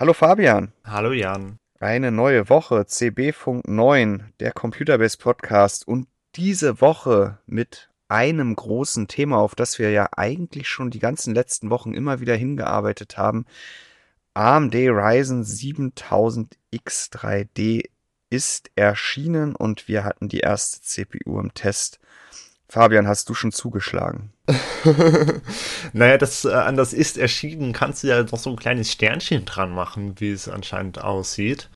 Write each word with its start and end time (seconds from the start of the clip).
Hallo 0.00 0.12
Fabian. 0.12 0.70
Hallo 0.84 1.10
Jan. 1.10 1.58
Eine 1.80 2.12
neue 2.12 2.48
Woche, 2.48 2.86
CB 2.86 3.32
Funk 3.32 3.66
9, 3.66 4.32
der 4.38 4.52
Computerbase 4.52 5.18
Podcast 5.18 5.88
und 5.88 6.06
diese 6.36 6.80
Woche 6.80 7.38
mit 7.46 7.90
einem 8.06 8.54
großen 8.54 9.08
Thema, 9.08 9.38
auf 9.38 9.56
das 9.56 9.80
wir 9.80 9.90
ja 9.90 10.08
eigentlich 10.16 10.68
schon 10.68 10.90
die 10.90 11.00
ganzen 11.00 11.34
letzten 11.34 11.70
Wochen 11.70 11.94
immer 11.94 12.20
wieder 12.20 12.36
hingearbeitet 12.36 13.18
haben. 13.18 13.44
AMD 14.34 14.72
Ryzen 14.76 15.42
7000 15.42 16.56
X3D 16.72 17.90
ist 18.30 18.70
erschienen 18.76 19.56
und 19.56 19.88
wir 19.88 20.04
hatten 20.04 20.28
die 20.28 20.40
erste 20.40 20.80
CPU 20.80 21.40
im 21.40 21.54
Test. 21.54 21.98
Fabian, 22.70 23.08
hast 23.08 23.30
du 23.30 23.34
schon 23.34 23.50
zugeschlagen? 23.50 24.30
naja, 25.94 26.18
das 26.18 26.44
äh, 26.44 26.52
an 26.52 26.76
das 26.76 26.92
ist 26.92 27.16
erschienen 27.16 27.72
kannst 27.72 28.02
du 28.02 28.08
ja 28.08 28.22
noch 28.22 28.38
so 28.38 28.50
ein 28.50 28.56
kleines 28.56 28.92
Sternchen 28.92 29.46
dran 29.46 29.72
machen, 29.72 30.20
wie 30.20 30.30
es 30.30 30.48
anscheinend 30.48 31.02
aussieht. 31.02 31.70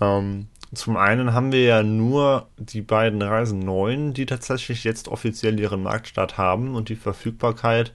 Ähm, 0.00 0.48
zum 0.72 0.96
einen 0.96 1.34
haben 1.34 1.52
wir 1.52 1.62
ja 1.62 1.82
nur 1.82 2.48
die 2.56 2.80
beiden 2.80 3.20
Reisen 3.20 3.58
9, 3.60 4.14
die 4.14 4.24
tatsächlich 4.24 4.82
jetzt 4.82 5.08
offiziell 5.08 5.60
ihren 5.60 5.82
Marktstart 5.82 6.38
haben 6.38 6.74
und 6.74 6.88
die 6.88 6.96
Verfügbarkeit 6.96 7.92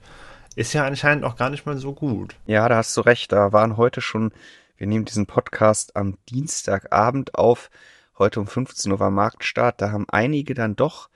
ist 0.54 0.72
ja 0.72 0.84
anscheinend 0.84 1.24
auch 1.24 1.36
gar 1.36 1.50
nicht 1.50 1.66
mal 1.66 1.78
so 1.78 1.92
gut. 1.92 2.36
Ja, 2.46 2.68
da 2.68 2.76
hast 2.76 2.96
du 2.96 3.00
recht. 3.02 3.32
Da 3.32 3.52
waren 3.52 3.76
heute 3.76 4.00
schon, 4.00 4.32
wir 4.76 4.86
nehmen 4.86 5.04
diesen 5.04 5.26
Podcast 5.26 5.96
am 5.96 6.16
Dienstagabend 6.28 7.34
auf. 7.34 7.70
Heute 8.18 8.40
um 8.40 8.46
15 8.46 8.90
Uhr 8.92 9.00
war 9.00 9.10
Marktstart. 9.10 9.80
Da 9.80 9.90
haben 9.90 10.06
einige 10.08 10.54
dann 10.54 10.76
doch 10.76 11.09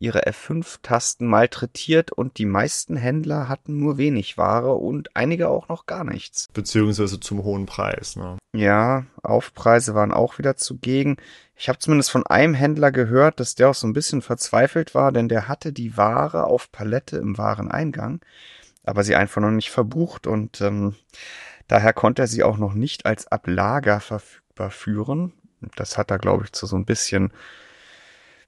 ihre 0.00 0.26
F5-Tasten 0.26 1.26
malträtiert 1.26 2.12
und 2.12 2.38
die 2.38 2.46
meisten 2.46 2.96
Händler 2.96 3.48
hatten 3.48 3.78
nur 3.78 3.98
wenig 3.98 4.38
Ware 4.38 4.74
und 4.74 5.14
einige 5.14 5.48
auch 5.48 5.68
noch 5.68 5.86
gar 5.86 6.04
nichts. 6.04 6.48
Beziehungsweise 6.52 7.20
zum 7.20 7.42
hohen 7.42 7.66
Preis, 7.66 8.16
ne? 8.16 8.38
Ja, 8.54 9.06
Aufpreise 9.22 9.94
waren 9.94 10.12
auch 10.12 10.38
wieder 10.38 10.56
zugegen. 10.56 11.16
Ich 11.56 11.68
habe 11.68 11.78
zumindest 11.78 12.10
von 12.10 12.26
einem 12.26 12.54
Händler 12.54 12.92
gehört, 12.92 13.40
dass 13.40 13.54
der 13.54 13.70
auch 13.70 13.74
so 13.74 13.86
ein 13.86 13.92
bisschen 13.92 14.22
verzweifelt 14.22 14.94
war, 14.94 15.12
denn 15.12 15.28
der 15.28 15.48
hatte 15.48 15.72
die 15.72 15.96
Ware 15.96 16.44
auf 16.44 16.70
Palette 16.70 17.16
im 17.18 17.36
Wareneingang, 17.36 18.20
aber 18.84 19.04
sie 19.04 19.16
einfach 19.16 19.42
noch 19.42 19.50
nicht 19.50 19.70
verbucht 19.70 20.26
und 20.26 20.60
ähm, 20.60 20.94
daher 21.66 21.92
konnte 21.92 22.22
er 22.22 22.28
sie 22.28 22.44
auch 22.44 22.58
noch 22.58 22.74
nicht 22.74 23.06
als 23.06 23.26
Ablager 23.26 24.00
verfügbar 24.00 24.70
führen. 24.70 25.32
Das 25.76 25.98
hat 25.98 26.10
da, 26.10 26.16
glaube 26.16 26.44
ich, 26.44 26.52
zu 26.52 26.66
so 26.66 26.76
ein 26.76 26.84
bisschen 26.84 27.32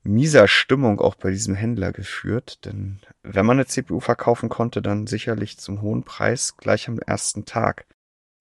mieser 0.03 0.49
Stimmung 0.49 1.01
auch 1.01 1.15
bei 1.15 1.31
diesem 1.31 1.55
Händler 1.55 1.93
geführt, 1.93 2.65
denn 2.65 3.01
wenn 3.23 3.47
man 3.47 3.59
eine 3.59 3.67
CPU 3.67 4.01
verkaufen 4.01 4.49
konnte, 4.49 4.83
dann 4.83 5.07
sicherlich 5.07 5.59
zum 5.59 5.83
hohen 5.83 6.05
Preis 6.05 6.57
gleich 6.57 6.89
am 6.89 6.99
ersten 6.99 7.45
Tag. 7.45 7.87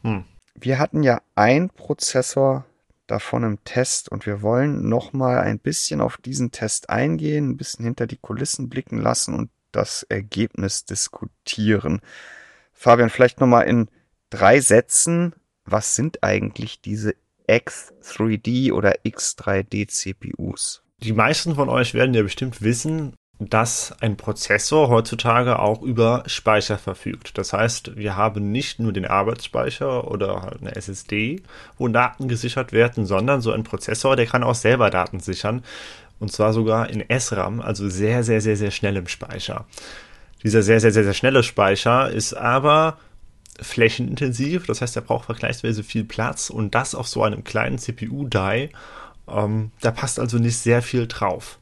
Hm. 0.01 0.23
Wir 0.55 0.79
hatten 0.79 1.03
ja 1.03 1.21
ein 1.35 1.69
Prozessor 1.69 2.65
davon 3.07 3.43
im 3.43 3.63
Test 3.63 4.09
und 4.09 4.25
wir 4.25 4.41
wollen 4.41 4.87
nochmal 4.87 5.39
ein 5.39 5.59
bisschen 5.59 6.01
auf 6.01 6.17
diesen 6.17 6.51
Test 6.51 6.89
eingehen, 6.89 7.49
ein 7.49 7.57
bisschen 7.57 7.85
hinter 7.85 8.07
die 8.07 8.17
Kulissen 8.17 8.69
blicken 8.69 8.97
lassen 8.97 9.33
und 9.33 9.49
das 9.71 10.03
Ergebnis 10.03 10.85
diskutieren. 10.85 12.01
Fabian, 12.73 13.09
vielleicht 13.09 13.39
nochmal 13.39 13.67
in 13.67 13.89
drei 14.29 14.59
Sätzen, 14.59 15.33
was 15.65 15.95
sind 15.95 16.23
eigentlich 16.23 16.81
diese 16.81 17.15
X3D 17.47 18.71
oder 18.71 19.01
X3D 19.03 19.87
CPUs? 19.87 20.83
Die 21.01 21.13
meisten 21.13 21.55
von 21.55 21.69
euch 21.69 21.93
werden 21.93 22.13
ja 22.13 22.23
bestimmt 22.23 22.61
wissen, 22.61 23.13
dass 23.39 23.95
ein 24.01 24.17
Prozessor 24.17 24.89
heutzutage 24.89 25.59
auch 25.59 25.81
über 25.81 26.23
Speicher 26.25 26.77
verfügt. 26.77 27.37
Das 27.37 27.53
heißt, 27.53 27.95
wir 27.95 28.17
haben 28.17 28.51
nicht 28.51 28.79
nur 28.79 28.91
den 28.91 29.05
Arbeitsspeicher 29.05 30.11
oder 30.11 30.41
halt 30.41 30.59
eine 30.59 30.75
SSD, 30.75 31.41
wo 31.77 31.87
Daten 31.87 32.27
gesichert 32.27 32.73
werden, 32.73 33.05
sondern 33.05 33.39
so 33.39 33.53
ein 33.53 33.63
Prozessor, 33.63 34.17
der 34.17 34.25
kann 34.25 34.43
auch 34.43 34.55
selber 34.55 34.89
Daten 34.89 35.21
sichern. 35.21 35.63
Und 36.19 36.33
zwar 36.33 36.51
sogar 36.51 36.89
in 36.89 37.05
SRAM, 37.17 37.61
also 37.61 37.87
sehr, 37.87 38.23
sehr, 38.25 38.41
sehr, 38.41 38.57
sehr 38.57 38.71
schnell 38.71 38.97
im 38.97 39.07
Speicher. 39.07 39.65
Dieser 40.43 40.61
sehr, 40.61 40.81
sehr, 40.81 40.91
sehr, 40.91 41.05
sehr 41.05 41.13
schnelle 41.13 41.43
Speicher 41.43 42.11
ist 42.11 42.33
aber 42.33 42.97
flächenintensiv, 43.61 44.65
das 44.67 44.81
heißt, 44.81 44.95
er 44.95 45.01
braucht 45.01 45.25
vergleichsweise 45.25 45.83
viel 45.83 46.03
Platz 46.03 46.49
und 46.49 46.75
das 46.75 46.95
auf 46.95 47.07
so 47.07 47.23
einem 47.23 47.43
kleinen 47.43 47.77
CPU-Die 47.77 48.69
ähm, 49.35 49.71
da 49.81 49.91
passt 49.91 50.19
also 50.19 50.37
nicht 50.37 50.57
sehr 50.57 50.81
viel 50.81 51.07
drauf. 51.07 51.59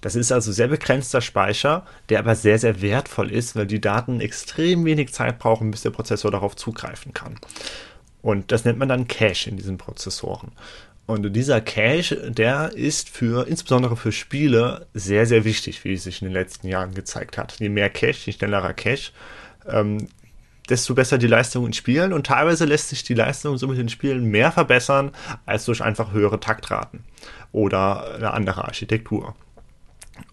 Das 0.00 0.16
ist 0.16 0.32
also 0.32 0.52
sehr 0.52 0.68
begrenzter 0.68 1.22
Speicher, 1.22 1.86
der 2.10 2.18
aber 2.18 2.34
sehr, 2.34 2.58
sehr 2.58 2.82
wertvoll 2.82 3.30
ist, 3.32 3.56
weil 3.56 3.66
die 3.66 3.80
Daten 3.80 4.20
extrem 4.20 4.84
wenig 4.84 5.14
Zeit 5.14 5.38
brauchen, 5.38 5.70
bis 5.70 5.80
der 5.80 5.90
Prozessor 5.90 6.30
darauf 6.30 6.56
zugreifen 6.56 7.14
kann. 7.14 7.38
Und 8.20 8.52
das 8.52 8.66
nennt 8.66 8.78
man 8.78 8.88
dann 8.88 9.08
Cache 9.08 9.48
in 9.48 9.56
diesen 9.56 9.78
Prozessoren. 9.78 10.52
Und 11.06 11.32
dieser 11.32 11.60
Cache, 11.60 12.30
der 12.30 12.72
ist 12.74 13.08
für, 13.08 13.46
insbesondere 13.46 13.96
für 13.96 14.12
Spiele, 14.12 14.86
sehr, 14.94 15.26
sehr 15.26 15.44
wichtig, 15.44 15.84
wie 15.84 15.94
es 15.94 16.04
sich 16.04 16.22
in 16.22 16.28
den 16.28 16.34
letzten 16.34 16.68
Jahren 16.68 16.94
gezeigt 16.94 17.36
hat. 17.36 17.58
Je 17.58 17.68
mehr 17.68 17.90
Cache, 17.90 18.26
je 18.26 18.32
schnellerer 18.32 18.74
Cache, 18.74 19.12
ähm, 19.66 20.08
desto 20.68 20.94
besser 20.94 21.18
die 21.18 21.26
Leistung 21.26 21.66
in 21.66 21.72
Spielen 21.72 22.12
und 22.12 22.26
teilweise 22.26 22.64
lässt 22.64 22.88
sich 22.88 23.02
die 23.02 23.14
Leistung 23.14 23.58
somit 23.58 23.78
in 23.78 23.88
Spielen 23.88 24.24
mehr 24.24 24.52
verbessern 24.52 25.12
als 25.46 25.64
durch 25.66 25.82
einfach 25.82 26.12
höhere 26.12 26.40
Taktraten 26.40 27.04
oder 27.52 28.14
eine 28.14 28.32
andere 28.32 28.64
Architektur. 28.64 29.34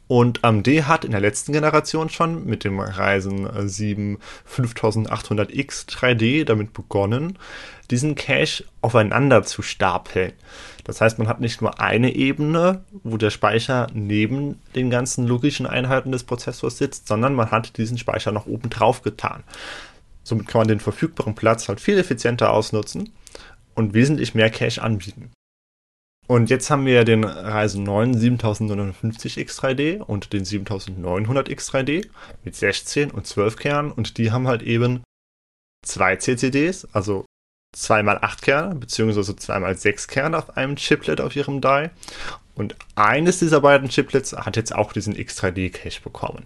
Und 0.07 0.43
AMD 0.43 0.67
hat 0.87 1.05
in 1.05 1.11
der 1.11 1.21
letzten 1.21 1.53
Generation 1.53 2.09
schon 2.09 2.45
mit 2.45 2.65
dem 2.65 2.81
Ryzen 2.81 3.47
7 3.69 4.17
5800X 4.45 5.87
3D 5.87 6.43
damit 6.43 6.73
begonnen, 6.73 7.39
diesen 7.89 8.15
Cache 8.15 8.65
aufeinander 8.81 9.43
zu 9.43 9.61
stapeln. 9.61 10.33
Das 10.83 10.99
heißt, 10.99 11.17
man 11.17 11.29
hat 11.29 11.39
nicht 11.39 11.61
nur 11.61 11.79
eine 11.79 12.13
Ebene, 12.13 12.83
wo 13.03 13.15
der 13.15 13.29
Speicher 13.29 13.87
neben 13.93 14.59
den 14.75 14.89
ganzen 14.89 15.27
logischen 15.27 15.65
Einheiten 15.65 16.11
des 16.11 16.25
Prozessors 16.25 16.77
sitzt, 16.77 17.07
sondern 17.07 17.33
man 17.33 17.51
hat 17.51 17.77
diesen 17.77 17.97
Speicher 17.97 18.33
noch 18.33 18.47
oben 18.47 18.69
drauf 18.69 19.03
getan. 19.03 19.43
Somit 20.23 20.47
kann 20.47 20.59
man 20.59 20.67
den 20.67 20.79
verfügbaren 20.79 21.35
Platz 21.35 21.67
halt 21.67 21.79
viel 21.79 21.97
effizienter 21.97 22.51
ausnutzen 22.51 23.11
und 23.75 23.93
wesentlich 23.93 24.35
mehr 24.35 24.49
Cache 24.49 24.81
anbieten. 24.81 25.31
Und 26.27 26.49
jetzt 26.49 26.69
haben 26.69 26.85
wir 26.85 27.03
den 27.03 27.25
Ryzen 27.25 27.83
9 27.83 28.15
7950X3D 28.15 29.99
und 29.99 30.31
den 30.31 30.45
7900X3D 30.45 32.07
mit 32.43 32.55
16 32.55 33.11
und 33.11 33.27
12 33.27 33.57
Kernen 33.57 33.91
und 33.91 34.17
die 34.17 34.31
haben 34.31 34.47
halt 34.47 34.61
eben 34.61 35.03
zwei 35.85 36.15
CCDs, 36.15 36.87
also 36.93 37.25
2x8 37.75 38.41
Kerne 38.41 38.75
beziehungsweise 38.75 39.33
2x6 39.33 40.07
Kerne 40.07 40.37
auf 40.37 40.55
einem 40.55 40.75
Chiplet 40.75 41.19
auf 41.19 41.35
ihrem 41.35 41.59
Die. 41.59 41.89
Und 42.55 42.75
eines 42.95 43.39
dieser 43.39 43.61
beiden 43.61 43.89
Chiplets 43.89 44.33
hat 44.33 44.55
jetzt 44.55 44.75
auch 44.75 44.93
diesen 44.93 45.15
X3D 45.15 45.71
Cache 45.71 46.01
bekommen 46.01 46.45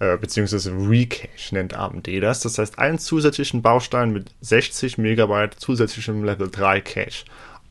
äh, 0.00 0.16
beziehungsweise 0.16 0.72
Recache 0.72 1.54
nennt 1.54 1.74
AMD 1.74 2.08
das. 2.22 2.40
Das 2.40 2.58
heißt, 2.58 2.78
einen 2.78 2.98
zusätzlichen 2.98 3.62
Baustein 3.62 4.12
mit 4.12 4.30
60 4.40 4.98
Megabyte 4.98 5.54
zusätzlichem 5.54 6.24
Level 6.24 6.50
3 6.50 6.80
Cache 6.80 7.24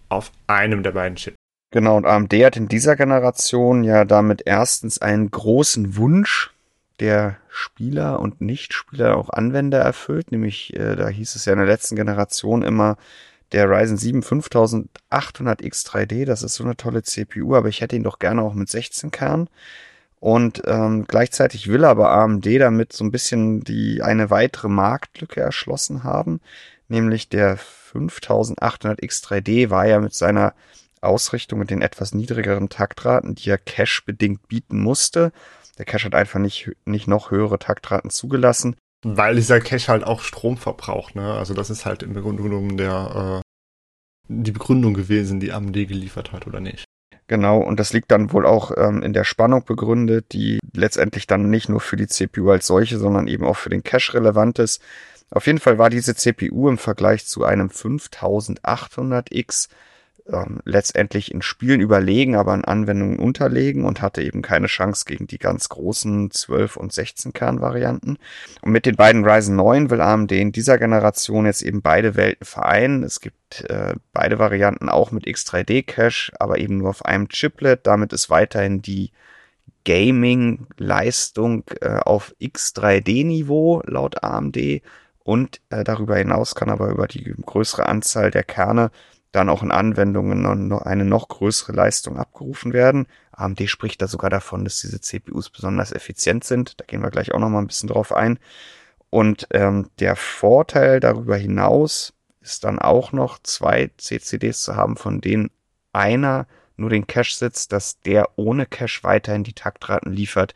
auf 0.10 0.32
einem 0.48 0.84
der 0.84 0.92
beiden 0.92 1.16
Chips. 1.16 1.38
Genau, 1.72 1.98
und 1.98 2.06
AMD 2.06 2.32
hat 2.34 2.56
in 2.56 2.68
dieser 2.68 2.96
Generation 2.96 3.84
ja 3.84 4.06
damit 4.06 4.44
erstens 4.46 5.02
einen 5.02 5.32
großen 5.32 5.98
Wunsch 5.98 6.52
der 7.00 7.38
Spieler 7.50 8.20
und 8.20 8.42
Nichtspieler 8.42 9.18
auch 9.18 9.30
Anwender 9.30 9.80
erfüllt, 9.80 10.32
nämlich 10.32 10.76
äh, 10.76 10.96
da 10.96 11.08
hieß 11.08 11.36
es 11.36 11.46
ja 11.46 11.54
in 11.54 11.60
der 11.60 11.68
letzten 11.68 11.96
Generation 11.96 12.62
immer, 12.62 12.98
der 13.52 13.70
Ryzen 13.70 13.98
7 13.98 14.22
5800X3D, 14.22 16.26
das 16.26 16.44
ist 16.44 16.56
so 16.56 16.64
eine 16.64 16.76
tolle 16.76 17.04
CPU, 17.04 17.56
aber 17.56 17.70
ich 17.70 17.82
hätte 17.82 17.96
ihn 17.96 18.04
doch 18.04 18.20
gerne 18.20 18.42
auch 18.42 18.54
mit 18.54 18.70
16 18.70 19.12
Kernen. 19.12 19.50
Und 20.24 20.62
ähm, 20.68 21.04
gleichzeitig 21.06 21.68
will 21.68 21.84
aber 21.84 22.12
AMD 22.12 22.46
damit 22.46 22.94
so 22.94 23.04
ein 23.04 23.12
bisschen 23.12 23.66
die 23.66 24.02
eine 24.02 24.30
weitere 24.30 24.70
Marktlücke 24.70 25.42
erschlossen 25.42 26.06
haben, 26.06 26.40
nämlich 26.88 27.28
der 27.28 27.58
5800X3D 27.58 29.70
war 29.70 29.86
ja 29.86 30.00
mit 30.00 30.14
seiner 30.14 30.54
Ausrichtung 31.02 31.60
mit 31.60 31.72
den 31.72 31.82
etwas 31.82 32.14
niedrigeren 32.14 32.70
Taktraten, 32.70 33.36
die 33.36 33.50
er 33.50 33.58
Cache-bedingt 33.58 34.48
bieten 34.48 34.80
musste. 34.80 35.34
Der 35.78 35.84
Cache 35.84 36.06
hat 36.06 36.16
einfach 36.16 36.40
nicht, 36.40 36.72
nicht 36.86 37.10
noch 37.10 37.30
höhere 37.30 37.60
Taktraten 37.60 38.10
zugelassen. 38.10 38.78
Weil 39.04 39.36
dieser 39.36 39.60
Cache 39.60 39.90
halt 39.90 40.06
auch 40.06 40.22
Strom 40.22 40.56
verbraucht, 40.56 41.16
ne? 41.16 41.34
Also 41.34 41.54
das 41.54 41.70
ist 41.70 41.86
halt 41.86 42.02
im 42.02 42.14
Grunde 42.14 42.44
genommen 42.44 42.78
der, 42.78 43.42
äh, 43.42 44.30
die 44.30 44.54
Begründung 44.54 44.94
gewesen, 44.94 45.42
die 45.42 45.52
AMD 45.52 45.74
geliefert 45.74 46.32
hat, 46.32 46.48
oder 46.48 46.62
nicht? 46.62 46.86
Genau, 47.34 47.58
und 47.58 47.80
das 47.80 47.94
liegt 47.94 48.12
dann 48.12 48.32
wohl 48.32 48.46
auch 48.46 48.72
ähm, 48.78 49.02
in 49.02 49.12
der 49.12 49.24
Spannung 49.24 49.66
begründet, 49.66 50.34
die 50.34 50.60
letztendlich 50.72 51.26
dann 51.26 51.50
nicht 51.50 51.68
nur 51.68 51.80
für 51.80 51.96
die 51.96 52.06
CPU 52.06 52.52
als 52.52 52.68
solche, 52.68 53.00
sondern 53.00 53.28
eben 53.28 53.44
auch 53.44 53.58
für 53.58 53.72
den 53.72 53.82
Cache 53.82 54.14
relevant 54.14 54.60
ist. 54.60 54.84
Auf 55.32 55.48
jeden 55.48 55.58
Fall 55.58 55.80
war 55.80 55.90
diese 55.90 56.14
CPU 56.14 56.70
im 56.70 56.78
Vergleich 56.78 57.26
zu 57.26 57.44
einem 57.44 57.70
5800X 57.70 59.68
ähm, 60.32 60.60
letztendlich 60.64 61.34
in 61.34 61.42
Spielen 61.42 61.82
überlegen, 61.82 62.36
aber 62.36 62.54
in 62.54 62.64
Anwendungen 62.64 63.20
unterlegen 63.20 63.84
und 63.86 64.02
hatte 64.02 64.22
eben 64.22 64.42
keine 64.42 64.68
Chance 64.68 65.06
gegen 65.06 65.28
die 65.28 65.38
ganz 65.38 65.70
großen 65.70 66.32
12 66.32 66.78
und 66.78 66.94
16 66.94 67.34
Kernvarianten. 67.34 68.18
Und 68.62 68.72
mit 68.72 68.86
den 68.86 68.96
beiden 68.96 69.26
Ryzen 69.26 69.56
9 69.56 69.90
will 69.90 70.02
AMD 70.02 70.32
in 70.32 70.52
dieser 70.52 70.78
Generation 70.78 71.46
jetzt 71.46 71.62
eben 71.62 71.82
beide 71.82 72.16
Welten 72.16 72.46
vereinen. 72.46 73.04
Es 73.04 73.20
gibt 73.20 73.66
äh, 73.70 73.96
beide 74.14 74.40
Varianten 74.40 74.90
auch 74.90 75.12
mit 75.12 75.26
X3D 75.26 75.86
Cache, 75.86 76.32
aber 76.40 76.58
eben 76.58 76.78
nur 76.78 76.90
auf 76.90 77.06
einem 77.06 77.28
Chiplet. 77.28 77.86
Damit 77.86 78.14
ist 78.14 78.30
weiterhin 78.30 78.82
die 78.82 79.12
Gaming-Leistung 79.86 81.66
äh, 81.82 81.98
auf 81.98 82.34
X3D-Niveau 82.40 83.82
laut 83.86 84.24
AMD 84.24 84.82
und 85.24 85.62
äh, 85.70 85.84
darüber 85.84 86.18
hinaus 86.18 86.56
kann 86.56 86.70
aber 86.70 86.90
über 86.90 87.08
die 87.08 87.34
größere 87.46 87.88
Anzahl 87.88 88.32
der 88.32 88.44
Kerne 88.44 88.92
dann 89.34 89.50
auch 89.50 89.64
in 89.64 89.72
Anwendungen 89.72 90.72
eine 90.72 91.06
noch 91.06 91.28
größere 91.28 91.74
Leistung 91.74 92.18
abgerufen 92.18 92.72
werden. 92.72 93.08
AMD 93.32 93.68
spricht 93.68 94.02
da 94.02 94.08
sogar 94.08 94.30
davon, 94.30 94.64
dass 94.64 94.80
diese 94.80 95.02
CPUs 95.02 95.50
besonders 95.50 95.92
effizient 95.92 96.44
sind. 96.44 96.80
Da 96.80 96.86
gehen 96.86 97.02
wir 97.02 97.10
gleich 97.10 97.34
auch 97.34 97.40
noch 97.40 97.50
mal 97.50 97.60
ein 97.60 97.68
bisschen 97.68 97.90
drauf 97.90 98.14
ein. 98.14 98.40
Und 99.10 99.48
ähm, 99.50 99.90
der 100.00 100.16
Vorteil 100.16 101.00
darüber 101.00 101.36
hinaus 101.36 102.14
ist 102.42 102.64
dann 102.64 102.78
auch 102.78 103.12
noch 103.12 103.40
zwei 103.42 103.90
CCDs 103.98 104.64
zu 104.64 104.76
haben, 104.76 104.98
von 104.98 105.20
denen 105.20 105.50
einer 105.94 106.46
nur 106.78 106.92
den 106.92 107.08
Cache 107.08 107.36
sitzt, 107.36 107.72
dass 107.72 108.00
der 108.02 108.30
ohne 108.38 108.68
Cache 108.68 109.04
weiterhin 109.04 109.44
die 109.44 109.54
Taktraten 109.54 110.12
liefert, 110.12 110.54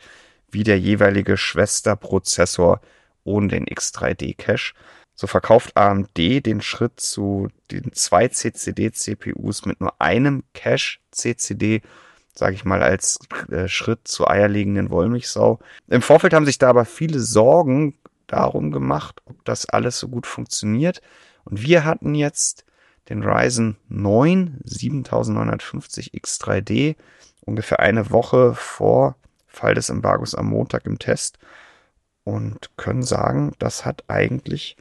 wie 0.52 0.64
der 0.64 0.80
jeweilige 0.80 1.36
Schwesterprozessor 1.36 2.80
ohne 3.24 3.48
den 3.48 3.66
X3D-Cache. 3.66 4.74
So 5.20 5.26
verkauft 5.26 5.76
AMD 5.76 6.16
den 6.46 6.62
Schritt 6.62 7.00
zu 7.00 7.48
den 7.72 7.92
zwei 7.94 8.28
CCD-CPUs 8.28 9.66
mit 9.66 9.82
nur 9.82 10.00
einem 10.00 10.44
Cache-CCD, 10.54 11.82
sage 12.36 12.54
ich 12.54 12.66
mal, 12.66 12.84
als 12.84 13.20
äh, 13.50 13.68
Schritt 13.68 14.08
zur 14.08 14.30
eierlegenden 14.30 14.92
Wollmilchsau. 14.92 15.58
Im 15.88 16.04
Vorfeld 16.04 16.36
haben 16.36 16.46
sich 16.46 16.60
da 16.60 16.70
aber 16.70 16.86
viele 16.86 17.20
Sorgen 17.20 17.98
darum 18.28 18.72
gemacht, 18.72 19.20
ob 19.26 19.44
das 19.44 19.68
alles 19.68 19.98
so 19.98 20.08
gut 20.08 20.28
funktioniert. 20.28 21.02
Und 21.46 21.64
wir 21.64 21.84
hatten 21.84 22.14
jetzt 22.14 22.64
den 23.10 23.24
Ryzen 23.24 23.78
9 23.90 24.60
7950 24.66 26.14
X3D 26.14 26.96
ungefähr 27.42 27.80
eine 27.80 28.12
Woche 28.12 28.54
vor 28.54 29.16
Fall 29.48 29.74
des 29.74 29.90
Embargos 29.90 30.36
am 30.36 30.46
Montag 30.46 30.86
im 30.86 31.00
Test 31.00 31.40
und 32.24 32.70
können 32.78 33.02
sagen, 33.02 33.54
das 33.58 33.84
hat 33.84 34.04
eigentlich 34.10 34.78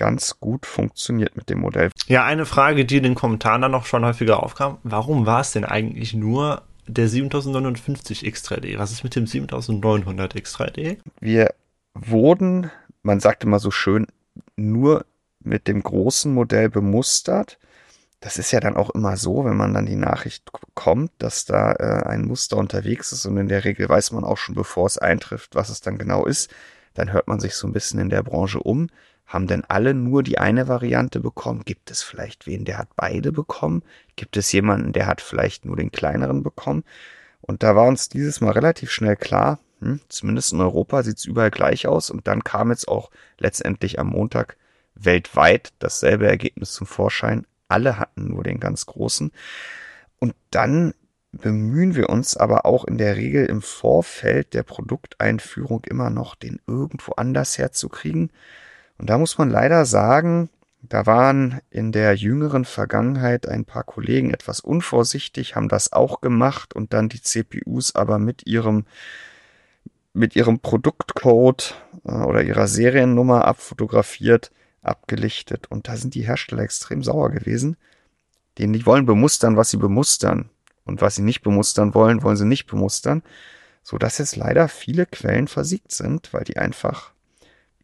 ganz 0.00 0.40
gut 0.40 0.64
funktioniert 0.64 1.36
mit 1.36 1.50
dem 1.50 1.60
Modell. 1.60 1.90
Ja, 2.06 2.24
eine 2.24 2.46
Frage, 2.46 2.86
die 2.86 2.96
in 2.96 3.02
den 3.02 3.14
Kommentaren 3.14 3.60
dann 3.60 3.70
noch 3.70 3.84
schon 3.84 4.02
häufiger 4.02 4.42
aufkam. 4.42 4.78
Warum 4.82 5.26
war 5.26 5.42
es 5.42 5.52
denn 5.52 5.66
eigentlich 5.66 6.14
nur 6.14 6.62
der 6.86 7.06
7950 7.06 8.24
X3D? 8.24 8.78
Was 8.78 8.92
ist 8.92 9.04
mit 9.04 9.14
dem 9.14 9.26
7900 9.26 10.34
X3D? 10.34 10.96
Wir 11.20 11.52
wurden, 11.92 12.70
man 13.02 13.20
sagt 13.20 13.44
immer 13.44 13.58
so 13.58 13.70
schön, 13.70 14.06
nur 14.56 15.04
mit 15.40 15.68
dem 15.68 15.82
großen 15.82 16.32
Modell 16.32 16.70
bemustert. 16.70 17.58
Das 18.20 18.38
ist 18.38 18.52
ja 18.52 18.60
dann 18.60 18.78
auch 18.78 18.88
immer 18.88 19.18
so, 19.18 19.44
wenn 19.44 19.56
man 19.58 19.74
dann 19.74 19.84
die 19.84 19.96
Nachricht 19.96 20.50
bekommt, 20.50 21.12
dass 21.18 21.44
da 21.44 21.72
äh, 21.72 22.08
ein 22.08 22.24
Muster 22.24 22.56
unterwegs 22.56 23.12
ist 23.12 23.26
und 23.26 23.36
in 23.36 23.48
der 23.48 23.64
Regel 23.64 23.86
weiß 23.86 24.12
man 24.12 24.24
auch 24.24 24.38
schon, 24.38 24.54
bevor 24.54 24.86
es 24.86 24.96
eintrifft, 24.96 25.54
was 25.54 25.68
es 25.68 25.82
dann 25.82 25.98
genau 25.98 26.24
ist. 26.24 26.50
Dann 26.94 27.12
hört 27.12 27.28
man 27.28 27.38
sich 27.38 27.54
so 27.54 27.66
ein 27.66 27.72
bisschen 27.72 28.00
in 28.00 28.08
der 28.08 28.22
Branche 28.22 28.60
um. 28.60 28.88
Haben 29.30 29.46
denn 29.46 29.62
alle 29.68 29.94
nur 29.94 30.24
die 30.24 30.38
eine 30.38 30.66
Variante 30.66 31.20
bekommen? 31.20 31.62
Gibt 31.64 31.92
es 31.92 32.02
vielleicht 32.02 32.48
wen, 32.48 32.64
der 32.64 32.78
hat 32.78 32.88
beide 32.96 33.30
bekommen? 33.30 33.84
Gibt 34.16 34.36
es 34.36 34.50
jemanden, 34.50 34.92
der 34.92 35.06
hat 35.06 35.20
vielleicht 35.20 35.64
nur 35.64 35.76
den 35.76 35.92
kleineren 35.92 36.42
bekommen? 36.42 36.82
Und 37.40 37.62
da 37.62 37.76
war 37.76 37.86
uns 37.86 38.08
dieses 38.08 38.40
Mal 38.40 38.50
relativ 38.50 38.90
schnell 38.90 39.14
klar, 39.14 39.60
hm, 39.78 40.00
zumindest 40.08 40.52
in 40.52 40.60
Europa 40.60 41.04
sieht 41.04 41.18
es 41.18 41.26
überall 41.26 41.52
gleich 41.52 41.86
aus. 41.86 42.10
Und 42.10 42.26
dann 42.26 42.42
kam 42.42 42.70
jetzt 42.70 42.88
auch 42.88 43.12
letztendlich 43.38 44.00
am 44.00 44.08
Montag 44.08 44.56
weltweit 44.96 45.74
dasselbe 45.78 46.26
Ergebnis 46.26 46.72
zum 46.72 46.88
Vorschein. 46.88 47.46
Alle 47.68 48.00
hatten 48.00 48.26
nur 48.26 48.42
den 48.42 48.58
ganz 48.58 48.84
großen. 48.86 49.30
Und 50.18 50.34
dann 50.50 50.92
bemühen 51.30 51.94
wir 51.94 52.10
uns 52.10 52.36
aber 52.36 52.66
auch 52.66 52.84
in 52.84 52.98
der 52.98 53.14
Regel 53.14 53.46
im 53.46 53.62
Vorfeld 53.62 54.54
der 54.54 54.64
Produkteinführung 54.64 55.84
immer 55.84 56.10
noch, 56.10 56.34
den 56.34 56.60
irgendwo 56.66 57.12
anders 57.12 57.58
herzukriegen. 57.58 58.32
Und 59.00 59.08
da 59.08 59.16
muss 59.16 59.38
man 59.38 59.48
leider 59.48 59.86
sagen, 59.86 60.50
da 60.82 61.06
waren 61.06 61.62
in 61.70 61.90
der 61.90 62.14
jüngeren 62.14 62.66
Vergangenheit 62.66 63.48
ein 63.48 63.64
paar 63.64 63.82
Kollegen 63.82 64.30
etwas 64.30 64.60
unvorsichtig, 64.60 65.56
haben 65.56 65.70
das 65.70 65.94
auch 65.94 66.20
gemacht 66.20 66.76
und 66.76 66.92
dann 66.92 67.08
die 67.08 67.22
CPUs 67.22 67.94
aber 67.94 68.18
mit 68.18 68.46
ihrem 68.46 68.84
mit 70.12 70.36
ihrem 70.36 70.58
Produktcode 70.58 71.76
äh, 72.04 72.12
oder 72.12 72.42
ihrer 72.42 72.66
Seriennummer 72.66 73.46
abfotografiert, 73.46 74.50
abgelichtet. 74.82 75.70
Und 75.70 75.88
da 75.88 75.96
sind 75.96 76.14
die 76.14 76.26
Hersteller 76.26 76.62
extrem 76.62 77.02
sauer 77.02 77.30
gewesen. 77.30 77.78
Denen 78.58 78.74
die 78.74 78.84
wollen 78.84 79.06
bemustern, 79.06 79.56
was 79.56 79.70
sie 79.70 79.78
bemustern. 79.78 80.50
Und 80.84 81.00
was 81.00 81.14
sie 81.14 81.22
nicht 81.22 81.40
bemustern 81.40 81.94
wollen, 81.94 82.22
wollen 82.22 82.36
sie 82.36 82.44
nicht 82.44 82.66
bemustern, 82.66 83.22
so 83.82 83.96
dass 83.96 84.18
jetzt 84.18 84.36
leider 84.36 84.68
viele 84.68 85.06
Quellen 85.06 85.48
versiegt 85.48 85.92
sind, 85.92 86.34
weil 86.34 86.44
die 86.44 86.58
einfach 86.58 87.12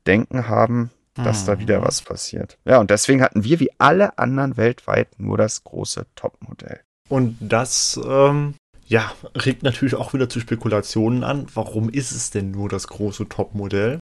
denken 0.06 0.48
haben, 0.48 0.90
dass 1.16 1.42
mhm. 1.42 1.46
da 1.46 1.58
wieder 1.58 1.80
mhm. 1.80 1.84
was 1.84 2.02
passiert. 2.02 2.58
Ja, 2.64 2.78
und 2.78 2.90
deswegen 2.90 3.22
hatten 3.22 3.44
wir 3.44 3.60
wie 3.60 3.70
alle 3.78 4.18
anderen 4.18 4.56
weltweit 4.56 5.18
nur 5.18 5.38
das 5.38 5.64
große 5.64 6.06
Topmodell. 6.14 6.80
Und 7.08 7.36
das, 7.40 7.98
ähm, 8.04 8.54
ja, 8.86 9.12
regt 9.34 9.62
natürlich 9.62 9.94
auch 9.94 10.12
wieder 10.12 10.28
zu 10.28 10.40
Spekulationen 10.40 11.24
an. 11.24 11.46
Warum 11.54 11.88
ist 11.88 12.12
es 12.12 12.30
denn 12.30 12.50
nur 12.50 12.68
das 12.68 12.88
große 12.88 13.28
Topmodell? 13.28 13.98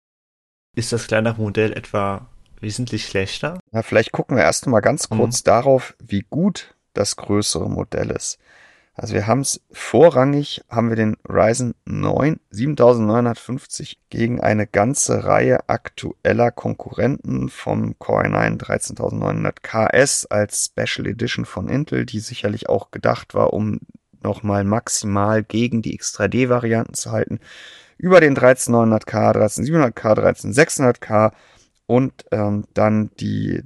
Ist 0.77 0.93
das 0.93 1.07
kleinere 1.07 1.41
Modell 1.41 1.73
etwa 1.73 2.27
wesentlich 2.61 3.07
schlechter? 3.07 3.61
Na, 3.71 3.83
vielleicht 3.83 4.13
gucken 4.13 4.37
wir 4.37 4.45
erst 4.45 4.67
mal 4.67 4.81
ganz 4.81 5.09
kurz 5.09 5.41
mhm. 5.41 5.45
darauf, 5.45 5.95
wie 6.03 6.25
gut 6.29 6.75
das 6.95 7.17
größere 7.17 7.69
Modell 7.69 8.11
ist. 8.11 8.39
Also 8.97 9.15
wir 9.15 9.27
haben 9.27 9.41
es 9.41 9.61
vorrangig, 9.73 10.63
haben 10.69 10.89
wir 10.89 10.97
den 10.97 11.17
Ryzen 11.29 11.75
9 11.85 12.39
7950 12.51 13.99
gegen 14.09 14.41
eine 14.41 14.69
ganze 14.69 15.25
Reihe 15.25 15.69
aktueller 15.69 16.53
Konkurrenten 16.53 17.49
vom 17.49 17.99
Core 17.99 18.27
i9 18.27 18.57
13900 18.59 19.63
KS 19.65 20.27
als 20.27 20.67
Special 20.67 21.09
Edition 21.09 21.45
von 21.45 21.69
Intel, 21.69 22.07
die 22.07 22.21
sicherlich 22.21 22.69
auch 22.69 22.93
gedacht 22.93 23.35
war, 23.35 23.53
um 23.53 23.81
nochmal 24.23 24.63
maximal 24.63 25.43
gegen 25.43 25.83
die 25.83 25.99
X3D-Varianten 25.99 26.95
zu 26.95 27.11
halten. 27.11 27.41
Über 27.99 28.21
den 28.21 28.37
13900K, 28.37 29.33
13700K, 29.35 30.15
13600K 30.15 31.33
und 31.87 32.25
ähm, 32.31 32.65
dann 32.75 33.11
die 33.21 33.63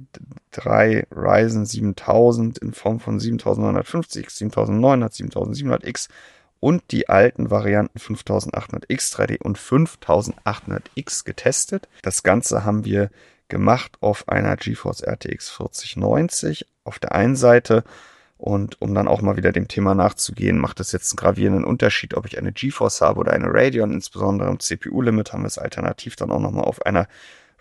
drei 0.51 1.05
Ryzen 1.11 1.65
7000 1.65 2.57
in 2.57 2.73
Form 2.73 2.99
von 2.99 3.19
7950, 3.19 4.29
7900, 4.29 5.13
7700X 5.13 6.09
und 6.59 6.83
die 6.91 7.07
alten 7.07 7.49
Varianten 7.49 7.97
5800X 7.97 9.15
3D 9.15 9.41
und 9.41 9.57
5800X 9.57 11.23
getestet. 11.23 11.87
Das 12.01 12.23
Ganze 12.23 12.65
haben 12.65 12.83
wir 12.83 13.09
gemacht 13.47 13.97
auf 14.01 14.27
einer 14.27 14.57
GeForce 14.57 15.01
RTX 15.01 15.49
4090 15.49 16.67
auf 16.83 16.99
der 16.99 17.13
einen 17.13 17.35
Seite 17.35 17.83
und 18.39 18.81
um 18.81 18.95
dann 18.95 19.09
auch 19.09 19.21
mal 19.21 19.35
wieder 19.35 19.51
dem 19.51 19.67
Thema 19.67 19.95
nachzugehen, 19.95 20.59
macht 20.59 20.79
es 20.79 20.93
jetzt 20.93 21.11
einen 21.11 21.17
gravierenden 21.17 21.65
Unterschied, 21.65 22.13
ob 22.13 22.25
ich 22.25 22.37
eine 22.37 22.53
GeForce 22.53 23.01
habe 23.01 23.19
oder 23.19 23.33
eine 23.33 23.47
Radeon. 23.49 23.91
Insbesondere 23.91 24.49
im 24.49 24.61
CPU-Limit 24.61 25.33
haben 25.33 25.43
wir 25.43 25.47
es 25.47 25.57
alternativ 25.57 26.15
dann 26.15 26.31
auch 26.31 26.39
nochmal 26.39 26.63
auf 26.63 26.85
einer 26.85 27.09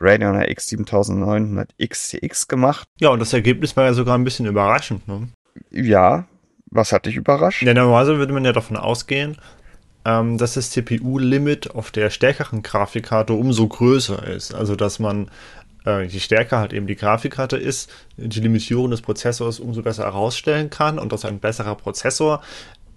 Radeon 0.00 0.36
RX 0.36 0.68
7900 0.68 1.74
XTX 1.78 2.48
gemacht. 2.48 2.88
Ja, 3.00 3.10
und 3.10 3.20
das 3.20 3.32
Ergebnis 3.32 3.76
war 3.76 3.84
ja 3.84 3.92
sogar 3.92 4.16
ein 4.16 4.24
bisschen 4.24 4.46
überraschend. 4.46 5.06
Ne? 5.08 5.28
Ja, 5.70 6.26
was 6.70 6.92
hat 6.92 7.06
dich 7.06 7.16
überrascht? 7.16 7.62
Ja, 7.62 7.74
normalerweise 7.74 8.18
würde 8.18 8.32
man 8.32 8.44
ja 8.44 8.52
davon 8.52 8.76
ausgehen, 8.76 9.36
ähm, 10.04 10.38
dass 10.38 10.54
das 10.54 10.70
CPU-Limit 10.70 11.74
auf 11.74 11.90
der 11.90 12.10
stärkeren 12.10 12.62
Grafikkarte 12.62 13.32
umso 13.32 13.66
größer 13.66 14.26
ist. 14.26 14.54
Also, 14.54 14.76
dass 14.76 14.98
man 14.98 15.30
äh, 15.86 16.04
je 16.04 16.20
stärker 16.20 16.58
halt 16.58 16.72
eben 16.72 16.86
die 16.86 16.96
Grafikkarte 16.96 17.56
ist, 17.56 17.90
die 18.16 18.40
Limitierung 18.40 18.90
des 18.90 19.00
Prozessors 19.00 19.60
umso 19.60 19.82
besser 19.82 20.04
herausstellen 20.04 20.70
kann 20.70 20.98
und 20.98 21.12
dass 21.12 21.24
ein 21.24 21.40
besserer 21.40 21.74
Prozessor 21.74 22.42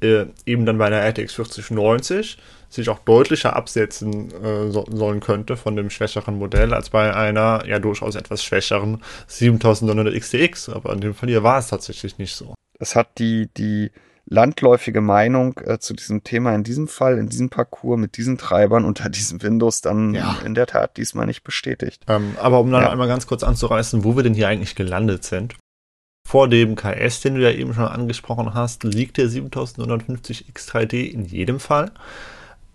äh, 0.01 0.25
eben 0.46 0.65
dann 0.65 0.77
bei 0.77 0.88
einer 0.88 1.01
RTX 1.01 1.34
4090 1.34 2.38
sich 2.73 2.89
auch 2.89 2.99
deutlicher 2.99 3.55
absetzen 3.55 4.31
äh, 4.43 4.71
so, 4.71 4.85
sollen 4.89 5.19
könnte 5.19 5.57
von 5.57 5.75
dem 5.75 5.89
schwächeren 5.89 6.37
Modell 6.37 6.73
als 6.73 6.89
bei 6.89 7.13
einer 7.13 7.65
ja 7.67 7.79
durchaus 7.79 8.15
etwas 8.15 8.43
schwächeren 8.43 9.03
7900 9.27 10.15
XTX. 10.19 10.69
Aber 10.69 10.93
in 10.93 11.01
dem 11.01 11.13
Fall 11.13 11.29
hier 11.29 11.43
war 11.43 11.59
es 11.59 11.67
tatsächlich 11.67 12.17
nicht 12.17 12.35
so. 12.35 12.55
Es 12.79 12.95
hat 12.95 13.19
die, 13.19 13.49
die 13.55 13.91
landläufige 14.25 15.01
Meinung 15.01 15.59
äh, 15.65 15.79
zu 15.79 15.93
diesem 15.93 16.23
Thema 16.23 16.55
in 16.55 16.63
diesem 16.63 16.87
Fall, 16.87 17.17
in 17.17 17.27
diesem 17.27 17.49
Parcours 17.49 17.99
mit 17.99 18.17
diesen 18.17 18.37
Treibern 18.37 18.85
unter 18.85 19.09
diesem 19.09 19.41
Windows 19.43 19.81
dann 19.81 20.13
ja. 20.13 20.37
in 20.45 20.55
der 20.55 20.67
Tat 20.67 20.97
diesmal 20.97 21.25
nicht 21.25 21.43
bestätigt. 21.43 22.03
Ähm, 22.07 22.35
aber 22.39 22.59
um 22.61 22.71
dann 22.71 22.83
ja. 22.83 22.89
einmal 22.89 23.09
ganz 23.09 23.27
kurz 23.27 23.43
anzureißen, 23.43 24.03
wo 24.03 24.15
wir 24.15 24.23
denn 24.23 24.33
hier 24.33 24.47
eigentlich 24.47 24.75
gelandet 24.75 25.25
sind. 25.25 25.55
Vor 26.27 26.47
dem 26.47 26.75
KS, 26.75 27.19
den 27.21 27.35
du 27.35 27.41
ja 27.41 27.51
eben 27.51 27.73
schon 27.73 27.85
angesprochen 27.85 28.53
hast, 28.53 28.83
liegt 28.83 29.17
der 29.17 29.27
7950 29.27 30.45
X3D 30.53 31.03
in 31.09 31.25
jedem 31.25 31.59
Fall. 31.59 31.91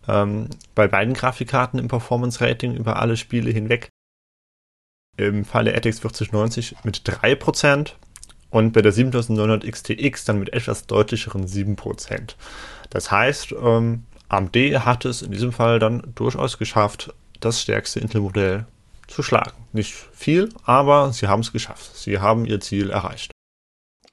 Ähm, 0.08 0.48
bei 0.74 0.88
beiden 0.88 1.14
Grafikkarten 1.14 1.78
im 1.78 1.88
Performance 1.88 2.40
Rating 2.40 2.74
über 2.74 2.96
alle 2.96 3.16
Spiele 3.16 3.50
hinweg. 3.50 3.88
Im 5.16 5.44
Fall 5.44 5.64
der 5.64 5.74
RTX 5.74 6.00
4090 6.00 6.76
mit 6.84 7.02
3% 7.08 7.92
und 8.50 8.72
bei 8.72 8.82
der 8.82 8.92
7900 8.92 9.64
XTX 9.64 10.24
dann 10.24 10.38
mit 10.38 10.52
etwas 10.52 10.86
deutlicheren 10.86 11.46
7%. 11.46 12.34
Das 12.90 13.10
heißt, 13.10 13.52
ähm, 13.52 14.04
AMD 14.28 14.56
hat 14.84 15.04
es 15.04 15.22
in 15.22 15.30
diesem 15.30 15.52
Fall 15.52 15.78
dann 15.78 16.02
durchaus 16.14 16.58
geschafft, 16.58 17.14
das 17.40 17.62
stärkste 17.62 18.00
Intel-Modell 18.00 18.66
zu 19.06 19.22
schlagen. 19.22 19.56
Nicht 19.72 19.94
viel, 20.12 20.48
aber 20.64 21.12
sie 21.12 21.28
haben 21.28 21.40
es 21.40 21.52
geschafft. 21.52 21.96
Sie 21.96 22.18
haben 22.18 22.44
ihr 22.44 22.60
Ziel 22.60 22.90
erreicht. 22.90 23.32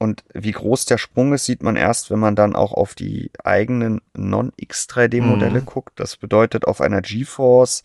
Und 0.04 0.26
wie 0.34 0.52
groß 0.52 0.86
der 0.86 0.98
Sprung 0.98 1.32
ist, 1.32 1.46
sieht 1.46 1.64
man 1.64 1.78
erst, 1.78 2.12
wenn 2.12 2.20
man 2.20 2.36
dann 2.36 2.58
auch 2.58 2.74
auf 2.74 2.94
die 2.94 3.32
eigenen 3.42 4.02
Non-X3D-Modelle 4.14 5.62
mhm. 5.62 5.66
guckt. 5.66 5.98
Das 5.98 6.18
bedeutet 6.18 6.66
auf 6.66 6.82
einer 6.82 7.02
GeForce 7.02 7.84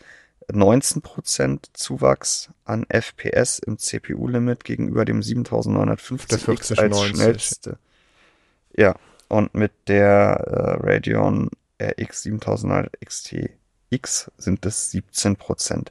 19% 0.50 1.60
Zuwachs 1.74 2.50
an 2.64 2.84
FPS 2.88 3.60
im 3.60 3.78
CPU-Limit 3.78 4.64
gegenüber 4.64 5.04
dem 5.04 5.20
7950X 5.20 6.76
als 6.76 7.04
schnellste. 7.04 7.78
Ja, 8.76 8.96
und 9.28 9.54
mit 9.54 9.70
der 9.86 10.80
äh, 10.82 10.90
Radeon 10.90 11.50
RX 11.80 12.22
7900 12.22 12.98
XTX 13.00 14.32
sind 14.38 14.66
es 14.66 14.92
17%. 14.92 15.86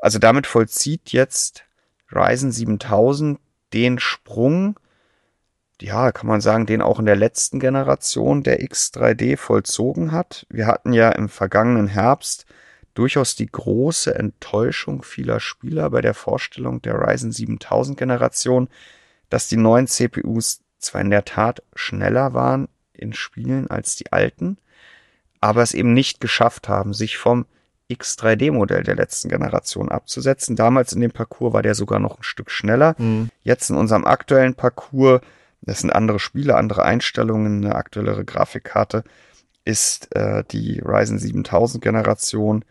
Also 0.00 0.18
damit 0.18 0.48
vollzieht 0.48 1.12
jetzt 1.12 1.62
Ryzen 2.10 2.50
7000 2.50 3.38
den 3.72 4.00
Sprung, 4.00 4.80
ja, 5.80 6.12
kann 6.12 6.26
man 6.26 6.40
sagen, 6.40 6.66
den 6.66 6.82
auch 6.82 6.98
in 6.98 7.06
der 7.06 7.16
letzten 7.16 7.58
Generation 7.58 8.42
der 8.42 8.60
X3D 8.60 9.36
vollzogen 9.36 10.12
hat. 10.12 10.46
Wir 10.48 10.66
hatten 10.66 10.92
ja 10.92 11.10
im 11.10 11.28
vergangenen 11.28 11.88
Herbst 11.88 12.46
durchaus 12.94 13.34
die 13.34 13.46
große 13.46 14.14
Enttäuschung 14.14 15.02
vieler 15.02 15.40
Spieler 15.40 15.90
bei 15.90 16.00
der 16.00 16.14
Vorstellung 16.14 16.80
der 16.80 17.00
Ryzen 17.00 17.32
7000 17.32 17.98
Generation, 17.98 18.68
dass 19.30 19.48
die 19.48 19.56
neuen 19.56 19.86
CPUs 19.86 20.60
zwar 20.78 21.00
in 21.00 21.10
der 21.10 21.24
Tat 21.24 21.62
schneller 21.74 22.34
waren 22.34 22.68
in 22.92 23.12
Spielen 23.12 23.68
als 23.68 23.96
die 23.96 24.12
alten, 24.12 24.58
aber 25.40 25.62
es 25.62 25.74
eben 25.74 25.92
nicht 25.92 26.20
geschafft 26.20 26.68
haben, 26.68 26.94
sich 26.94 27.18
vom 27.18 27.46
X3D-Modell 27.90 28.82
der 28.82 28.94
letzten 28.94 29.28
Generation 29.28 29.90
abzusetzen. 29.90 30.56
Damals 30.56 30.92
in 30.92 31.00
dem 31.00 31.10
Parcours 31.10 31.52
war 31.52 31.62
der 31.62 31.74
sogar 31.74 31.98
noch 31.98 32.18
ein 32.18 32.22
Stück 32.22 32.50
schneller. 32.50 32.94
Mhm. 32.98 33.28
Jetzt 33.42 33.70
in 33.70 33.76
unserem 33.76 34.06
aktuellen 34.06 34.54
Parcours, 34.54 35.20
das 35.66 35.80
sind 35.80 35.90
andere 35.90 36.18
Spiele, 36.18 36.56
andere 36.56 36.84
Einstellungen, 36.84 37.64
eine 37.64 37.74
aktuellere 37.74 38.24
Grafikkarte, 38.24 39.04
ist 39.64 40.14
äh, 40.14 40.44
die 40.50 40.80
Ryzen 40.80 41.18
7000 41.18 41.82
Generation 41.82 42.64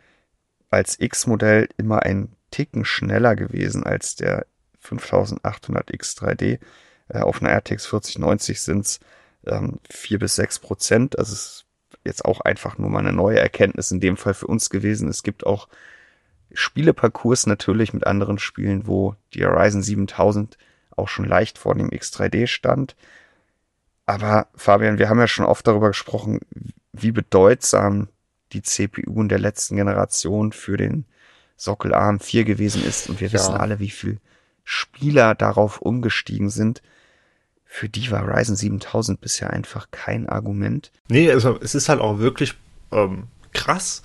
als 0.70 1.00
X-Modell 1.00 1.70
immer 1.78 2.04
ein 2.04 2.36
Ticken 2.52 2.86
schneller 2.86 3.36
gewesen 3.36 3.84
als 3.84 4.16
der 4.16 4.46
5800 4.80 5.92
X3D. 5.92 6.60
Äh, 7.10 7.20
auf 7.20 7.42
einer 7.42 7.52
RTX 7.52 7.88
4090 7.88 8.62
sind 8.62 8.86
es 8.86 9.00
ähm, 9.48 9.80
4 9.90 10.20
bis 10.20 10.36
6 10.36 10.60
Prozent. 10.60 11.16
Es 11.16 11.32
ist 11.32 11.66
jetzt 12.04 12.26
auch 12.26 12.42
einfach 12.42 12.78
nur 12.78 12.90
mal 12.90 13.00
eine 13.00 13.14
neue 13.14 13.40
Erkenntnis 13.40 13.92
in 13.92 14.00
dem 14.00 14.18
Fall 14.18 14.34
für 14.34 14.48
uns 14.48 14.70
gewesen. 14.70 15.08
Es 15.08 15.24
gibt 15.24 15.46
auch 15.46 15.68
Spieleparcours 16.54 17.48
natürlich 17.48 17.94
mit 17.94 18.06
anderen 18.06 18.38
Spielen, 18.38 18.86
wo 18.86 19.16
die 19.34 19.44
Horizon 19.44 19.82
7000 19.82 20.58
auch 20.98 21.08
schon 21.08 21.26
leicht 21.26 21.58
vor 21.58 21.76
dem 21.76 21.90
X3D 21.90 22.48
stand. 22.48 22.96
Aber 24.06 24.48
Fabian, 24.56 24.98
wir 24.98 25.10
haben 25.10 25.20
ja 25.20 25.28
schon 25.28 25.46
oft 25.46 25.66
darüber 25.66 25.88
gesprochen, 25.90 26.40
wie 26.92 27.12
bedeutsam 27.12 28.10
die 28.52 28.62
CPU 28.62 29.22
in 29.22 29.30
der 29.30 29.40
letzten 29.40 29.76
Generation 29.76 30.52
für 30.52 30.78
den 30.78 31.06
Sockel 31.56 31.94
AM4 31.94 32.44
gewesen 32.44 32.84
ist. 32.84 33.10
Und 33.10 33.22
wir 33.22 33.30
ja. 33.30 33.34
wissen 33.34 33.56
alle, 33.56 33.80
wie 33.80 33.90
viel 33.90 34.20
Spieler 34.64 35.36
darauf 35.36 35.82
umgestiegen 35.82 36.50
sind. 36.50 36.82
Für 37.66 37.90
die 37.90 38.12
war 38.12 38.28
Ryzen 38.28 38.56
7000 38.56 39.20
bisher 39.20 39.50
einfach 39.52 39.88
kein 39.90 40.30
Argument. 40.30 40.92
Nee, 41.08 41.32
also 41.32 41.60
es 41.60 41.74
ist 41.74 41.90
halt 41.90 42.02
auch 42.02 42.20
wirklich 42.20 42.54
ähm, 42.92 43.28
krass, 43.52 44.04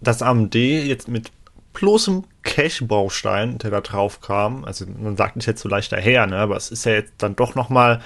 dass 0.00 0.22
AMD 0.22 0.54
jetzt 0.54 1.08
mit 1.08 1.30
bloßem 1.76 2.24
Cache-Baustein, 2.42 3.58
der 3.58 3.70
da 3.70 3.80
drauf 3.80 4.20
kam, 4.20 4.64
also 4.64 4.86
man 4.98 5.16
sagt 5.16 5.36
nicht 5.36 5.46
jetzt 5.46 5.60
so 5.60 5.68
leicht 5.68 5.92
daher, 5.92 6.26
ne, 6.26 6.36
aber 6.38 6.56
es 6.56 6.70
ist 6.70 6.84
ja 6.84 6.92
jetzt 6.92 7.14
dann 7.18 7.36
doch 7.36 7.54
nochmal 7.54 8.00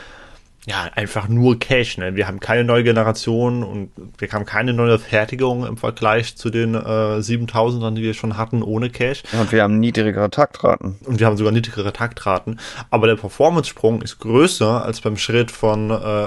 ja, 0.67 0.91
einfach 0.95 1.29
nur 1.29 1.59
Cache. 1.59 2.01
Ne? 2.01 2.17
Wir 2.17 2.29
haben 2.29 2.39
keine 2.39 2.65
neue 2.65 2.85
Generation 2.85 3.63
und 3.63 3.91
wir 4.19 4.31
haben 4.31 4.45
keine 4.45 4.75
neue 4.75 4.99
Fertigung 4.99 5.67
im 5.67 5.79
Vergleich 5.79 6.37
zu 6.37 6.51
den 6.51 6.75
äh, 6.75 6.79
7000ern, 6.79 7.95
die 7.95 8.03
wir 8.03 8.15
schon 8.15 8.37
hatten, 8.37 8.63
ohne 8.63 8.91
Cache. 8.91 9.23
Ja, 9.33 9.41
und 9.41 9.53
wir 9.53 9.63
haben 9.63 9.81
niedrigere 9.81 10.31
Taktraten. 10.31 10.97
Und 11.07 11.19
wir 11.19 11.27
haben 11.27 11.39
sogar 11.39 11.53
niedrigere 11.53 11.93
Taktraten. 11.93 12.61
Aber 12.91 13.07
der 13.07 13.17
Performance-Sprung 13.17 14.03
ist 14.03 14.19
größer 14.19 14.85
als 14.85 15.01
beim 15.01 15.17
Schritt 15.17 15.51
von, 15.51 15.91
äh, 15.91 16.27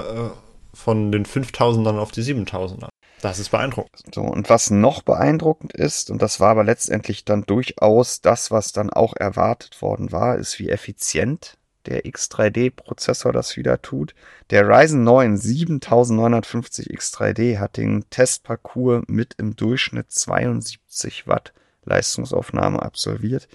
von 0.72 1.12
den 1.12 1.24
5000ern 1.26 1.98
auf 1.98 2.10
die 2.10 2.22
7000er. 2.22 2.88
Das 3.24 3.38
ist 3.38 3.48
beeindruckend. 3.48 4.14
So, 4.14 4.20
und 4.20 4.50
was 4.50 4.68
noch 4.68 5.00
beeindruckend 5.00 5.72
ist, 5.72 6.10
und 6.10 6.20
das 6.20 6.40
war 6.40 6.50
aber 6.50 6.62
letztendlich 6.62 7.24
dann 7.24 7.46
durchaus 7.46 8.20
das, 8.20 8.50
was 8.50 8.72
dann 8.72 8.90
auch 8.90 9.16
erwartet 9.16 9.80
worden 9.80 10.12
war, 10.12 10.36
ist, 10.36 10.58
wie 10.58 10.68
effizient 10.68 11.56
der 11.86 12.04
X3D-Prozessor 12.04 13.32
das 13.32 13.56
wieder 13.56 13.80
tut. 13.80 14.14
Der 14.50 14.68
Ryzen 14.68 15.04
9 15.04 15.38
7950 15.38 16.90
X3D 16.90 17.58
hat 17.58 17.78
den 17.78 18.04
Testparcours 18.10 19.04
mit 19.06 19.32
im 19.38 19.56
Durchschnitt 19.56 20.12
72 20.12 21.26
Watt 21.26 21.54
Leistungsaufnahme 21.86 22.82
absolviert. 22.82 23.48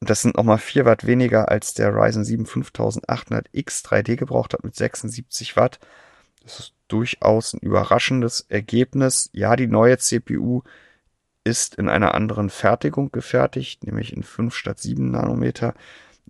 Und 0.00 0.10
das 0.10 0.20
sind 0.20 0.36
nochmal 0.36 0.58
4 0.58 0.84
Watt 0.84 1.06
weniger 1.06 1.48
als 1.48 1.72
der 1.72 1.94
Ryzen 1.94 2.22
7 2.22 2.44
5800 2.44 3.48
X3D 3.48 4.16
gebraucht 4.16 4.52
hat 4.52 4.62
mit 4.62 4.76
76 4.76 5.56
Watt. 5.56 5.78
Das 6.42 6.60
ist 6.60 6.73
durchaus 6.88 7.54
ein 7.54 7.60
überraschendes 7.60 8.46
Ergebnis. 8.48 9.30
Ja, 9.32 9.56
die 9.56 9.66
neue 9.66 9.98
CPU 9.98 10.62
ist 11.44 11.74
in 11.74 11.88
einer 11.88 12.14
anderen 12.14 12.50
Fertigung 12.50 13.12
gefertigt, 13.12 13.84
nämlich 13.84 14.14
in 14.14 14.22
5 14.22 14.54
statt 14.54 14.78
7 14.78 15.10
Nanometer. 15.10 15.74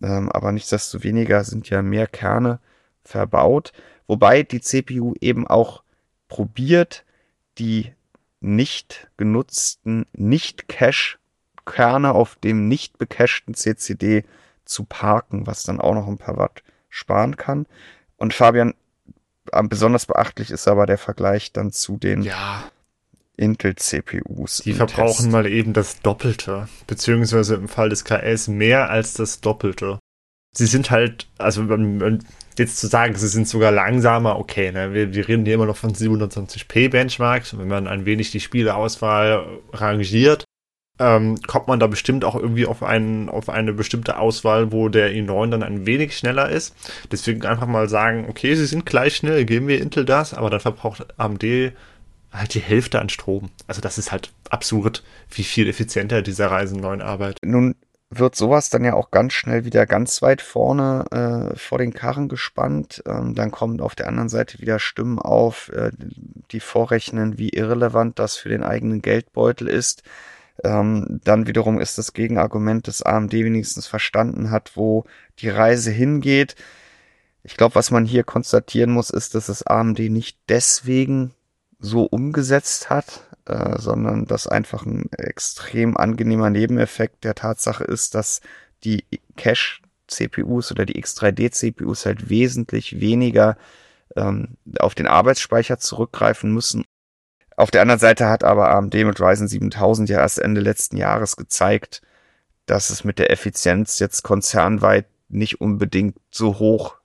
Ähm, 0.02 0.30
aber 0.30 0.52
nichtsdestoweniger 0.52 1.44
sind 1.44 1.70
ja 1.70 1.82
mehr 1.82 2.06
Kerne 2.06 2.58
verbaut, 3.04 3.72
wobei 4.06 4.42
die 4.42 4.60
CPU 4.60 5.14
eben 5.20 5.46
auch 5.46 5.82
probiert, 6.28 7.04
die 7.58 7.92
nicht 8.40 9.08
genutzten, 9.16 10.06
nicht 10.12 10.68
Cache-Kerne 10.68 12.12
auf 12.12 12.36
dem 12.36 12.68
nicht 12.68 12.98
becachten 12.98 13.54
CCD 13.54 14.24
zu 14.64 14.84
parken, 14.84 15.46
was 15.46 15.62
dann 15.62 15.80
auch 15.80 15.94
noch 15.94 16.08
ein 16.08 16.18
paar 16.18 16.36
Watt 16.36 16.62
sparen 16.88 17.36
kann. 17.36 17.66
Und 18.16 18.34
Fabian, 18.34 18.74
besonders 19.64 20.06
beachtlich 20.06 20.50
ist 20.50 20.68
aber 20.68 20.86
der 20.86 20.98
Vergleich 20.98 21.52
dann 21.52 21.70
zu 21.70 21.96
den 21.96 22.22
ja. 22.22 22.64
Intel-CPUs. 23.36 24.58
Die 24.58 24.74
verbrauchen 24.74 25.24
Test. 25.24 25.30
mal 25.30 25.46
eben 25.46 25.72
das 25.72 26.00
Doppelte, 26.00 26.68
beziehungsweise 26.86 27.56
im 27.56 27.68
Fall 27.68 27.88
des 27.88 28.04
KS 28.04 28.48
mehr 28.48 28.90
als 28.90 29.14
das 29.14 29.40
Doppelte. 29.40 29.98
Sie 30.56 30.66
sind 30.66 30.90
halt, 30.90 31.26
also 31.36 31.66
jetzt 32.58 32.78
zu 32.78 32.86
sagen, 32.86 33.16
sie 33.16 33.28
sind 33.28 33.48
sogar 33.48 33.72
langsamer, 33.72 34.38
okay, 34.38 34.70
ne? 34.70 34.94
wir, 34.94 35.12
wir 35.12 35.26
reden 35.26 35.44
hier 35.44 35.54
immer 35.54 35.66
noch 35.66 35.76
von 35.76 35.92
720p 35.92 36.90
Benchmarks. 36.90 37.58
Wenn 37.58 37.68
man 37.68 37.88
ein 37.88 38.06
wenig 38.06 38.30
die 38.30 38.40
Spieleauswahl 38.40 39.60
rangiert, 39.72 40.44
ähm, 40.98 41.40
kommt 41.46 41.66
man 41.66 41.80
da 41.80 41.86
bestimmt 41.86 42.24
auch 42.24 42.36
irgendwie 42.36 42.66
auf, 42.66 42.82
einen, 42.82 43.28
auf 43.28 43.48
eine 43.48 43.72
bestimmte 43.72 44.18
Auswahl, 44.18 44.70
wo 44.70 44.88
der 44.88 45.10
i9 45.10 45.50
dann 45.50 45.62
ein 45.62 45.86
wenig 45.86 46.16
schneller 46.16 46.48
ist. 46.48 46.74
Deswegen 47.10 47.44
einfach 47.44 47.66
mal 47.66 47.88
sagen, 47.88 48.26
okay, 48.28 48.54
sie 48.54 48.66
sind 48.66 48.86
gleich 48.86 49.16
schnell, 49.16 49.44
geben 49.44 49.66
wir 49.66 49.80
Intel 49.80 50.04
das, 50.04 50.34
aber 50.34 50.50
dann 50.50 50.60
verbraucht 50.60 51.06
AMD 51.18 51.72
halt 52.32 52.54
die 52.54 52.60
Hälfte 52.60 53.00
an 53.00 53.08
Strom. 53.08 53.50
Also 53.66 53.80
das 53.80 53.98
ist 53.98 54.12
halt 54.12 54.32
absurd, 54.50 55.02
wie 55.30 55.44
viel 55.44 55.68
effizienter 55.68 56.22
dieser 56.22 56.50
Reisen 56.50 56.80
9 56.80 57.02
arbeitet. 57.02 57.44
Nun 57.44 57.74
wird 58.10 58.36
sowas 58.36 58.70
dann 58.70 58.84
ja 58.84 58.94
auch 58.94 59.10
ganz 59.10 59.32
schnell 59.32 59.64
wieder 59.64 59.86
ganz 59.86 60.22
weit 60.22 60.42
vorne 60.42 61.04
äh, 61.10 61.56
vor 61.56 61.78
den 61.78 61.92
Karren 61.92 62.28
gespannt. 62.28 63.02
Ähm, 63.06 63.34
dann 63.34 63.50
kommen 63.50 63.80
auf 63.80 63.94
der 63.94 64.08
anderen 64.08 64.28
Seite 64.28 64.60
wieder 64.60 64.78
Stimmen 64.78 65.18
auf, 65.18 65.70
äh, 65.70 65.90
die 66.52 66.60
vorrechnen, 66.60 67.38
wie 67.38 67.48
irrelevant 67.48 68.18
das 68.18 68.36
für 68.36 68.48
den 68.48 68.62
eigenen 68.62 69.02
Geldbeutel 69.02 69.66
ist. 69.66 70.04
Ähm, 70.62 71.20
dann 71.24 71.46
wiederum 71.46 71.80
ist 71.80 71.98
das 71.98 72.12
Gegenargument, 72.12 72.86
das 72.86 73.02
AMD 73.02 73.32
wenigstens 73.32 73.86
verstanden 73.86 74.50
hat, 74.50 74.76
wo 74.76 75.04
die 75.40 75.48
Reise 75.48 75.90
hingeht. 75.90 76.54
Ich 77.42 77.56
glaube, 77.56 77.74
was 77.74 77.90
man 77.90 78.06
hier 78.06 78.24
konstatieren 78.24 78.90
muss, 78.90 79.10
ist, 79.10 79.34
dass 79.34 79.48
es 79.48 79.66
AMD 79.66 79.98
nicht 79.98 80.38
deswegen 80.48 81.34
so 81.78 82.04
umgesetzt 82.04 82.88
hat, 82.88 83.28
äh, 83.46 83.78
sondern 83.78 84.26
dass 84.26 84.46
einfach 84.46 84.86
ein 84.86 85.10
extrem 85.12 85.96
angenehmer 85.96 86.50
Nebeneffekt 86.50 87.24
der 87.24 87.34
Tatsache 87.34 87.84
ist, 87.84 88.14
dass 88.14 88.40
die 88.84 89.04
Cache 89.36 89.82
CPUs 90.06 90.70
oder 90.70 90.86
die 90.86 91.02
X3D 91.02 91.50
CPUs 91.50 92.06
halt 92.06 92.30
wesentlich 92.30 93.00
weniger 93.00 93.56
ähm, 94.16 94.56
auf 94.78 94.94
den 94.94 95.06
Arbeitsspeicher 95.06 95.78
zurückgreifen 95.78 96.52
müssen. 96.52 96.84
Auf 97.56 97.70
der 97.70 97.82
anderen 97.82 98.00
Seite 98.00 98.28
hat 98.28 98.44
aber 98.44 98.70
AMD 98.70 98.94
mit 98.94 99.20
Ryzen 99.20 99.48
7000 99.48 100.08
ja 100.08 100.20
erst 100.20 100.38
Ende 100.38 100.60
letzten 100.60 100.96
Jahres 100.96 101.36
gezeigt, 101.36 102.02
dass 102.66 102.90
es 102.90 103.04
mit 103.04 103.18
der 103.18 103.30
Effizienz 103.30 103.98
jetzt 103.98 104.22
konzernweit 104.22 105.06
nicht 105.28 105.60
unbedingt 105.60 106.16
so 106.30 106.58
hoch 106.58 106.96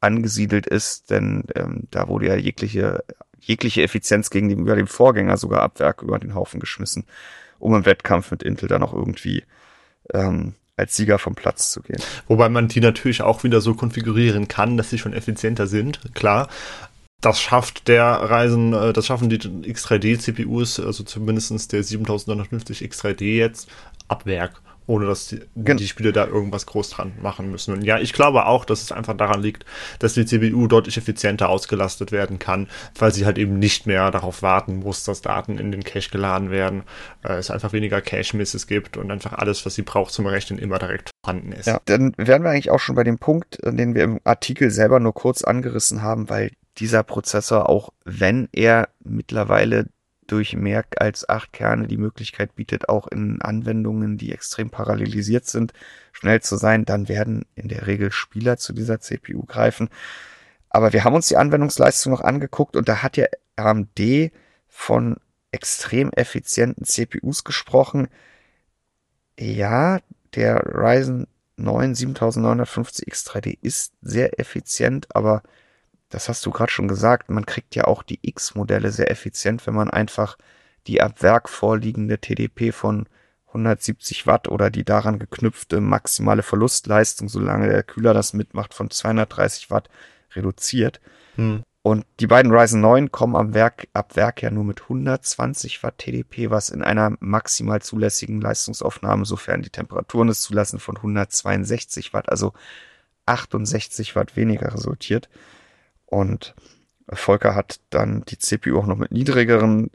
angesiedelt 0.00 0.66
ist, 0.66 1.10
denn 1.10 1.44
ähm, 1.54 1.86
da 1.90 2.08
wurde 2.08 2.26
ja 2.26 2.36
jegliche, 2.36 3.04
jegliche 3.38 3.82
Effizienz 3.82 4.30
gegenüber 4.30 4.74
dem 4.76 4.86
Vorgänger 4.86 5.36
sogar 5.36 5.62
ab 5.62 5.78
Werk 5.78 6.02
über 6.02 6.18
den 6.18 6.34
Haufen 6.34 6.58
geschmissen, 6.58 7.04
um 7.58 7.74
im 7.74 7.84
Wettkampf 7.84 8.30
mit 8.30 8.42
Intel 8.42 8.68
dann 8.68 8.82
auch 8.82 8.94
irgendwie 8.94 9.44
ähm, 10.12 10.54
als 10.76 10.96
Sieger 10.96 11.18
vom 11.18 11.34
Platz 11.34 11.70
zu 11.70 11.82
gehen. 11.82 12.00
Wobei 12.26 12.48
man 12.48 12.68
die 12.68 12.80
natürlich 12.80 13.20
auch 13.22 13.44
wieder 13.44 13.60
so 13.60 13.74
konfigurieren 13.74 14.48
kann, 14.48 14.78
dass 14.78 14.90
sie 14.90 14.98
schon 14.98 15.12
effizienter 15.12 15.66
sind, 15.66 16.00
klar. 16.14 16.48
Das 17.20 17.40
schafft 17.40 17.88
der 17.88 18.06
Reisen, 18.06 18.72
äh, 18.72 18.92
das 18.92 19.06
schaffen 19.06 19.28
die 19.28 19.38
X3D-CPUs, 19.38 20.84
also 20.84 21.04
zumindestens 21.04 21.68
der 21.68 21.82
7950 21.82 22.82
X3D 22.82 23.36
jetzt, 23.36 23.68
ab 24.08 24.26
Werk 24.26 24.62
ohne 24.90 25.06
dass 25.06 25.28
die, 25.28 25.40
die 25.54 25.86
Spieler 25.86 26.10
da 26.10 26.26
irgendwas 26.26 26.66
groß 26.66 26.90
dran 26.90 27.12
machen 27.22 27.48
müssen. 27.48 27.74
Und 27.74 27.84
ja, 27.84 28.00
ich 28.00 28.12
glaube 28.12 28.46
auch, 28.46 28.64
dass 28.64 28.82
es 28.82 28.90
einfach 28.90 29.16
daran 29.16 29.40
liegt, 29.40 29.64
dass 30.00 30.14
die 30.14 30.26
CPU 30.26 30.66
deutlich 30.66 30.96
effizienter 30.96 31.48
ausgelastet 31.48 32.10
werden 32.10 32.40
kann, 32.40 32.66
weil 32.98 33.14
sie 33.14 33.24
halt 33.24 33.38
eben 33.38 33.60
nicht 33.60 33.86
mehr 33.86 34.10
darauf 34.10 34.42
warten 34.42 34.80
muss, 34.80 35.04
dass 35.04 35.22
Daten 35.22 35.58
in 35.58 35.70
den 35.70 35.84
Cache 35.84 36.10
geladen 36.10 36.50
werden, 36.50 36.82
äh, 37.22 37.34
es 37.34 37.52
einfach 37.52 37.72
weniger 37.72 38.00
Cache-Misses 38.00 38.66
gibt 38.66 38.96
und 38.96 39.12
einfach 39.12 39.34
alles, 39.34 39.64
was 39.64 39.76
sie 39.76 39.82
braucht 39.82 40.12
zum 40.12 40.26
Rechnen, 40.26 40.58
immer 40.58 40.80
direkt 40.80 41.10
vorhanden 41.24 41.52
ist. 41.52 41.66
Ja, 41.66 41.80
dann 41.84 42.12
wären 42.16 42.42
wir 42.42 42.50
eigentlich 42.50 42.70
auch 42.70 42.80
schon 42.80 42.96
bei 42.96 43.04
dem 43.04 43.18
Punkt, 43.18 43.58
den 43.62 43.94
wir 43.94 44.02
im 44.02 44.18
Artikel 44.24 44.72
selber 44.72 44.98
nur 44.98 45.14
kurz 45.14 45.44
angerissen 45.44 46.02
haben, 46.02 46.28
weil 46.28 46.50
dieser 46.80 47.02
Prozessor, 47.02 47.68
auch 47.68 47.92
wenn 48.04 48.48
er 48.52 48.88
mittlerweile 49.04 49.86
durch 50.26 50.54
mehr 50.54 50.84
als 50.96 51.28
acht 51.28 51.52
Kerne 51.52 51.88
die 51.88 51.96
Möglichkeit 51.96 52.54
bietet, 52.54 52.88
auch 52.88 53.08
in 53.08 53.42
Anwendungen, 53.42 54.16
die 54.16 54.32
extrem 54.32 54.70
parallelisiert 54.70 55.46
sind, 55.46 55.72
schnell 56.12 56.40
zu 56.40 56.56
sein, 56.56 56.84
dann 56.84 57.08
werden 57.08 57.44
in 57.56 57.68
der 57.68 57.86
Regel 57.86 58.12
Spieler 58.12 58.56
zu 58.56 58.72
dieser 58.72 59.00
CPU 59.00 59.44
greifen. 59.44 59.88
Aber 60.68 60.92
wir 60.92 61.02
haben 61.04 61.14
uns 61.14 61.26
die 61.26 61.36
Anwendungsleistung 61.36 62.12
noch 62.12 62.20
angeguckt 62.20 62.76
und 62.76 62.88
da 62.88 63.02
hat 63.02 63.16
ja 63.16 63.26
AMD 63.56 64.30
von 64.68 65.16
extrem 65.50 66.10
effizienten 66.12 66.84
CPUs 66.84 67.42
gesprochen. 67.42 68.06
Ja, 69.36 69.98
der 70.34 70.62
Ryzen 70.64 71.26
9 71.56 71.96
7950 71.96 73.12
X3D 73.12 73.58
ist 73.60 73.94
sehr 74.00 74.38
effizient, 74.38 75.08
aber 75.14 75.42
das 76.10 76.28
hast 76.28 76.44
du 76.44 76.50
gerade 76.50 76.70
schon 76.70 76.88
gesagt, 76.88 77.30
man 77.30 77.46
kriegt 77.46 77.74
ja 77.74 77.84
auch 77.84 78.02
die 78.02 78.18
X-Modelle 78.22 78.90
sehr 78.90 79.10
effizient, 79.10 79.66
wenn 79.66 79.74
man 79.74 79.90
einfach 79.90 80.36
die 80.86 81.00
ab 81.00 81.22
Werk 81.22 81.48
vorliegende 81.48 82.18
TDP 82.18 82.72
von 82.72 83.06
170 83.48 84.26
Watt 84.26 84.48
oder 84.48 84.70
die 84.70 84.84
daran 84.84 85.18
geknüpfte 85.18 85.80
maximale 85.80 86.42
Verlustleistung, 86.42 87.28
solange 87.28 87.68
der 87.68 87.82
Kühler 87.82 88.14
das 88.14 88.32
mitmacht, 88.32 88.74
von 88.74 88.90
230 88.90 89.70
Watt 89.70 89.88
reduziert. 90.34 91.00
Hm. 91.36 91.62
Und 91.82 92.04
die 92.20 92.26
beiden 92.26 92.52
Ryzen 92.52 92.80
9 92.82 93.10
kommen 93.10 93.36
am 93.36 93.54
Werk, 93.54 93.88
ab 93.94 94.14
Werk 94.14 94.42
ja 94.42 94.50
nur 94.50 94.64
mit 94.64 94.82
120 94.82 95.82
Watt 95.82 95.98
TDP, 95.98 96.50
was 96.50 96.68
in 96.68 96.82
einer 96.82 97.16
maximal 97.20 97.80
zulässigen 97.80 98.40
Leistungsaufnahme, 98.40 99.24
sofern 99.24 99.62
die 99.62 99.70
Temperaturen 99.70 100.28
es 100.28 100.42
zulassen, 100.42 100.78
von 100.78 100.96
162 100.96 102.12
Watt, 102.12 102.28
also 102.28 102.52
68 103.24 104.14
Watt 104.14 104.36
weniger 104.36 104.74
resultiert. 104.74 105.30
Und 106.10 106.54
Volker 107.08 107.54
hat 107.54 107.80
dann 107.90 108.24
die 108.28 108.38
CPU 108.38 108.78
auch 108.78 108.86
noch 108.86 108.96
mit 108.96 109.12
niedrigeren 109.12 109.90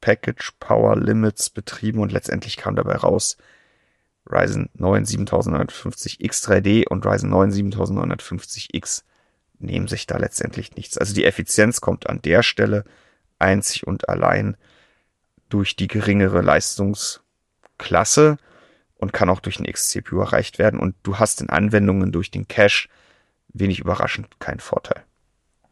Package 0.00 0.52
Power 0.60 0.96
Limits 0.96 1.50
betrieben 1.50 2.00
und 2.00 2.12
letztendlich 2.12 2.56
kam 2.56 2.76
dabei 2.76 2.96
raus 2.96 3.36
Ryzen 4.28 4.70
9 4.74 5.04
7950 5.04 6.18
X3D 6.20 6.88
und 6.88 7.06
Ryzen 7.06 7.30
9 7.30 7.50
7950X 7.52 9.02
nehmen 9.58 9.88
sich 9.88 10.06
da 10.06 10.18
letztendlich 10.18 10.76
nichts. 10.76 10.98
Also 10.98 11.14
die 11.14 11.24
Effizienz 11.24 11.80
kommt 11.80 12.08
an 12.08 12.20
der 12.22 12.42
Stelle 12.42 12.84
einzig 13.38 13.86
und 13.86 14.08
allein 14.08 14.56
durch 15.48 15.76
die 15.76 15.86
geringere 15.86 16.42
Leistungsklasse 16.42 18.36
und 18.96 19.12
kann 19.12 19.30
auch 19.30 19.40
durch 19.40 19.60
ein 19.60 19.64
X-CPU 19.64 20.20
erreicht 20.20 20.58
werden. 20.58 20.80
Und 20.80 20.96
du 21.02 21.18
hast 21.18 21.40
in 21.40 21.50
Anwendungen 21.50 22.12
durch 22.12 22.30
den 22.30 22.48
Cache 22.48 22.88
wenig 23.48 23.78
überraschend 23.78 24.40
keinen 24.40 24.60
Vorteil. 24.60 25.04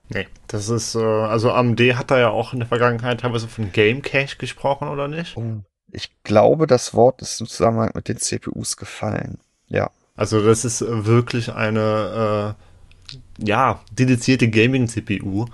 Nee, 0.09 0.27
das 0.49 0.69
ist, 0.69 0.95
äh, 0.95 0.99
also 0.99 1.51
AMD 1.53 1.81
hat 1.97 2.11
da 2.11 2.19
ja 2.19 2.31
auch 2.31 2.53
in 2.53 2.61
der 2.61 2.69
Vergangenheit 2.69 3.21
teilweise 3.21 3.49
von 3.49 3.73
Game 3.73 4.03
Cache 4.03 4.37
gesprochen, 4.37 4.88
oder 4.88 5.09
nicht? 5.09 5.37
Oh, 5.37 5.62
ich 5.90 6.11
glaube, 6.25 6.67
das 6.67 6.95
Wort 6.95 7.23
ist 7.23 7.40
im 7.40 7.47
Zusammenhang 7.47 7.93
mit 7.95 8.09
den 8.09 8.19
CPUs 8.19 8.77
gefallen. 8.77 9.38
Ja. 9.69 9.90
Also 10.17 10.45
das 10.45 10.64
ist 10.64 10.85
wirklich 10.87 11.53
eine, 11.53 12.57
äh, 12.59 13.45
ja, 13.45 13.81
dedizierte 13.93 14.49
Gaming-CPU, 14.49 15.47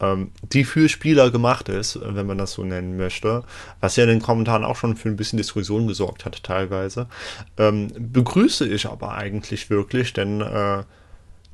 ähm, 0.00 0.30
die 0.42 0.64
für 0.64 0.88
Spieler 0.88 1.30
gemacht 1.30 1.68
ist, 1.68 1.98
wenn 2.02 2.26
man 2.26 2.38
das 2.38 2.52
so 2.52 2.64
nennen 2.64 2.96
möchte, 2.96 3.44
was 3.80 3.96
ja 3.96 4.04
in 4.04 4.10
den 4.10 4.22
Kommentaren 4.22 4.64
auch 4.64 4.76
schon 4.76 4.96
für 4.96 5.08
ein 5.08 5.16
bisschen 5.16 5.36
Diskussion 5.38 5.88
gesorgt 5.88 6.24
hat 6.24 6.42
teilweise. 6.42 7.08
Ähm, 7.56 7.88
begrüße 7.98 8.66
ich 8.68 8.86
aber 8.86 9.14
eigentlich 9.14 9.70
wirklich, 9.70 10.12
denn 10.12 10.40
äh, 10.40 10.84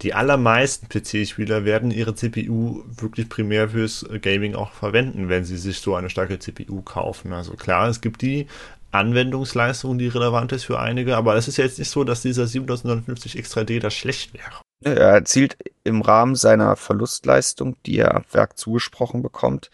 die 0.02 0.14
allermeisten 0.14 0.88
PC-Spieler 0.88 1.64
werden 1.64 1.90
ihre 1.90 2.14
CPU 2.14 2.82
wirklich 2.86 3.28
primär 3.28 3.70
fürs 3.70 4.04
Gaming 4.20 4.54
auch 4.54 4.72
verwenden, 4.72 5.28
wenn 5.28 5.44
sie 5.44 5.56
sich 5.56 5.78
so 5.78 5.94
eine 5.94 6.10
starke 6.10 6.38
CPU 6.38 6.82
kaufen. 6.82 7.32
Also 7.32 7.54
klar, 7.54 7.88
es 7.88 8.00
gibt 8.00 8.22
die 8.22 8.46
Anwendungsleistung, 8.90 9.98
die 9.98 10.08
relevant 10.08 10.52
ist 10.52 10.64
für 10.64 10.78
einige, 10.78 11.16
aber 11.16 11.36
es 11.36 11.48
ist 11.48 11.56
jetzt 11.56 11.78
nicht 11.78 11.90
so, 11.90 12.04
dass 12.04 12.22
dieser 12.22 12.46
7950 12.46 13.36
X3D 13.36 13.80
da 13.80 13.90
schlecht 13.90 14.34
wäre. 14.34 14.60
Er 14.82 15.10
erzielt 15.10 15.56
im 15.84 16.02
Rahmen 16.02 16.34
seiner 16.34 16.76
Verlustleistung, 16.76 17.76
die 17.86 17.98
er 17.98 18.14
ab 18.14 18.26
Werk 18.32 18.58
zugesprochen 18.58 19.22
bekommt, 19.22 19.70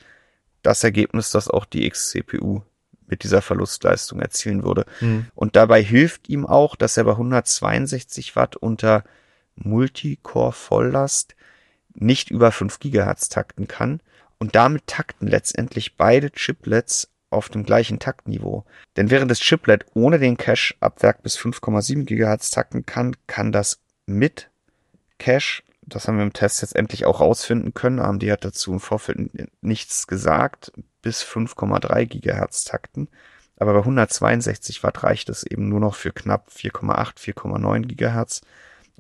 das 0.63 0.85
Ergebnis, 0.85 1.31
das 1.31 1.49
auch 1.49 1.65
die 1.65 1.87
X-CPU 1.87 2.61
mit 3.07 3.25
dieser 3.25 3.43
Verlustleistung 3.43 4.21
erzielen 4.21 4.63
würde. 4.63 4.87
Hm. 5.01 5.27
Und 5.35 5.57
dabei 5.57 5.83
hilft 5.83 6.29
ihm 6.29 6.47
auch, 6.47 6.77
dass 6.77 6.97
er 6.97 7.05
bei 7.05 7.13
162 7.13 8.37
Watt 8.37 8.57
unter 8.57 9.05
Multicore-Volllast 9.63 11.35
nicht 11.95 12.31
über 12.31 12.53
5 12.53 12.79
GHz 12.79 13.29
takten 13.29 13.69
kann 13.69 14.01
und 14.39 14.55
damit 14.55 14.87
takten 14.87 15.27
letztendlich 15.27 15.97
beide 15.97 16.31
Chiplets 16.35 17.11
auf 17.31 17.49
dem 17.49 17.65
gleichen 17.65 17.99
Taktniveau. 17.99 18.65
Denn 18.97 19.11
während 19.11 19.31
das 19.31 19.41
Chiplet 19.41 19.87
ohne 19.95 20.19
den 20.19 20.37
Cache 20.37 20.75
ab 20.81 21.03
Werk 21.03 21.23
bis 21.23 21.39
5,7 21.39 22.05
GHz 22.05 22.51
takten 22.51 22.87
kann, 22.87 23.17
kann 23.27 23.53
das 23.53 23.81
mit 24.07 24.51
Cache, 25.19 25.63
das 25.83 26.09
haben 26.09 26.17
wir 26.17 26.25
im 26.25 26.33
Test 26.33 26.63
jetzt 26.63 26.75
endlich 26.75 27.07
auch 27.07 27.21
rausfinden 27.21 27.75
können, 27.75 28.01
AMD 28.01 28.25
hat 28.25 28.45
dazu 28.45 28.73
im 28.73 28.81
Vorfeld 28.81 29.31
nichts 29.61 30.07
gesagt, 30.07 30.73
bis 31.03 31.23
5,3 31.23 32.07
GHz 32.07 32.65
takten. 32.65 33.09
Aber 33.57 33.75
bei 33.75 33.81
162 33.81 34.83
Watt 34.83 35.05
reicht 35.05 35.29
es 35.29 35.45
eben 35.45 35.69
nur 35.69 35.81
noch 35.81 35.95
für 35.95 36.13
knapp 36.13 36.49
4,8, 36.49 37.19
4,9 37.19 37.87
GHz. 37.87 38.41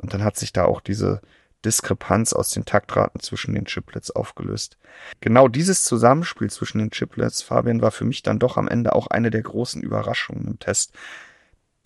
Und 0.01 0.15
dann 0.15 0.25
hat 0.25 0.37
sich 0.37 0.53
da 0.53 0.65
auch 0.65 0.81
diese 0.81 1.21
Diskrepanz 1.65 2.33
aus 2.33 2.51
den 2.51 2.65
Taktraten 2.65 3.21
zwischen 3.21 3.55
den 3.55 3.67
Chiplets 3.67 4.11
aufgelöst. 4.11 4.79
Genau 5.21 5.47
dieses 5.49 5.85
Zusammenspiel 5.85 6.51
zwischen 6.51 6.79
den 6.79 6.91
Chiplets, 6.91 7.43
Fabian, 7.43 7.83
war 7.83 7.91
für 7.91 8.05
mich 8.05 8.23
dann 8.23 8.39
doch 8.39 8.57
am 8.57 8.69
Ende 8.69 8.95
auch 8.95 9.09
eine 9.09 9.31
der 9.31 9.43
großen 9.43 9.83
Überraschungen 9.83 10.47
im 10.47 10.59
Test. 10.59 10.93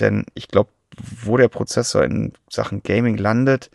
Denn 0.00 0.26
ich 0.34 0.48
glaube, 0.48 0.70
wo 0.96 1.36
der 1.36 1.48
Prozessor 1.48 2.04
in 2.04 2.32
Sachen 2.48 2.82
Gaming 2.82 3.16
landet, 3.16 3.70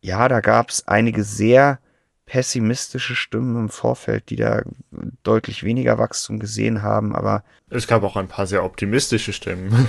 ja, 0.00 0.28
da 0.28 0.40
gab 0.40 0.70
es 0.70 0.86
einige 0.86 1.24
sehr 1.24 1.80
pessimistische 2.26 3.16
Stimmen 3.16 3.56
im 3.56 3.68
Vorfeld, 3.70 4.28
die 4.28 4.36
da 4.36 4.62
deutlich 5.22 5.64
weniger 5.64 5.98
Wachstum 5.98 6.38
gesehen 6.38 6.82
haben, 6.82 7.16
aber 7.16 7.42
es 7.70 7.86
gab 7.86 8.02
auch 8.02 8.16
ein 8.16 8.28
paar 8.28 8.46
sehr 8.46 8.64
optimistische 8.64 9.32
Stimmen. 9.32 9.88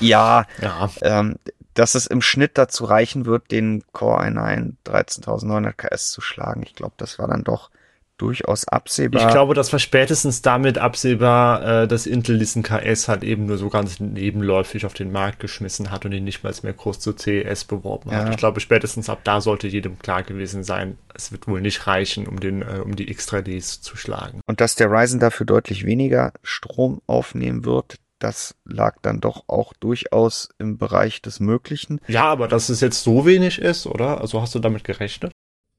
ja, 0.00 0.46
ja. 0.62 0.90
Ähm, 1.02 1.36
dass 1.78 1.94
es 1.94 2.06
im 2.06 2.22
Schnitt 2.22 2.58
dazu 2.58 2.84
reichen 2.84 3.26
wird, 3.26 3.50
den 3.50 3.84
Core 3.92 4.24
i9 4.24 4.72
13900 4.84 5.76
KS 5.76 6.10
zu 6.10 6.20
schlagen. 6.20 6.62
Ich 6.62 6.74
glaube, 6.74 6.94
das 6.96 7.18
war 7.18 7.28
dann 7.28 7.44
doch 7.44 7.70
durchaus 8.18 8.66
absehbar. 8.66 9.26
Ich 9.26 9.32
glaube, 9.32 9.54
das 9.54 9.72
war 9.72 9.78
spätestens 9.78 10.40
damit 10.40 10.78
absehbar, 10.78 11.82
äh, 11.82 11.88
dass 11.88 12.06
Intel 12.06 12.38
diesen 12.38 12.62
KS 12.62 13.08
halt 13.08 13.22
eben 13.22 13.46
nur 13.46 13.58
so 13.58 13.68
ganz 13.68 14.00
nebenläufig 14.00 14.86
auf 14.86 14.94
den 14.94 15.12
Markt 15.12 15.40
geschmissen 15.40 15.90
hat 15.90 16.06
und 16.06 16.12
ihn 16.12 16.24
nicht 16.24 16.42
mal 16.42 16.54
mehr 16.62 16.72
groß 16.72 16.98
zu 16.98 17.12
CES 17.12 17.64
beworben 17.64 18.10
hat. 18.10 18.26
Ja. 18.26 18.30
Ich 18.30 18.38
glaube, 18.38 18.60
spätestens 18.60 19.10
ab 19.10 19.20
da 19.24 19.40
sollte 19.40 19.68
jedem 19.68 19.98
klar 19.98 20.22
gewesen 20.22 20.64
sein, 20.64 20.96
es 21.14 21.30
wird 21.30 21.46
wohl 21.46 21.60
nicht 21.60 21.86
reichen, 21.86 22.26
um 22.26 22.40
den, 22.40 22.62
äh, 22.62 22.80
um 22.82 22.96
die 22.96 23.14
X3Ds 23.14 23.82
zu 23.82 23.96
schlagen. 23.96 24.40
Und 24.46 24.60
dass 24.62 24.76
der 24.76 24.90
Ryzen 24.90 25.20
dafür 25.20 25.44
deutlich 25.44 25.84
weniger 25.84 26.32
Strom 26.42 27.02
aufnehmen 27.06 27.66
wird, 27.66 27.98
das 28.18 28.54
lag 28.64 28.96
dann 29.02 29.20
doch 29.20 29.44
auch 29.46 29.72
durchaus 29.74 30.48
im 30.58 30.78
Bereich 30.78 31.22
des 31.22 31.40
Möglichen. 31.40 32.00
Ja, 32.08 32.24
aber 32.24 32.48
dass 32.48 32.68
es 32.68 32.80
jetzt 32.80 33.02
so 33.02 33.26
wenig 33.26 33.60
ist, 33.60 33.86
oder? 33.86 34.20
Also 34.20 34.40
hast 34.40 34.54
du 34.54 34.58
damit 34.58 34.84
gerechnet? 34.84 35.32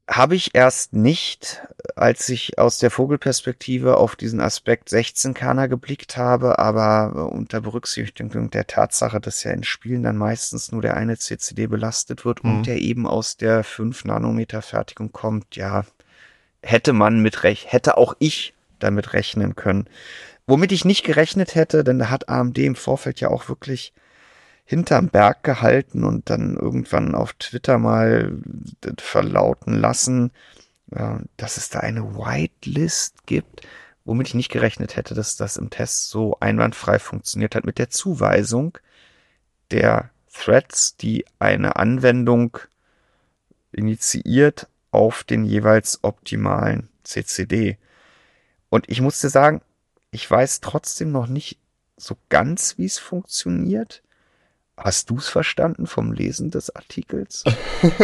Habe 0.09 0.35
ich 0.35 0.55
erst 0.55 0.93
nicht, 0.93 1.61
als 1.97 2.29
ich 2.29 2.57
aus 2.57 2.79
der 2.79 2.91
Vogelperspektive 2.91 3.97
auf 3.97 4.15
diesen 4.15 4.39
Aspekt 4.39 4.87
16 4.87 5.33
Kerner 5.33 5.67
geblickt 5.67 6.15
habe, 6.15 6.59
aber 6.59 7.29
unter 7.33 7.59
Berücksichtigung 7.59 8.49
der 8.49 8.67
Tatsache, 8.67 9.19
dass 9.19 9.43
ja 9.43 9.51
in 9.51 9.65
Spielen 9.65 10.03
dann 10.03 10.15
meistens 10.15 10.71
nur 10.71 10.81
der 10.81 10.95
eine 10.95 11.17
CCD 11.17 11.67
belastet 11.67 12.23
wird 12.23 12.45
mhm. 12.45 12.57
und 12.57 12.67
der 12.67 12.77
eben 12.79 13.05
aus 13.05 13.35
der 13.35 13.65
5 13.65 14.05
Nanometer 14.05 14.61
Fertigung 14.61 15.11
kommt, 15.11 15.57
ja, 15.57 15.83
hätte 16.61 16.93
man 16.93 17.21
mit 17.21 17.43
recht, 17.43 17.71
hätte 17.71 17.97
auch 17.97 18.15
ich 18.19 18.53
damit 18.79 19.11
rechnen 19.11 19.55
können. 19.55 19.87
Womit 20.47 20.71
ich 20.71 20.85
nicht 20.85 21.03
gerechnet 21.03 21.55
hätte, 21.55 21.83
denn 21.83 21.99
da 21.99 22.09
hat 22.09 22.29
AMD 22.29 22.57
im 22.59 22.75
Vorfeld 22.75 23.19
ja 23.19 23.27
auch 23.27 23.49
wirklich 23.49 23.93
hinterm 24.63 25.09
Berg 25.09 25.43
gehalten 25.43 26.03
und 26.03 26.29
dann 26.29 26.55
irgendwann 26.55 27.15
auf 27.15 27.33
Twitter 27.33 27.77
mal 27.77 28.31
verlauten 28.97 29.73
lassen, 29.73 30.31
dass 31.35 31.57
es 31.57 31.69
da 31.69 31.79
eine 31.81 32.15
Whitelist 32.15 33.25
gibt, 33.25 33.67
womit 34.05 34.27
ich 34.27 34.33
nicht 34.35 34.51
gerechnet 34.51 34.95
hätte, 34.95 35.13
dass 35.13 35.35
das 35.35 35.57
im 35.57 35.69
Test 35.69 36.09
so 36.09 36.37
einwandfrei 36.39 36.97
funktioniert 36.97 37.55
hat 37.55 37.65
mit 37.65 37.77
der 37.77 37.89
Zuweisung 37.89 38.77
der 39.71 40.09
Threads, 40.33 40.95
die 40.95 41.25
eine 41.39 41.75
Anwendung 41.75 42.57
initiiert 43.73 44.67
auf 44.91 45.25
den 45.25 45.43
jeweils 45.43 46.03
optimalen 46.03 46.87
CCD. 47.03 47.77
Und 48.69 48.89
ich 48.89 49.01
musste 49.01 49.29
sagen, 49.29 49.61
ich 50.11 50.29
weiß 50.29 50.61
trotzdem 50.61 51.11
noch 51.11 51.27
nicht 51.27 51.57
so 51.97 52.15
ganz, 52.29 52.77
wie 52.77 52.85
es 52.85 52.99
funktioniert. 52.99 54.03
Hast 54.77 55.09
du 55.09 55.17
es 55.17 55.27
verstanden 55.27 55.87
vom 55.87 56.13
Lesen 56.13 56.51
des 56.51 56.75
Artikels? 56.75 57.43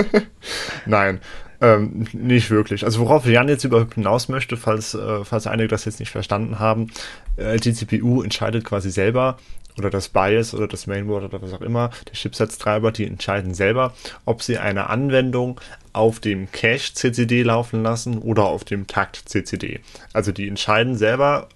Nein, 0.88 1.22
ähm, 1.62 2.08
nicht 2.14 2.50
wirklich. 2.50 2.84
Also 2.84 3.00
worauf 3.00 3.28
Jan 3.28 3.48
jetzt 3.48 3.64
überhaupt 3.64 3.94
hinaus 3.94 4.28
möchte, 4.28 4.58
falls, 4.58 4.96
äh, 4.96 5.24
falls 5.24 5.46
einige 5.46 5.68
das 5.68 5.86
jetzt 5.86 6.00
nicht 6.00 6.10
verstanden 6.10 6.58
haben, 6.58 6.92
äh, 7.38 7.58
die 7.58 7.74
CPU 7.74 8.24
entscheidet 8.24 8.66
quasi 8.66 8.90
selber, 8.90 9.38
oder 9.78 9.90
das 9.90 10.10
BIOS 10.10 10.54
oder 10.54 10.68
das 10.68 10.88
Mainboard 10.88 11.24
oder 11.24 11.42
was 11.42 11.54
auch 11.54 11.62
immer, 11.62 11.90
der 12.08 12.14
Chipsatztreiber, 12.14 12.92
die 12.92 13.06
entscheiden 13.06 13.54
selber, 13.54 13.94
ob 14.26 14.42
sie 14.44 14.58
eine 14.58 14.90
Anwendung 14.90 15.60
auf 15.94 16.20
dem 16.20 16.52
Cache 16.52 16.94
CCD 16.94 17.44
laufen 17.44 17.84
lassen 17.84 18.20
oder 18.20 18.46
auf 18.46 18.64
dem 18.64 18.88
Takt 18.88 19.24
CCD. 19.26 19.80
Also 20.12 20.32
die 20.32 20.48
entscheiden 20.48 20.96
selber, 20.96 21.50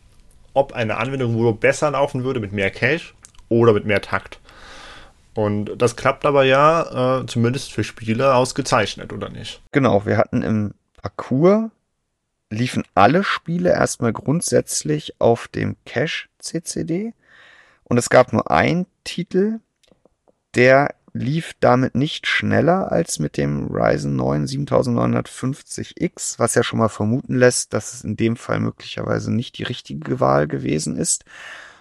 ob 0.57 0.73
eine 0.73 0.97
Anwendung 0.97 1.35
wohl 1.35 1.53
besser 1.53 1.91
laufen 1.91 2.23
würde 2.23 2.39
mit 2.39 2.51
mehr 2.51 2.71
Cache 2.71 3.13
oder 3.47 3.73
mit 3.73 3.85
mehr 3.85 4.01
Takt. 4.01 4.39
Und 5.35 5.79
das 5.79 5.95
klappt 5.95 6.25
aber 6.25 6.45
ja, 6.45 7.19
äh, 7.21 7.25
zumindest 7.27 7.71
für 7.71 7.83
Spiele, 7.83 8.33
ausgezeichnet, 8.33 9.13
oder 9.13 9.29
nicht? 9.29 9.61
Genau, 9.71 10.05
wir 10.05 10.17
hatten 10.17 10.41
im 10.41 10.73
Parcours, 10.99 11.69
liefen 12.49 12.83
alle 12.95 13.23
Spiele 13.23 13.69
erstmal 13.69 14.13
grundsätzlich 14.13 15.21
auf 15.21 15.47
dem 15.47 15.75
Cache 15.85 16.27
CCD. 16.39 17.13
Und 17.83 17.99
es 17.99 18.09
gab 18.09 18.33
nur 18.33 18.49
einen 18.49 18.87
Titel, 19.03 19.59
der 20.55 20.95
lief 21.17 21.53
damit 21.59 21.95
nicht 21.95 22.27
schneller 22.27 22.91
als 22.91 23.19
mit 23.19 23.37
dem 23.37 23.67
Ryzen 23.67 24.15
9 24.15 24.45
7950X, 24.45 26.39
was 26.39 26.55
ja 26.55 26.63
schon 26.63 26.79
mal 26.79 26.89
vermuten 26.89 27.35
lässt, 27.35 27.73
dass 27.73 27.93
es 27.93 28.03
in 28.03 28.15
dem 28.15 28.35
Fall 28.35 28.59
möglicherweise 28.59 29.33
nicht 29.33 29.57
die 29.57 29.63
richtige 29.63 30.19
Wahl 30.19 30.47
gewesen 30.47 30.97
ist. 30.97 31.25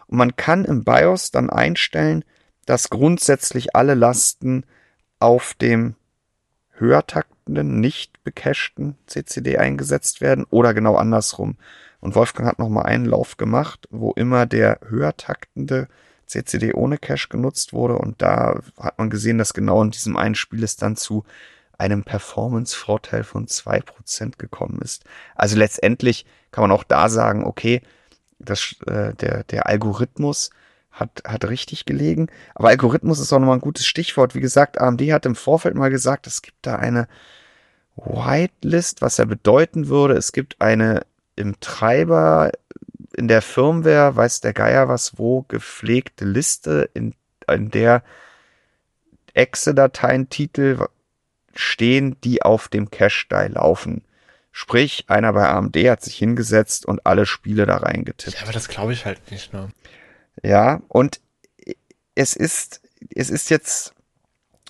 Und 0.06 0.18
man 0.18 0.36
kann 0.36 0.64
im 0.64 0.84
BIOS 0.84 1.30
dann 1.30 1.50
einstellen, 1.50 2.24
dass 2.64 2.90
grundsätzlich 2.90 3.76
alle 3.76 3.94
Lasten 3.94 4.64
auf 5.18 5.54
dem 5.54 5.94
höher 6.72 7.06
taktenden, 7.06 7.80
nicht 7.80 8.22
becachten 8.24 8.96
CCD 9.06 9.58
eingesetzt 9.58 10.20
werden 10.20 10.44
oder 10.50 10.74
genau 10.74 10.96
andersrum. 10.96 11.56
Und 12.00 12.14
Wolfgang 12.14 12.48
hat 12.48 12.58
nochmal 12.58 12.86
einen 12.86 13.06
Lauf 13.06 13.36
gemacht, 13.36 13.88
wo 13.90 14.12
immer 14.12 14.46
der 14.46 14.80
höher 14.88 15.16
taktende 15.16 15.88
CCD 16.26 16.74
ohne 16.74 16.98
Cache 16.98 17.28
genutzt 17.28 17.72
wurde. 17.72 17.96
Und 17.96 18.22
da 18.22 18.60
hat 18.78 18.98
man 18.98 19.10
gesehen, 19.10 19.38
dass 19.38 19.54
genau 19.54 19.82
in 19.82 19.90
diesem 19.90 20.16
einen 20.16 20.34
Spiel 20.34 20.62
es 20.64 20.76
dann 20.76 20.96
zu 20.96 21.24
einem 21.78 22.04
Performance-Vorteil 22.04 23.24
von 23.24 23.48
zwei 23.48 23.80
Prozent 23.80 24.38
gekommen 24.38 24.80
ist. 24.82 25.04
Also 25.34 25.56
letztendlich 25.56 26.24
kann 26.50 26.62
man 26.62 26.72
auch 26.72 26.84
da 26.84 27.08
sagen, 27.08 27.44
okay, 27.44 27.82
das, 28.38 28.74
äh, 28.86 29.14
der, 29.14 29.44
der 29.44 29.66
Algorithmus 29.66 30.50
hat, 30.90 31.22
hat 31.26 31.44
richtig 31.46 31.84
gelegen. 31.84 32.28
Aber 32.54 32.68
Algorithmus 32.68 33.20
ist 33.20 33.32
auch 33.32 33.38
nochmal 33.38 33.58
ein 33.58 33.62
gutes 33.62 33.86
Stichwort. 33.86 34.34
Wie 34.34 34.40
gesagt, 34.40 34.80
AMD 34.80 35.00
hat 35.12 35.26
im 35.26 35.34
Vorfeld 35.34 35.74
mal 35.74 35.90
gesagt, 35.90 36.26
es 36.26 36.42
gibt 36.42 36.58
da 36.62 36.76
eine 36.76 37.08
Whitelist, 37.96 39.02
was 39.02 39.16
ja 39.16 39.24
bedeuten 39.24 39.88
würde, 39.88 40.14
es 40.14 40.32
gibt 40.32 40.60
eine 40.60 41.02
im 41.34 41.60
Treiber 41.60 42.50
in 43.16 43.28
der 43.28 43.40
Firmware, 43.40 44.14
weiß 44.14 44.40
der 44.40 44.52
Geier 44.52 44.88
was 44.88 45.18
wo, 45.18 45.42
gepflegte 45.42 46.26
Liste, 46.26 46.90
in, 46.92 47.14
in 47.50 47.70
der 47.70 48.02
Exe-Dateien-Titel 49.32 50.86
stehen, 51.54 52.20
die 52.22 52.42
auf 52.42 52.68
dem 52.68 52.90
Cache-Die 52.90 53.52
laufen. 53.52 54.04
Sprich, 54.52 55.04
einer 55.08 55.32
bei 55.32 55.48
AMD 55.48 55.76
hat 55.88 56.02
sich 56.02 56.16
hingesetzt 56.16 56.84
und 56.84 57.06
alle 57.06 57.24
Spiele 57.24 57.64
da 57.64 57.78
reingetippt. 57.78 58.36
Ja, 58.36 58.42
aber 58.42 58.52
das 58.52 58.68
glaube 58.68 58.92
ich 58.92 59.06
halt 59.06 59.30
nicht, 59.30 59.52
ne? 59.52 59.70
Ja, 60.42 60.82
und 60.88 61.20
es 62.14 62.36
ist, 62.36 62.82
es 63.14 63.30
ist 63.30 63.48
jetzt 63.48 63.94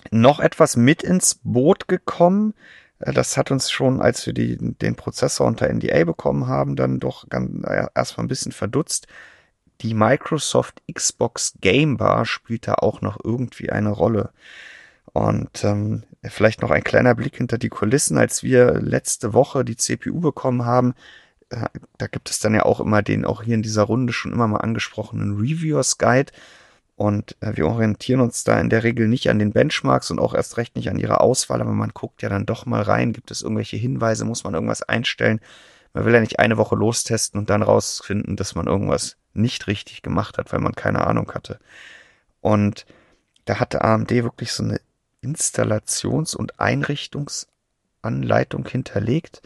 noch 0.09 0.39
etwas 0.39 0.77
mit 0.77 1.03
ins 1.03 1.39
Boot 1.43 1.89
gekommen, 1.89 2.53
das 2.99 3.37
hat 3.37 3.51
uns 3.51 3.69
schon, 3.69 4.01
als 4.01 4.25
wir 4.25 4.33
die, 4.33 4.57
den 4.57 4.95
Prozessor 4.95 5.45
unter 5.47 5.71
NDA 5.71 6.03
bekommen 6.03 6.47
haben, 6.47 6.75
dann 6.75 6.99
doch 6.99 7.29
ganz, 7.29 7.63
äh, 7.65 7.87
erstmal 7.93 8.25
ein 8.25 8.29
bisschen 8.29 8.51
verdutzt. 8.51 9.07
Die 9.81 9.93
Microsoft 9.93 10.81
Xbox 10.91 11.53
Game 11.61 11.97
Bar 11.97 12.25
spielt 12.25 12.67
da 12.67 12.73
auch 12.75 13.01
noch 13.01 13.19
irgendwie 13.23 13.69
eine 13.69 13.91
Rolle. 13.91 14.31
Und 15.13 15.63
ähm, 15.63 16.03
vielleicht 16.23 16.61
noch 16.61 16.71
ein 16.71 16.83
kleiner 16.83 17.15
Blick 17.15 17.37
hinter 17.37 17.57
die 17.57 17.69
Kulissen, 17.69 18.17
als 18.17 18.43
wir 18.43 18.73
letzte 18.73 19.33
Woche 19.33 19.63
die 19.63 19.75
CPU 19.75 20.19
bekommen 20.19 20.65
haben. 20.65 20.93
Äh, 21.49 21.67
da 21.97 22.07
gibt 22.07 22.29
es 22.29 22.39
dann 22.39 22.55
ja 22.55 22.63
auch 22.63 22.79
immer 22.79 23.01
den, 23.01 23.25
auch 23.25 23.43
hier 23.43 23.55
in 23.55 23.63
dieser 23.63 23.83
Runde 23.83 24.13
schon 24.13 24.33
immer 24.33 24.47
mal 24.47 24.57
angesprochenen 24.57 25.37
Reviewers 25.37 25.97
Guide. 25.97 26.31
Und 26.97 27.37
äh, 27.41 27.55
wir 27.55 27.67
orientieren 27.67 28.21
uns 28.21 28.43
da 28.43 28.59
in 28.59 28.71
der 28.71 28.83
Regel 28.83 29.07
nicht 29.07 29.29
an 29.29 29.37
den 29.37 29.53
Benchmarks 29.53 30.09
und 30.09 30.17
auch 30.17 30.33
erst 30.33 30.57
recht 30.57 30.75
nicht 30.75 30.89
an 30.89 30.97
ihrer 30.97 31.21
Auswahl, 31.21 31.61
aber 31.61 31.71
man 31.71 31.91
guckt 31.93 32.23
ja 32.23 32.29
dann 32.29 32.47
doch 32.47 32.65
mal 32.65 32.81
rein, 32.81 33.13
gibt 33.13 33.29
es 33.29 33.43
irgendwelche 33.43 33.77
Hinweise, 33.77 34.25
muss 34.25 34.43
man 34.43 34.55
irgendwas 34.55 34.81
einstellen. 34.81 35.39
Man 35.93 36.05
will 36.05 36.15
ja 36.15 36.21
nicht 36.21 36.39
eine 36.39 36.57
Woche 36.57 36.75
lostesten 36.75 37.39
und 37.39 37.51
dann 37.51 37.61
rausfinden, 37.61 38.35
dass 38.35 38.55
man 38.55 38.65
irgendwas 38.65 39.15
nicht 39.35 39.67
richtig 39.67 40.01
gemacht 40.01 40.39
hat, 40.39 40.51
weil 40.51 40.59
man 40.59 40.73
keine 40.73 41.05
Ahnung 41.05 41.31
hatte. 41.35 41.59
Und 42.41 42.87
da 43.45 43.59
hatte 43.59 43.83
AMD 43.83 44.09
wirklich 44.09 44.51
so 44.51 44.63
eine 44.63 44.81
Installations- 45.21 46.35
und 46.35 46.59
Einrichtungsanleitung 46.59 48.67
hinterlegt. 48.67 49.43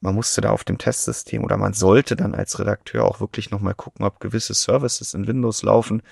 Man 0.00 0.16
musste 0.16 0.40
da 0.40 0.50
auf 0.50 0.64
dem 0.64 0.78
Testsystem 0.78 1.44
oder 1.44 1.56
man 1.56 1.72
sollte 1.72 2.16
dann 2.16 2.34
als 2.34 2.58
Redakteur 2.58 3.04
auch 3.04 3.20
wirklich 3.20 3.52
nochmal 3.52 3.74
gucken, 3.74 4.04
ob 4.04 4.18
gewisse 4.18 4.54
Services 4.54 5.14
in 5.14 5.28
Windows 5.28 5.62
laufen 5.62 6.02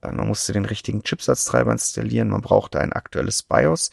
man 0.00 0.26
musste 0.26 0.52
den 0.52 0.64
richtigen 0.64 1.02
Chipsatztreiber 1.02 1.72
installieren, 1.72 2.28
man 2.28 2.40
brauchte 2.40 2.80
ein 2.80 2.92
aktuelles 2.92 3.42
BIOS 3.42 3.90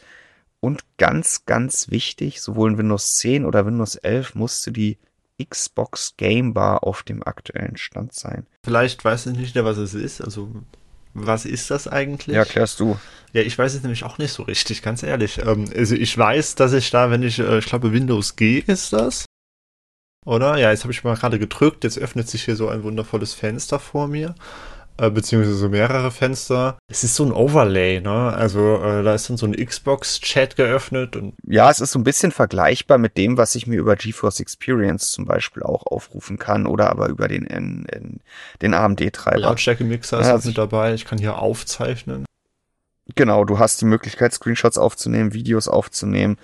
und 0.60 0.82
ganz, 0.98 1.46
ganz 1.46 1.90
wichtig, 1.90 2.40
sowohl 2.40 2.72
in 2.72 2.78
Windows 2.78 3.14
10 3.14 3.44
oder 3.44 3.66
Windows 3.66 3.96
11 3.96 4.34
musste 4.34 4.72
die 4.72 4.98
Xbox 5.42 6.14
Game 6.18 6.52
Bar 6.52 6.84
auf 6.84 7.02
dem 7.02 7.22
aktuellen 7.22 7.78
Stand 7.78 8.12
sein. 8.12 8.46
Vielleicht 8.62 9.02
weiß 9.04 9.26
ich 9.26 9.36
nicht, 9.36 9.54
was 9.56 9.78
es 9.78 9.94
ist. 9.94 10.20
Also, 10.20 10.50
was 11.14 11.46
ist 11.46 11.70
das 11.70 11.88
eigentlich? 11.88 12.36
Ja, 12.36 12.44
klärst 12.44 12.78
du. 12.78 12.98
Ja, 13.32 13.40
ich 13.40 13.56
weiß 13.56 13.74
es 13.74 13.82
nämlich 13.82 14.04
auch 14.04 14.18
nicht 14.18 14.32
so 14.32 14.42
richtig, 14.42 14.82
ganz 14.82 15.02
ehrlich. 15.02 15.38
Ähm, 15.38 15.70
also, 15.74 15.94
ich 15.94 16.16
weiß, 16.16 16.56
dass 16.56 16.74
ich 16.74 16.90
da, 16.90 17.10
wenn 17.10 17.22
ich, 17.22 17.38
äh, 17.38 17.58
ich 17.58 17.66
glaube, 17.66 17.92
Windows 17.92 18.36
G 18.36 18.58
ist 18.58 18.92
das. 18.92 19.24
Oder? 20.26 20.58
Ja, 20.58 20.70
jetzt 20.70 20.82
habe 20.82 20.92
ich 20.92 21.02
mal 21.02 21.16
gerade 21.16 21.38
gedrückt. 21.38 21.84
Jetzt 21.84 21.98
öffnet 21.98 22.28
sich 22.28 22.44
hier 22.44 22.56
so 22.56 22.68
ein 22.68 22.82
wundervolles 22.82 23.32
Fenster 23.32 23.78
vor 23.78 24.08
mir. 24.08 24.34
Äh, 25.00 25.10
beziehungsweise 25.10 25.70
mehrere 25.70 26.10
Fenster. 26.10 26.76
Es 26.86 27.04
ist 27.04 27.14
so 27.14 27.24
ein 27.24 27.32
Overlay, 27.32 28.02
ne? 28.02 28.34
Also 28.34 28.82
äh, 28.82 29.02
da 29.02 29.14
ist 29.14 29.30
dann 29.30 29.38
so 29.38 29.46
ein 29.46 29.54
Xbox-Chat 29.54 30.56
geöffnet. 30.56 31.16
Und 31.16 31.32
ja, 31.46 31.70
es 31.70 31.80
ist 31.80 31.92
so 31.92 31.98
ein 31.98 32.04
bisschen 32.04 32.32
vergleichbar 32.32 32.98
mit 32.98 33.16
dem, 33.16 33.38
was 33.38 33.54
ich 33.54 33.66
mir 33.66 33.76
über 33.76 33.96
GeForce 33.96 34.40
Experience 34.40 35.10
zum 35.12 35.24
Beispiel 35.24 35.62
auch 35.62 35.86
aufrufen 35.86 36.38
kann 36.38 36.66
oder 36.66 36.90
aber 36.90 37.08
über 37.08 37.28
den, 37.28 37.44
in, 37.44 37.86
in, 37.86 38.20
den 38.60 38.74
AMD-Treiber. 38.74 39.38
Lautstärke-Mixer 39.38 40.20
ist 40.20 40.26
ja, 40.26 40.34
also 40.34 40.48
mit 40.50 40.58
dabei. 40.58 40.92
Ich 40.92 41.06
kann 41.06 41.18
hier 41.18 41.38
aufzeichnen. 41.38 42.26
Genau, 43.14 43.46
du 43.46 43.58
hast 43.58 43.80
die 43.80 43.86
Möglichkeit, 43.86 44.34
Screenshots 44.34 44.76
aufzunehmen, 44.76 45.32
Videos 45.32 45.66
aufzunehmen. 45.66 46.36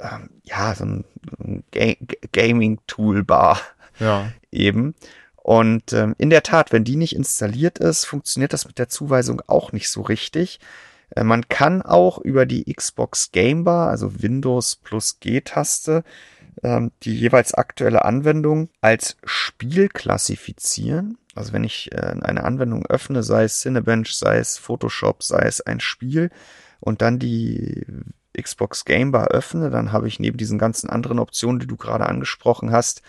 Ähm, 0.00 0.28
ja, 0.42 0.74
so 0.74 0.86
ein, 0.86 1.04
ein 1.38 1.62
Ga 1.70 1.94
Gaming-Toolbar. 2.32 3.60
Ja. 4.00 4.32
Eben. 4.50 4.96
Und 5.42 5.92
ähm, 5.92 6.14
in 6.18 6.30
der 6.30 6.44
Tat, 6.44 6.72
wenn 6.72 6.84
die 6.84 6.94
nicht 6.94 7.16
installiert 7.16 7.78
ist, 7.78 8.04
funktioniert 8.04 8.52
das 8.52 8.64
mit 8.64 8.78
der 8.78 8.88
Zuweisung 8.88 9.42
auch 9.48 9.72
nicht 9.72 9.90
so 9.90 10.02
richtig. 10.02 10.60
Äh, 11.10 11.24
man 11.24 11.48
kann 11.48 11.82
auch 11.82 12.18
über 12.18 12.46
die 12.46 12.72
Xbox 12.72 13.32
Game 13.32 13.64
Bar, 13.64 13.88
also 13.90 14.22
Windows 14.22 14.76
plus 14.76 15.18
G-Taste, 15.18 16.04
ähm, 16.62 16.92
die 17.02 17.18
jeweils 17.18 17.54
aktuelle 17.54 18.04
Anwendung 18.04 18.68
als 18.80 19.16
Spiel 19.24 19.88
klassifizieren. 19.88 21.18
Also 21.34 21.52
wenn 21.52 21.64
ich 21.64 21.90
äh, 21.90 22.14
eine 22.20 22.44
Anwendung 22.44 22.86
öffne, 22.86 23.24
sei 23.24 23.42
es 23.42 23.60
Cinebench, 23.60 24.16
sei 24.16 24.38
es 24.38 24.58
Photoshop, 24.58 25.24
sei 25.24 25.40
es 25.40 25.60
ein 25.60 25.80
Spiel 25.80 26.30
und 26.78 27.02
dann 27.02 27.18
die 27.18 27.84
Xbox 28.40 28.84
Game 28.84 29.10
Bar 29.10 29.28
öffne, 29.28 29.70
dann 29.70 29.90
habe 29.90 30.06
ich 30.06 30.20
neben 30.20 30.36
diesen 30.36 30.58
ganzen 30.58 30.88
anderen 30.88 31.18
Optionen, 31.18 31.58
die 31.58 31.66
du 31.66 31.76
gerade 31.76 32.06
angesprochen 32.06 32.70
hast, 32.70 33.02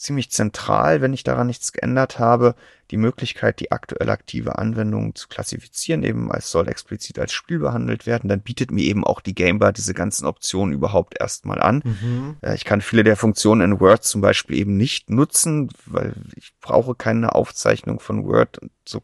ziemlich 0.00 0.30
zentral, 0.30 1.00
wenn 1.00 1.12
ich 1.12 1.24
daran 1.24 1.46
nichts 1.46 1.72
geändert 1.72 2.18
habe, 2.18 2.54
die 2.90 2.96
Möglichkeit, 2.96 3.60
die 3.60 3.72
aktuell 3.72 4.08
aktive 4.08 4.58
Anwendung 4.58 5.14
zu 5.14 5.28
klassifizieren, 5.28 6.02
eben 6.02 6.32
als 6.32 6.50
soll 6.50 6.68
explizit 6.68 7.18
als 7.18 7.32
Spiel 7.32 7.58
behandelt 7.58 8.06
werden, 8.06 8.28
dann 8.28 8.40
bietet 8.40 8.70
mir 8.70 8.84
eben 8.84 9.04
auch 9.04 9.20
die 9.20 9.34
Gamebar 9.34 9.72
diese 9.72 9.94
ganzen 9.94 10.26
Optionen 10.26 10.72
überhaupt 10.72 11.20
erstmal 11.20 11.60
an. 11.60 11.82
Mhm. 11.84 12.36
Äh, 12.40 12.54
ich 12.54 12.64
kann 12.64 12.80
viele 12.80 13.04
der 13.04 13.16
Funktionen 13.16 13.60
in 13.60 13.80
Word 13.80 14.04
zum 14.04 14.20
Beispiel 14.20 14.56
eben 14.56 14.76
nicht 14.76 15.10
nutzen, 15.10 15.70
weil 15.86 16.14
ich 16.36 16.54
brauche 16.60 16.94
keine 16.94 17.34
Aufzeichnung 17.34 18.00
von 18.00 18.24
Word 18.24 18.60
so, 18.86 19.02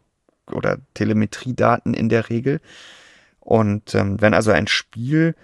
oder 0.51 0.79
Telemetriedaten 0.95 1.95
in 1.95 2.09
der 2.09 2.31
Regel. 2.31 2.61
Und 3.41 3.95
ähm, 3.95 4.21
wenn 4.21 4.33
also 4.33 4.51
ein 4.51 4.67
Spiel 4.67 5.35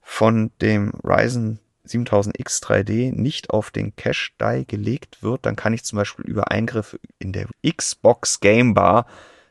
von 0.00 0.52
dem 0.60 0.92
Ryzen 1.02 1.58
7000X 1.88 2.62
3D 2.62 3.12
nicht 3.12 3.50
auf 3.50 3.70
den 3.70 3.94
Cache-Die 3.96 4.66
gelegt 4.66 5.22
wird, 5.22 5.46
dann 5.46 5.56
kann 5.56 5.72
ich 5.72 5.84
zum 5.84 5.96
Beispiel 5.96 6.26
über 6.26 6.50
Eingriffe 6.50 7.00
in 7.18 7.32
der 7.32 7.48
Xbox 7.66 8.40
Game 8.40 8.74
Bar 8.74 9.06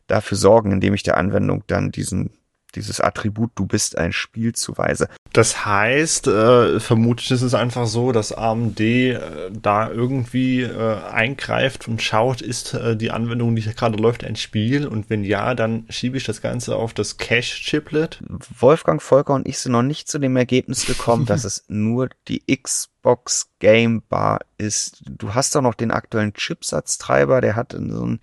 dafür 0.07 0.37
sorgen, 0.37 0.71
indem 0.71 0.93
ich 0.93 1.03
der 1.03 1.17
Anwendung 1.17 1.63
dann 1.67 1.91
diesen 1.91 2.31
dieses 2.77 3.01
Attribut, 3.01 3.51
du 3.55 3.65
bist 3.65 3.97
ein 3.97 4.13
Spiel 4.13 4.53
zuweise. 4.53 5.09
Das 5.33 5.65
heißt, 5.65 6.27
äh, 6.27 6.79
vermutlich 6.79 7.31
ist 7.31 7.41
es 7.41 7.53
einfach 7.53 7.87
so, 7.87 8.11
dass 8.11 8.31
AMD 8.31 8.79
äh, 8.79 9.19
da 9.51 9.89
irgendwie 9.89 10.61
äh, 10.61 11.01
eingreift 11.11 11.87
und 11.87 12.01
schaut, 12.01 12.41
ist 12.41 12.73
äh, 12.73 12.95
die 12.95 13.11
Anwendung, 13.11 13.55
die 13.55 13.63
gerade 13.63 13.97
läuft, 13.97 14.23
ein 14.23 14.35
Spiel? 14.35 14.87
Und 14.87 15.09
wenn 15.09 15.23
ja, 15.23 15.53
dann 15.55 15.85
schiebe 15.89 16.17
ich 16.17 16.23
das 16.23 16.41
Ganze 16.41 16.75
auf 16.75 16.93
das 16.93 17.17
Cache-Chiplet. 17.17 18.19
Wolfgang 18.59 19.01
Volker 19.01 19.33
und 19.33 19.47
ich 19.47 19.59
sind 19.59 19.73
noch 19.73 19.83
nicht 19.83 20.07
zu 20.07 20.19
dem 20.19 20.37
Ergebnis 20.37 20.85
gekommen, 20.85 21.25
dass 21.27 21.43
es 21.43 21.65
nur 21.67 22.09
die 22.27 22.43
Xbox 22.55 23.49
Game 23.59 24.03
Bar 24.07 24.39
ist. 24.57 25.03
Du 25.05 25.33
hast 25.33 25.55
doch 25.55 25.61
noch 25.61 25.73
den 25.73 25.91
aktuellen 25.91 26.33
Chipsatztreiber, 26.33 27.41
der 27.41 27.55
hat 27.55 27.73
so 27.73 28.05
ein 28.05 28.19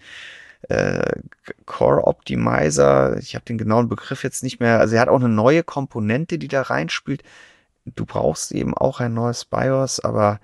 äh, 0.68 1.20
Core 1.66 2.06
Optimizer, 2.06 3.16
ich 3.18 3.34
habe 3.34 3.44
den 3.44 3.58
genauen 3.58 3.88
Begriff 3.88 4.22
jetzt 4.24 4.42
nicht 4.42 4.60
mehr, 4.60 4.80
also 4.80 4.94
er 4.94 5.02
hat 5.02 5.08
auch 5.08 5.20
eine 5.20 5.28
neue 5.28 5.62
Komponente, 5.62 6.38
die 6.38 6.48
da 6.48 6.62
reinspielt. 6.62 7.22
Du 7.84 8.06
brauchst 8.06 8.52
eben 8.52 8.74
auch 8.74 9.00
ein 9.00 9.14
neues 9.14 9.44
BIOS, 9.44 10.00
aber 10.00 10.40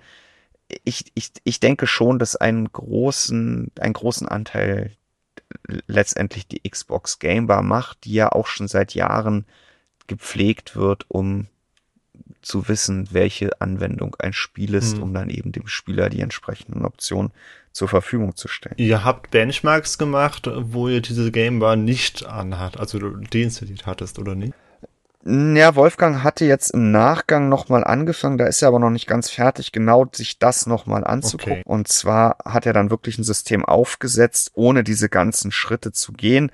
ich, 0.85 1.11
ich, 1.15 1.33
ich 1.45 1.61
denke 1.61 1.87
schon, 1.87 2.19
dass 2.19 2.37
einen 2.37 2.71
großen, 2.73 3.73
einen 3.81 3.93
großen 3.93 4.29
Anteil 4.29 4.93
letztendlich 5.87 6.47
die 6.47 6.69
Xbox 6.69 7.19
Gamebar 7.19 7.63
macht, 7.63 8.05
die 8.05 8.13
ja 8.13 8.31
auch 8.31 8.47
schon 8.47 8.69
seit 8.69 8.95
Jahren 8.95 9.47
gepflegt 10.07 10.77
wird, 10.77 11.07
um 11.09 11.47
zu 12.43 12.69
wissen, 12.69 13.09
welche 13.13 13.61
Anwendung 13.61 14.17
ein 14.19 14.33
Spiel 14.33 14.75
ist, 14.75 14.97
hm. 14.97 15.03
um 15.03 15.15
dann 15.15 15.31
eben 15.31 15.53
dem 15.53 15.67
Spieler 15.67 16.09
die 16.09 16.21
entsprechenden 16.21 16.85
Optionen 16.85 17.33
zur 17.73 17.89
Verfügung 17.89 18.37
zu 18.37 18.49
stellen. 18.49 18.75
Ihr 18.79 19.05
habt 19.05 19.31
Benchmarks 19.31 19.99
gemacht, 19.99 20.51
wo 20.53 20.89
ihr 20.89 21.01
diese 21.01 21.31
Gamebar 21.31 21.77
nicht 21.77 22.27
anhat, 22.27 22.79
also 22.79 22.99
deinstalliert 22.99 23.87
hattest, 23.87 24.19
oder 24.19 24.35
nicht? 24.35 24.55
Ja, 25.23 25.75
Wolfgang 25.77 26.25
hatte 26.25 26.47
jetzt 26.47 26.71
im 26.71 26.93
Nachgang 26.93 27.51
nochmal 27.51 27.85
angefangen, 27.85 28.39
da 28.39 28.47
ist 28.47 28.63
er 28.63 28.69
aber 28.69 28.79
noch 28.79 28.89
nicht 28.89 29.07
ganz 29.07 29.29
fertig, 29.29 29.71
genau 29.71 30.07
sich 30.11 30.39
das 30.39 30.67
nochmal 30.67 31.05
anzugucken. 31.05 31.61
Okay. 31.61 31.63
Und 31.67 31.89
zwar 31.89 32.39
hat 32.43 32.65
er 32.65 32.73
dann 32.73 32.91
wirklich 32.91 33.19
ein 33.19 33.25
System 33.25 33.63
aufgesetzt, 33.63 34.53
ohne 34.55 34.83
diese 34.83 35.11
ganzen 35.11 35.53
Schritte 35.53 35.93
zu 35.93 36.13
gehen. 36.13 36.51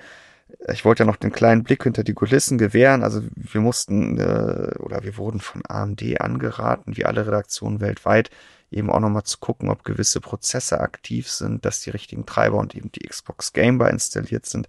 Ich 0.69 0.85
wollte 0.85 1.03
ja 1.03 1.07
noch 1.07 1.16
den 1.16 1.33
kleinen 1.33 1.62
Blick 1.62 1.85
hinter 1.85 2.03
die 2.03 2.14
Kulissen 2.14 2.59
gewähren. 2.59 3.03
Also 3.03 3.23
wir 3.35 3.61
mussten 3.61 4.19
äh, 4.19 4.77
oder 4.79 5.03
wir 5.05 5.16
wurden 5.16 5.40
von 5.40 5.62
AMD 5.66 6.21
angeraten, 6.21 6.97
wie 6.97 7.05
alle 7.05 7.27
Redaktionen 7.27 7.81
weltweit, 7.81 8.31
eben 8.71 8.90
auch 8.90 9.01
nochmal 9.01 9.25
zu 9.25 9.38
gucken, 9.38 9.69
ob 9.69 9.85
gewisse 9.85 10.21
Prozesse 10.21 10.81
aktiv 10.81 11.31
sind, 11.31 11.64
dass 11.64 11.81
die 11.81 11.90
richtigen 11.90 12.27
Treiber 12.27 12.59
und 12.59 12.75
eben 12.75 12.90
die 12.92 13.07
Xbox 13.07 13.53
Game 13.53 13.79
Bar 13.79 13.90
installiert 13.90 14.47
sind. 14.47 14.66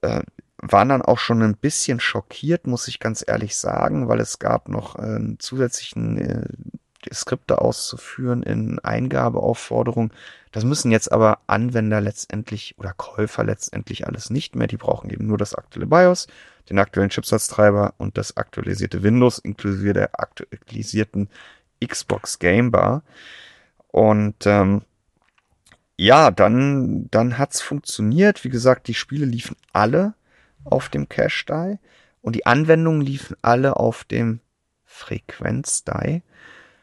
Äh, 0.00 0.22
waren 0.58 0.88
dann 0.88 1.02
auch 1.02 1.18
schon 1.18 1.42
ein 1.42 1.56
bisschen 1.56 1.98
schockiert, 1.98 2.66
muss 2.66 2.86
ich 2.86 3.00
ganz 3.00 3.24
ehrlich 3.26 3.56
sagen, 3.56 4.08
weil 4.08 4.20
es 4.20 4.38
gab 4.38 4.68
noch 4.68 4.96
äh, 4.96 5.02
einen 5.02 5.38
zusätzlichen 5.40 6.18
äh, 6.18 6.48
Skripte 7.12 7.60
auszuführen 7.60 8.42
in 8.42 8.78
Eingabeaufforderungen. 8.78 10.12
Das 10.52 10.64
müssen 10.64 10.90
jetzt 10.90 11.10
aber 11.10 11.38
Anwender 11.46 12.00
letztendlich 12.00 12.74
oder 12.78 12.92
Käufer 12.92 13.44
letztendlich 13.44 14.06
alles 14.06 14.30
nicht 14.30 14.54
mehr. 14.54 14.66
Die 14.66 14.76
brauchen 14.76 15.10
eben 15.10 15.26
nur 15.26 15.38
das 15.38 15.54
aktuelle 15.54 15.86
BIOS, 15.86 16.26
den 16.68 16.78
aktuellen 16.78 17.10
Chipsatztreiber 17.10 17.94
und 17.98 18.18
das 18.18 18.36
aktualisierte 18.36 19.02
Windows 19.02 19.38
inklusive 19.38 19.94
der 19.94 20.20
aktualisierten 20.20 21.28
Xbox 21.84 22.38
Game 22.38 22.70
Bar. 22.70 23.02
Und 23.88 24.46
ähm, 24.46 24.82
ja, 25.96 26.30
dann, 26.30 27.08
dann 27.10 27.38
hat's 27.38 27.60
funktioniert. 27.60 28.44
Wie 28.44 28.48
gesagt, 28.48 28.88
die 28.88 28.94
Spiele 28.94 29.26
liefen 29.26 29.56
alle 29.72 30.14
auf 30.64 30.88
dem 30.88 31.08
Cache-Die 31.08 31.78
und 32.22 32.36
die 32.36 32.46
Anwendungen 32.46 33.02
liefen 33.02 33.36
alle 33.42 33.76
auf 33.76 34.04
dem 34.04 34.40
Frequenz-Die. 34.84 36.22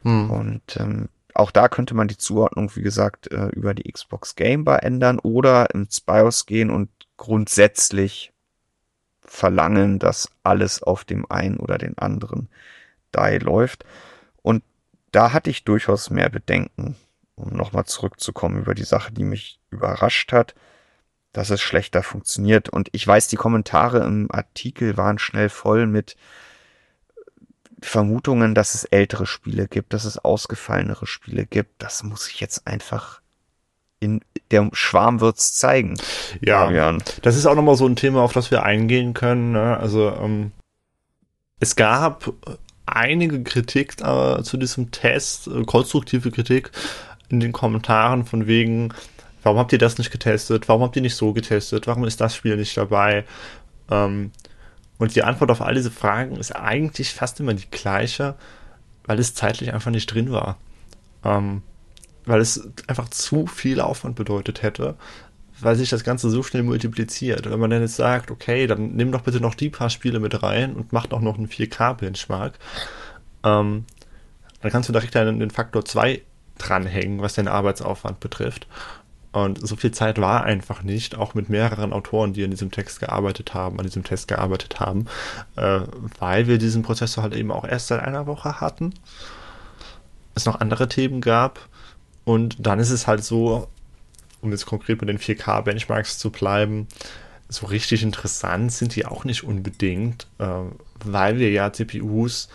Hm. 0.04 0.32
Und 0.32 0.78
ähm, 0.78 1.10
auch 1.34 1.52
da 1.52 1.68
könnte 1.68 1.94
man 1.94 2.08
die 2.08 2.18
Zuordnung, 2.18 2.76
wie 2.76 2.82
gesagt, 2.82 3.32
äh, 3.32 3.48
über 3.48 3.74
die 3.74 3.92
Xbox 3.92 4.36
Game 4.36 4.66
Bar 4.66 4.84
ändern 4.84 5.20
oder 5.20 5.74
ins 5.74 6.02
BIOS 6.02 6.46
gehen 6.46 6.70
und 6.70 6.90
grundsätzlich 7.18 8.34
verlangen, 9.22 10.00
dass 10.00 10.30
alles 10.44 10.82
auf 10.82 11.06
dem 11.06 11.30
einen 11.30 11.58
oder 11.58 11.78
den 11.78 11.98
anderen 11.98 12.50
Die 13.16 13.38
läuft. 13.38 13.86
Und 14.42 14.64
da 15.12 15.34
hatte 15.34 15.50
ich 15.50 15.64
durchaus 15.64 16.10
mehr 16.10 16.30
Bedenken, 16.30 16.96
um 17.36 17.56
nochmal 17.56 17.86
zurückzukommen 17.86 18.58
über 18.58 18.76
die 18.76 18.84
Sache, 18.84 19.12
die 19.12 19.24
mich 19.24 19.60
überrascht 19.70 20.32
hat, 20.32 20.56
dass 21.32 21.50
es 21.52 21.62
schlechter 21.62 22.04
funktioniert. 22.04 22.70
Und 22.70 22.90
ich 22.92 23.06
weiß, 23.06 23.28
die 23.28 23.36
Kommentare 23.36 24.04
im 24.04 24.32
Artikel 24.32 24.98
waren 24.98 25.20
schnell 25.20 25.50
voll 25.50 25.86
mit 25.86 26.16
Vermutungen, 27.82 28.56
dass 28.56 28.76
es 28.76 28.84
ältere 28.86 29.26
Spiele 29.26 29.68
gibt, 29.68 29.94
dass 29.94 30.06
es 30.06 30.18
ausgefallenere 30.18 31.08
Spiele 31.08 31.46
gibt. 31.46 31.82
Das 31.82 32.04
muss 32.04 32.30
ich 32.30 32.40
jetzt 32.40 32.68
einfach 32.68 33.22
in 34.00 34.22
der 34.52 34.70
Schwarm 34.74 35.20
wird's 35.20 35.54
zeigen. 35.54 35.96
Ja, 36.42 36.66
Fabian. 36.66 37.04
das 37.22 37.36
ist 37.36 37.46
auch 37.46 37.56
nochmal 37.56 37.76
so 37.76 37.86
ein 37.86 37.96
Thema, 37.96 38.22
auf 38.22 38.34
das 38.34 38.52
wir 38.52 38.64
eingehen 38.64 39.14
können. 39.14 39.52
Ne? 39.52 39.78
Also 39.78 40.10
ähm, 40.10 40.52
es 41.60 41.76
gab 41.76 42.34
einige 42.86 43.44
Kritik 43.44 44.02
äh, 44.02 44.42
zu 44.42 44.58
diesem 44.58 44.92
Test, 44.92 45.48
äh, 45.48 45.64
konstruktive 45.64 46.32
Kritik 46.32 46.72
in 47.30 47.40
den 47.40 47.52
Kommentaren 47.52 48.26
von 48.26 48.48
wegen, 48.48 48.94
warum 49.44 49.60
habt 49.60 49.74
ihr 49.74 49.80
das 49.80 49.98
nicht 49.98 50.12
getestet? 50.12 50.68
Warum 50.68 50.82
habt 50.82 50.96
ihr 50.96 51.02
nicht 51.02 51.16
so 51.16 51.34
getestet? 51.34 51.86
Warum 51.88 52.06
ist 52.06 52.22
das 52.22 52.36
Spiel 52.36 52.56
nicht 52.58 52.76
dabei? 52.76 53.26
Ähm, 53.92 54.32
und 55.00 55.16
die 55.16 55.24
Antwort 55.24 55.50
auf 55.50 55.62
all 55.62 55.74
diese 55.74 55.90
Fragen 55.90 56.36
ist 56.36 56.56
eigentlich 56.56 57.14
fast 57.14 57.40
immer 57.40 57.54
die 57.54 57.72
gleiche, 57.72 58.36
weil 59.06 59.18
es 59.18 59.34
zeitlich 59.34 59.74
einfach 59.74 59.92
nicht 59.92 60.14
drin 60.14 60.32
war. 60.32 60.58
Ähm, 61.24 61.64
weil 62.26 62.42
es 62.42 62.70
einfach 62.86 63.10
zu 63.10 63.48
viel 63.48 63.82
Aufwand 63.82 64.16
bedeutet 64.16 64.62
hätte, 64.62 64.96
weil 65.62 65.76
sich 65.76 65.90
das 65.90 66.04
Ganze 66.04 66.30
so 66.30 66.44
schnell 66.44 66.64
multipliziert. 66.64 67.50
Wenn 67.50 67.60
man 67.60 67.70
dann 67.70 67.82
jetzt 67.82 67.96
sagt, 67.96 68.30
okay, 68.30 68.68
dann 68.68 68.96
nimm 68.96 69.12
doch 69.12 69.22
bitte 69.22 69.40
noch 69.40 69.56
die 69.56 69.70
paar 69.70 69.90
Spiele 69.90 70.20
mit 70.20 70.44
rein 70.44 70.76
und 70.76 70.94
mach 70.94 71.08
doch 71.08 71.22
noch 71.22 71.38
einen 71.38 71.48
4K-Benchmark, 71.48 72.60
ähm, 73.44 73.86
dann 74.62 74.72
kannst 74.72 74.90
du 74.90 74.94
direkt 74.94 75.16
einen, 75.16 75.40
den 75.40 75.50
Faktor 75.50 75.86
2 75.86 76.22
dranhängen, 76.58 77.22
was 77.22 77.34
den 77.36 77.48
Arbeitsaufwand 77.48 78.20
betrifft. 78.20 78.68
Und 79.32 79.66
so 79.66 79.76
viel 79.76 79.92
Zeit 79.92 80.20
war 80.20 80.44
einfach 80.44 80.82
nicht, 80.82 81.16
auch 81.16 81.36
mit 81.36 81.50
mehreren 81.50 81.94
Autoren, 81.94 82.34
die 82.34 82.44
an 82.44 82.50
diesem 82.50 82.72
Text 82.72 83.00
gearbeitet 83.00 83.54
haben, 83.54 83.78
an 83.80 83.86
diesem 83.86 84.04
Test 84.04 84.28
gearbeitet 84.28 84.80
haben, 84.80 85.06
äh, 85.56 85.82
weil 86.18 86.48
wir 86.48 86.58
diesen 86.58 86.82
Prozessor 86.82 87.24
halt 87.24 87.36
eben 87.36 87.52
auch 87.52 87.66
erst 87.66 87.88
seit 87.88 88.02
einer 88.02 88.26
Woche 88.26 88.60
hatten. 88.60 88.94
Es 90.34 90.46
noch 90.46 90.60
andere 90.60 90.88
Themen 90.88 91.22
gab. 91.22 91.60
Und 92.26 92.56
dann 92.60 92.80
ist 92.80 92.90
es 92.90 93.06
halt 93.06 93.24
so, 93.24 93.68
um 94.42 94.52
jetzt 94.52 94.66
konkret 94.66 95.00
mit 95.02 95.10
den 95.10 95.20
4K-Benchmarks 95.20 96.18
zu 96.18 96.32
bleiben, 96.32 96.88
so 97.50 97.66
richtig 97.66 98.04
interessant 98.04 98.72
sind 98.72 98.96
die 98.96 99.06
auch 99.06 99.26
nicht 99.26 99.44
unbedingt, 99.44 100.28
äh, 100.40 100.48
weil 101.04 101.38
wir 101.38 101.52
ja 101.52 101.72
CPUs 101.72 102.50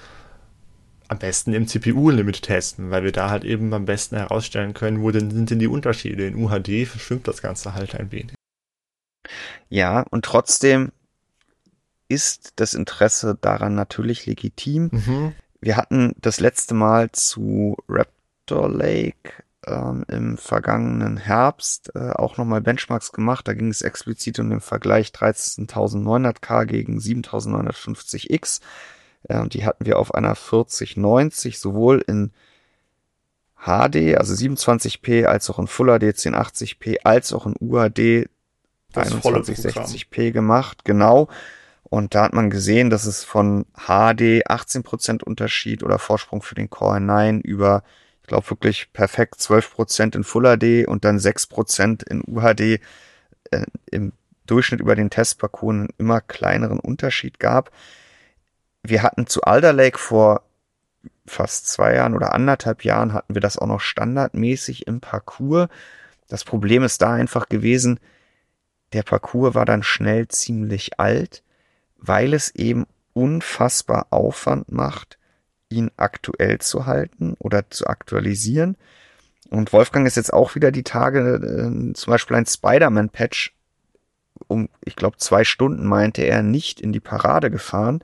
am 1.08 1.18
besten 1.18 1.52
im 1.52 1.66
CPU-Limit 1.66 2.42
testen, 2.42 2.90
weil 2.90 3.04
wir 3.04 3.12
da 3.12 3.30
halt 3.30 3.44
eben 3.44 3.72
am 3.74 3.84
besten 3.84 4.16
herausstellen 4.16 4.74
können, 4.74 5.02
wo 5.02 5.10
denn 5.10 5.30
sind 5.30 5.50
denn 5.50 5.58
die 5.58 5.66
Unterschiede. 5.66 6.26
In 6.26 6.36
UHD 6.36 6.86
verschwimmt 6.86 7.28
das 7.28 7.42
Ganze 7.42 7.74
halt 7.74 7.94
ein 7.94 8.10
wenig. 8.10 8.34
Ja, 9.68 10.04
und 10.10 10.24
trotzdem 10.24 10.92
ist 12.08 12.52
das 12.56 12.74
Interesse 12.74 13.36
daran 13.40 13.74
natürlich 13.74 14.26
legitim. 14.26 14.90
Mhm. 14.92 15.32
Wir 15.60 15.76
hatten 15.76 16.14
das 16.20 16.40
letzte 16.40 16.74
Mal 16.74 17.10
zu 17.12 17.76
Raptor 17.88 18.70
Lake 18.70 19.32
ähm, 19.66 20.04
im 20.08 20.36
vergangenen 20.36 21.16
Herbst 21.16 21.90
äh, 21.94 22.10
auch 22.10 22.36
nochmal 22.36 22.60
Benchmarks 22.60 23.12
gemacht. 23.12 23.48
Da 23.48 23.54
ging 23.54 23.68
es 23.68 23.82
explizit 23.82 24.38
um 24.38 24.50
den 24.50 24.60
Vergleich 24.60 25.08
13.900K 25.08 26.66
gegen 26.66 26.98
7.950X. 26.98 28.60
Äh, 29.28 29.46
die 29.48 29.64
hatten 29.64 29.86
wir 29.86 29.98
auf 29.98 30.14
einer 30.14 30.34
4090 30.34 31.58
sowohl 31.58 32.04
in 32.06 32.32
HD, 33.56 34.16
also 34.16 34.34
27p, 34.34 35.24
als 35.24 35.48
auch 35.48 35.58
in 35.58 35.66
Full 35.66 35.98
HD 35.98 36.04
1080p, 36.04 36.98
als 37.04 37.32
auch 37.32 37.46
in 37.46 37.54
UHD 37.60 38.28
2160p 38.94 40.32
gemacht, 40.32 40.84
genau. 40.84 41.28
Und 41.82 42.14
da 42.14 42.24
hat 42.24 42.32
man 42.32 42.50
gesehen, 42.50 42.90
dass 42.90 43.06
es 43.06 43.24
von 43.24 43.64
HD 43.74 44.46
18% 44.46 45.22
Unterschied 45.22 45.82
oder 45.82 45.98
Vorsprung 45.98 46.42
für 46.42 46.54
den 46.54 46.70
Core 46.70 46.98
i9 46.98 47.40
über 47.42 47.82
ich 48.22 48.28
glaube 48.28 48.48
wirklich 48.48 48.90
perfekt 48.94 49.34
12% 49.34 50.16
in 50.16 50.24
Full 50.24 50.56
HD 50.56 50.88
und 50.88 51.04
dann 51.04 51.18
6% 51.18 52.08
in 52.08 52.22
UHD 52.26 52.80
äh, 53.50 53.66
im 53.90 54.12
Durchschnitt 54.46 54.80
über 54.80 54.94
den 54.94 55.10
Testparcours 55.10 55.74
einen 55.74 55.88
immer 55.98 56.22
kleineren 56.22 56.80
Unterschied 56.80 57.38
gab. 57.38 57.70
Wir 58.86 59.02
hatten 59.02 59.26
zu 59.26 59.42
Alder 59.42 59.72
Lake 59.72 59.98
vor 59.98 60.42
fast 61.26 61.68
zwei 61.68 61.94
Jahren 61.94 62.14
oder 62.14 62.34
anderthalb 62.34 62.84
Jahren 62.84 63.14
hatten 63.14 63.34
wir 63.34 63.40
das 63.40 63.58
auch 63.58 63.66
noch 63.66 63.80
standardmäßig 63.80 64.86
im 64.86 65.00
Parcours. 65.00 65.68
Das 66.28 66.44
Problem 66.44 66.82
ist 66.82 67.00
da 67.00 67.14
einfach 67.14 67.48
gewesen, 67.48 67.98
der 68.92 69.02
Parcours 69.02 69.54
war 69.54 69.64
dann 69.64 69.82
schnell 69.82 70.28
ziemlich 70.28 71.00
alt, 71.00 71.42
weil 71.96 72.34
es 72.34 72.54
eben 72.54 72.86
unfassbar 73.14 74.08
Aufwand 74.10 74.70
macht, 74.70 75.18
ihn 75.70 75.90
aktuell 75.96 76.58
zu 76.58 76.84
halten 76.84 77.34
oder 77.38 77.70
zu 77.70 77.86
aktualisieren. 77.86 78.76
Und 79.48 79.72
Wolfgang 79.72 80.06
ist 80.06 80.16
jetzt 80.16 80.32
auch 80.32 80.54
wieder 80.54 80.70
die 80.70 80.84
Tage, 80.84 81.20
äh, 81.20 81.92
zum 81.94 82.10
Beispiel 82.10 82.36
ein 82.36 82.46
Spider-Man-Patch 82.46 83.54
um, 84.48 84.68
ich 84.84 84.96
glaube, 84.96 85.16
zwei 85.18 85.44
Stunden 85.44 85.86
meinte 85.86 86.22
er, 86.22 86.42
nicht 86.42 86.80
in 86.80 86.92
die 86.92 87.00
Parade 87.00 87.50
gefahren. 87.50 88.02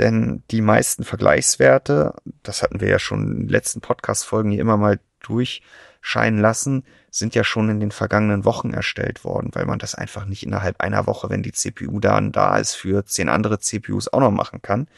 Denn 0.00 0.42
die 0.50 0.62
meisten 0.62 1.04
Vergleichswerte, 1.04 2.14
das 2.42 2.62
hatten 2.62 2.80
wir 2.80 2.88
ja 2.88 2.98
schon 2.98 3.22
in 3.22 3.38
den 3.40 3.48
letzten 3.50 3.82
Podcast-Folgen 3.82 4.50
hier 4.50 4.62
immer 4.62 4.78
mal 4.78 4.98
durchscheinen 5.20 6.40
lassen, 6.40 6.84
sind 7.10 7.34
ja 7.34 7.44
schon 7.44 7.68
in 7.68 7.80
den 7.80 7.90
vergangenen 7.90 8.46
Wochen 8.46 8.72
erstellt 8.72 9.24
worden, 9.24 9.50
weil 9.52 9.66
man 9.66 9.78
das 9.78 9.94
einfach 9.94 10.24
nicht 10.24 10.42
innerhalb 10.42 10.80
einer 10.80 11.06
Woche, 11.06 11.28
wenn 11.28 11.42
die 11.42 11.52
CPU 11.52 12.00
dann 12.00 12.32
da 12.32 12.56
ist, 12.56 12.74
für 12.74 13.04
zehn 13.04 13.28
andere 13.28 13.58
CPUs 13.58 14.08
auch 14.08 14.20
noch 14.20 14.30
machen 14.30 14.62
kann. 14.62 14.88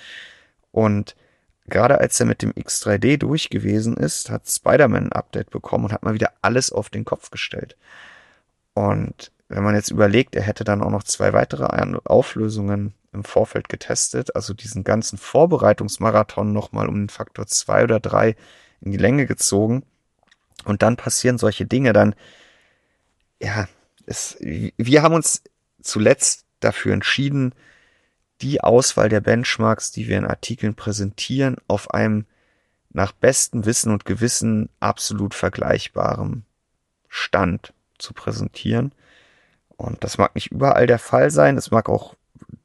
Und 0.71 1.17
gerade 1.67 1.99
als 1.99 2.21
er 2.21 2.27
mit 2.27 2.41
dem 2.41 2.53
X3D 2.53 3.17
durch 3.17 3.51
gewesen 3.51 3.97
ist, 3.97 4.31
hat 4.31 4.49
Spider-Man 4.49 5.07
ein 5.07 5.13
Update 5.13 5.51
bekommen 5.51 5.87
und 5.87 5.93
hat 5.93 6.05
mal 6.05 6.15
wieder 6.15 6.31
alles 6.43 6.71
auf 6.71 6.91
den 6.91 7.05
Kopf 7.05 7.31
gestellt. 7.33 7.77
Und 8.75 9.33
wenn 9.53 9.63
man 9.63 9.75
jetzt 9.75 9.91
überlegt, 9.91 10.35
er 10.35 10.43
hätte 10.43 10.65
dann 10.65 10.83
auch 10.83 10.91
noch 10.91 11.03
zwei 11.03 11.33
weitere 11.33 11.67
Auflösungen 12.05 12.95
im 13.13 13.25
Vorfeld 13.25 13.69
getestet, 13.69 14.35
also 14.35 14.55
diesen 14.55 14.83
ganzen 14.83 15.19
Vorbereitungsmarathon 15.19 16.53
nochmal 16.53 16.89
um 16.89 16.95
den 16.95 17.09
Faktor 17.11 17.47
zwei 17.47 17.85
oder 17.85 18.01
drei 18.01 18.35
in 18.81 18.93
die 18.93 18.99
Länge 18.99 19.27
gezogen 19.27 19.85
und 20.65 20.83
dann 20.83 20.97
passieren 20.97 21.37
solche 21.37 21.67
Dinge, 21.67 21.93
dann, 21.93 22.15
ja, 23.41 23.69
es, 24.07 24.39
wir 24.41 25.03
haben 25.03 25.15
uns 25.15 25.43
zuletzt 25.83 26.47
dafür 26.61 26.95
entschieden, 26.95 27.55
die 28.41 28.63
Auswahl 28.63 29.11
der 29.11 29.21
Benchmarks, 29.21 29.93
die 29.93 30.09
wir 30.09 30.17
in 30.17 30.25
Artikeln 30.25 30.75
präsentieren, 30.75 31.57
auf 31.69 31.93
einem 31.93 32.25
nach 32.91 33.13
bestem 33.13 33.67
Wissen 33.67 33.93
und 33.93 34.05
Gewissen 34.05 34.71
absolut 34.81 35.35
vergleichbarem 35.35 36.45
Stand 37.09 37.73
zu 37.99 38.15
präsentieren. 38.15 38.95
Und 39.77 40.05
das 40.05 40.19
mag 40.19 40.35
nicht 40.35 40.53
überall 40.53 40.87
der 40.87 40.99
Fall 40.99 41.31
sein. 41.31 41.57
Es 41.57 41.71
mag 41.71 41.89
auch 41.89 42.15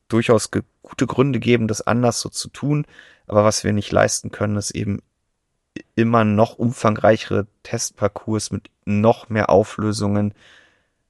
durchaus 0.08 0.52
gute 0.82 1.08
Gründe 1.08 1.40
geben, 1.40 1.68
das 1.68 1.86
anders 1.86 2.20
so 2.20 2.30
zu 2.30 2.50
tun. 2.50 2.86
Aber 3.28 3.44
was 3.44 3.64
wir 3.64 3.74
nicht 3.74 3.92
leisten 3.92 4.32
können, 4.32 4.56
ist 4.56 4.72
eben 4.72 5.02
immer 5.96 6.24
noch 6.24 6.58
umfangreichere 6.58 7.48
Testparcours 7.64 8.52
mit 8.52 8.70
noch 8.86 9.30
mehr 9.30 9.50
Auflösungen 9.50 10.34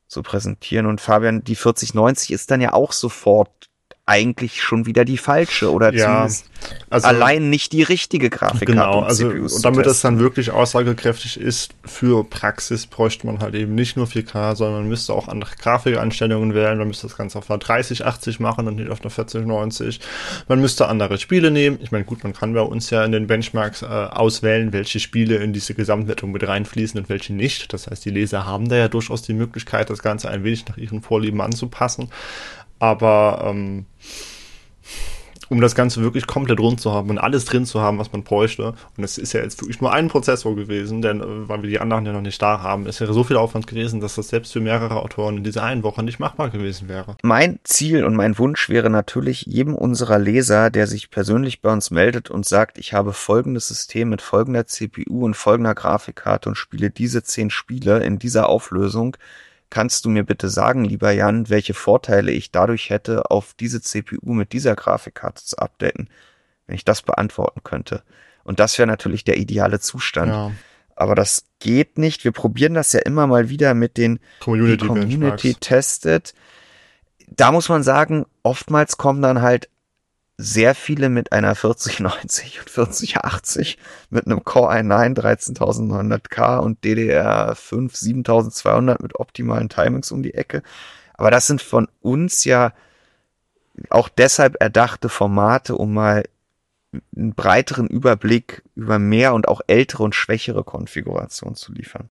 zu 0.08 0.24
präsentieren. 0.24 0.86
Und 0.86 1.02
Fabian, 1.02 1.44
die 1.44 1.56
4090 1.56 2.32
ist 2.32 2.50
dann 2.52 2.62
ja 2.62 2.74
auch 2.74 2.92
sofort 2.92 3.67
eigentlich 4.08 4.63
schon 4.63 4.86
wieder 4.86 5.04
die 5.04 5.17
falsche 5.17 5.70
oder 5.72 5.93
ja, 5.93 6.06
zumindest 6.06 6.46
also, 6.89 7.08
allein 7.08 7.50
nicht 7.50 7.74
die 7.74 7.84
richtige 7.84 8.30
Grafikkarte. 8.30 8.65
Genau, 8.65 9.02
also 9.02 9.28
und 9.28 9.65
damit 9.65 9.86
das 9.86 10.00
dann 10.00 10.20
wirklich 10.20 10.52
aussagekräftig 10.52 11.38
ist 11.38 11.72
für 11.84 12.24
Praxis, 12.24 12.88
bräuchte 12.88 13.28
man 13.28 13.39
halt 13.39 13.54
eben 13.54 13.76
nicht 13.76 13.98
nur 13.98 14.08
4K, 14.08 14.56
sondern 14.56 14.82
man 14.82 14.89
müsste 14.89 15.13
auch 15.13 15.28
andere 15.28 15.52
Grafikeinstellungen 15.58 16.54
wählen, 16.54 16.78
man 16.78 16.88
müsste 16.88 17.08
das 17.08 17.17
Ganze 17.17 17.38
auf 17.38 17.52
einer 17.52 17.60
3080 17.60 18.39
machen 18.39 18.67
und 18.67 18.78
nicht 18.78 18.89
auf 18.89 19.02
einer 19.02 19.10
4090. 19.10 20.00
Man 20.48 20.62
müsste 20.62 20.88
andere 20.88 21.17
Spiele 21.17 21.52
nehmen. 21.52 21.78
Ich 21.82 21.91
meine, 21.91 22.06
gut, 22.06 22.24
man 22.24 22.32
kann 22.32 22.54
bei 22.54 22.62
uns 22.62 22.89
ja 22.89 23.04
in 23.04 23.12
den 23.12 23.28
Benchmarks 23.28 23.82
äh, 23.82 23.86
auswählen, 23.88 24.72
welche 24.72 25.02
Spiele 25.02 25.36
in 25.36 25.52
diese 25.52 25.74
Gesamtwertung 25.74 26.32
mit 26.32 26.48
reinfließen 26.48 26.98
und 26.98 27.10
welche 27.10 27.34
nicht. 27.34 27.74
Das 27.74 27.88
heißt, 27.88 28.06
die 28.06 28.12
Leser 28.12 28.46
haben 28.46 28.70
da 28.70 28.78
ja 28.78 28.88
durchaus 28.88 29.22
die 29.22 29.34
Möglichkeit, 29.34 29.89
das 29.89 30.02
Ganze 30.02 30.30
ein 30.30 30.46
wenig 30.46 30.65
nach 30.67 30.78
ihren 30.78 31.02
Vorlieben 31.02 31.41
anzupassen. 31.41 32.10
Aber 32.80 33.43
ähm, 33.48 33.86
um 35.50 35.62
das 35.62 35.76
Ganze 35.76 36.02
wirklich 36.02 36.28
komplett 36.28 36.60
rund 36.60 36.82
zu 36.82 36.92
haben 36.92 37.10
und 37.10 37.18
alles 37.18 37.46
drin 37.46 37.66
zu 37.66 37.82
haben, 37.82 38.00
was 38.00 38.12
man 38.12 38.24
bräuchte. 38.24 38.74
Und 38.98 39.04
es 39.04 39.18
ist 39.18 39.34
ja 39.34 39.42
jetzt 39.42 39.62
wirklich 39.62 39.82
nur 39.82 39.92
ein 39.92 40.08
Prozessor 40.08 40.56
gewesen, 40.56 41.02
denn 41.02 41.22
äh, 41.22 41.50
weil 41.50 41.62
wir 41.62 41.70
die 41.70 41.80
anderen 41.80 42.06
ja 42.06 42.14
noch 42.14 42.22
nicht 42.22 42.42
da 42.42 42.62
haben, 42.62 42.86
es 42.86 43.00
wäre 43.00 43.14
so 43.14 43.24
viel 43.24 43.38
Aufwand 43.38 43.68
gewesen, 43.68 44.00
dass 44.00 44.16
das 44.16 44.30
selbst 44.30 44.54
für 44.54 44.60
mehrere 44.60 45.02
Autoren 45.02 45.38
in 45.38 45.44
dieser 45.44 45.64
einen 45.64 45.84
Woche 45.84 46.04
nicht 46.04 46.20
machbar 46.20 46.50
gewesen 46.50 46.90
wäre. 46.90 47.16
Mein 47.24 47.60
Ziel 47.64 48.04
und 48.04 48.16
mein 48.16 48.38
Wunsch 48.38 48.70
wäre 48.70 48.90
natürlich 48.90 49.44
jedem 49.44 49.76
unserer 49.76 50.20
Leser, 50.20 50.70
der 50.70 50.88
sich 50.88 51.10
persönlich 51.10 51.62
bei 51.62 51.72
uns 51.72 51.92
meldet 51.92 52.30
und 52.30 52.46
sagt, 52.46 52.78
ich 52.78 52.94
habe 52.94 53.14
folgendes 53.14 53.68
System 53.68 54.10
mit 54.10 54.22
folgender 54.22 54.66
CPU 54.66 55.26
und 55.26 55.36
folgender 55.36 55.76
Grafikkarte 55.76 56.50
und 56.50 56.56
spiele 56.56 56.90
diese 56.90 57.24
zehn 57.24 57.50
Spiele 57.50 58.04
in 58.04 58.20
dieser 58.20 58.50
Auflösung, 58.50 59.18
Kannst 59.70 60.06
du 60.06 60.10
mir 60.10 60.24
bitte 60.24 60.50
sagen, 60.50 60.86
lieber 60.86 61.12
Jan, 61.12 61.50
welche 61.50 61.74
Vorteile 61.74 62.32
ich 62.32 62.52
dadurch 62.52 62.90
hätte, 62.90 63.30
auf 63.30 63.54
diese 63.54 63.82
CPU 63.82 64.34
mit 64.34 64.54
dieser 64.54 64.76
Grafikkarte 64.76 65.44
zu 65.44 65.58
updaten, 65.58 66.10
wenn 66.66 66.76
ich 66.76 66.86
das 66.86 67.02
beantworten 67.02 67.64
könnte? 67.64 68.04
Und 68.44 68.60
das 68.60 68.78
wäre 68.78 68.88
natürlich 68.88 69.26
der 69.26 69.38
ideale 69.38 69.80
Zustand. 69.80 70.32
Ja. 70.32 70.52
Aber 70.96 71.16
das 71.16 71.44
geht 71.60 71.98
nicht. 71.98 72.24
Wir 72.24 72.32
probieren 72.32 72.74
das 72.74 72.94
ja 72.94 73.02
immer 73.02 73.28
mal 73.28 73.50
wieder 73.50 73.74
mit 73.74 73.98
den 73.98 74.20
Community, 74.40 74.88
Community 74.88 75.54
testet. 75.56 76.34
Da 77.28 77.52
muss 77.52 77.68
man 77.68 77.84
sagen, 77.84 78.26
oftmals 78.42 78.98
kommen 78.98 79.22
dann 79.22 79.42
halt 79.42 79.70
sehr 80.38 80.76
viele 80.76 81.10
mit 81.10 81.32
einer 81.32 81.56
4090 81.56 82.60
und 82.60 82.69
4080 82.69 83.78
mit 84.12 84.28
einem 84.28 84.43
Core 84.43 84.71
i9 84.76 85.15
13900K 85.15 86.60
und 86.60 86.84
DDR5 86.84 87.95
7200 87.95 89.02
mit 89.02 89.19
optimalen 89.19 89.67
Timings 89.69 90.12
um 90.12 90.21
die 90.21 90.36
Ecke. 90.36 90.62
Aber 91.15 91.32
das 91.32 91.47
sind 91.47 91.62
von 91.62 91.88
uns 92.02 92.43
ja 92.43 92.73
auch 93.89 94.10
deshalb 94.10 94.58
erdachte 94.60 95.10
Formate, 95.10 95.76
um 95.76 95.93
mal 95.93 96.23
einen 97.15 97.34
breiteren 97.34 97.88
Überblick 97.88 98.63
über 98.76 99.00
mehr 99.00 99.34
und 99.34 99.47
auch 99.47 99.62
ältere 99.67 100.04
und 100.04 100.15
schwächere 100.15 100.63
Konfigurationen 100.63 101.56
zu 101.56 101.73
liefern. 101.73 102.10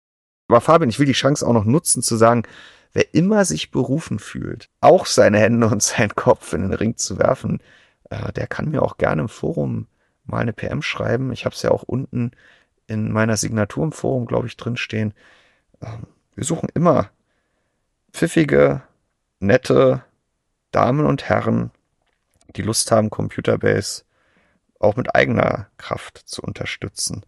Aber 0.49 0.61
Fabian, 0.61 0.89
ich 0.89 0.99
will 0.99 1.05
die 1.05 1.13
Chance 1.13 1.47
auch 1.47 1.53
noch 1.53 1.65
nutzen 1.65 2.03
zu 2.03 2.17
sagen, 2.17 2.43
wer 2.93 3.13
immer 3.13 3.45
sich 3.45 3.71
berufen 3.71 4.19
fühlt, 4.19 4.69
auch 4.81 5.05
seine 5.05 5.39
Hände 5.39 5.67
und 5.67 5.81
seinen 5.83 6.15
Kopf 6.15 6.53
in 6.53 6.61
den 6.61 6.73
Ring 6.73 6.97
zu 6.97 7.17
werfen, 7.17 7.59
äh, 8.09 8.31
der 8.33 8.47
kann 8.47 8.69
mir 8.69 8.81
auch 8.81 8.97
gerne 8.97 9.21
im 9.21 9.29
Forum 9.29 9.87
mal 10.25 10.39
eine 10.39 10.53
PM 10.53 10.81
schreiben. 10.81 11.31
Ich 11.31 11.45
habe 11.45 11.55
es 11.55 11.61
ja 11.61 11.71
auch 11.71 11.83
unten 11.83 12.31
in 12.87 13.11
meiner 13.11 13.37
Signatur 13.37 13.83
im 13.83 13.91
Forum, 13.91 14.25
glaube 14.25 14.47
ich, 14.47 14.57
drinstehen. 14.57 15.13
Ähm, 15.81 16.07
wir 16.35 16.43
suchen 16.43 16.69
immer 16.73 17.09
pfiffige, 18.11 18.81
nette 19.39 20.03
Damen 20.71 21.05
und 21.05 21.29
Herren, 21.29 21.71
die 22.55 22.61
Lust 22.61 22.91
haben, 22.91 23.09
Computerbase 23.09 24.03
auch 24.79 24.95
mit 24.95 25.13
eigener 25.13 25.67
Kraft 25.77 26.17
zu 26.25 26.41
unterstützen. 26.41 27.25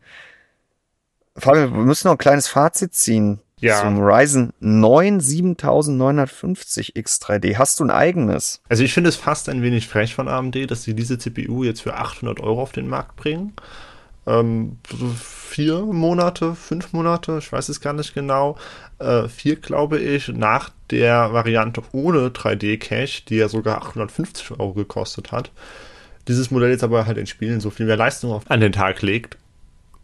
Fabian, 1.36 1.74
wir 1.74 1.84
müssen 1.84 2.08
noch 2.08 2.16
ein 2.16 2.20
kleines 2.20 2.48
Fazit 2.48 2.94
ziehen 2.94 3.42
ja. 3.62 3.82
zum 3.82 4.02
Ryzen 4.02 4.54
9 4.60 5.20
7950 5.20 6.96
X3D. 6.96 7.58
Hast 7.58 7.80
du 7.80 7.86
ein 7.86 7.92
eigenes? 7.92 8.62
Also 8.70 8.84
ich 8.84 8.94
finde 8.94 9.10
es 9.10 9.16
fast 9.16 9.50
ein 9.50 9.62
wenig 9.62 9.88
frech 9.88 10.16
von 10.16 10.28
AMD, 10.28 10.70
dass 10.70 10.84
sie 10.84 10.94
diese 10.94 11.18
CPU 11.18 11.64
jetzt 11.64 11.82
für 11.82 11.96
800 11.96 12.40
Euro 12.42 12.62
auf 12.62 12.72
den 12.72 12.88
Markt 12.88 13.16
bringen. 13.16 13.54
ähm, 14.28 14.78
vier 15.16 15.80
Monate, 15.82 16.56
fünf 16.56 16.94
Monate, 16.94 17.38
ich 17.40 17.52
weiß 17.52 17.70
es 17.70 17.82
gar 17.82 17.94
nicht 17.94 18.14
genau, 18.14 18.58
äh, 19.00 19.28
vier 19.28 19.56
glaube 19.56 20.00
ich, 20.00 20.28
nach 20.28 20.70
der 20.92 21.34
Variante 21.34 21.82
ohne 21.92 22.30
3D-Cache, 22.30 23.24
die 23.28 23.38
ja 23.38 23.50
sogar 23.50 23.78
850 23.78 24.52
Euro 24.52 24.74
gekostet 24.74 25.32
hat. 25.32 25.52
Dieses 26.28 26.52
Modell 26.52 26.70
jetzt 26.70 26.84
aber 26.84 27.08
halt 27.08 27.18
in 27.18 27.26
Spielen 27.26 27.60
so 27.60 27.72
viel 27.72 27.88
mehr 27.88 27.98
Leistung 27.98 28.42
an 28.48 28.60
den 28.60 28.72
Tag 28.72 29.02
legt 29.02 29.38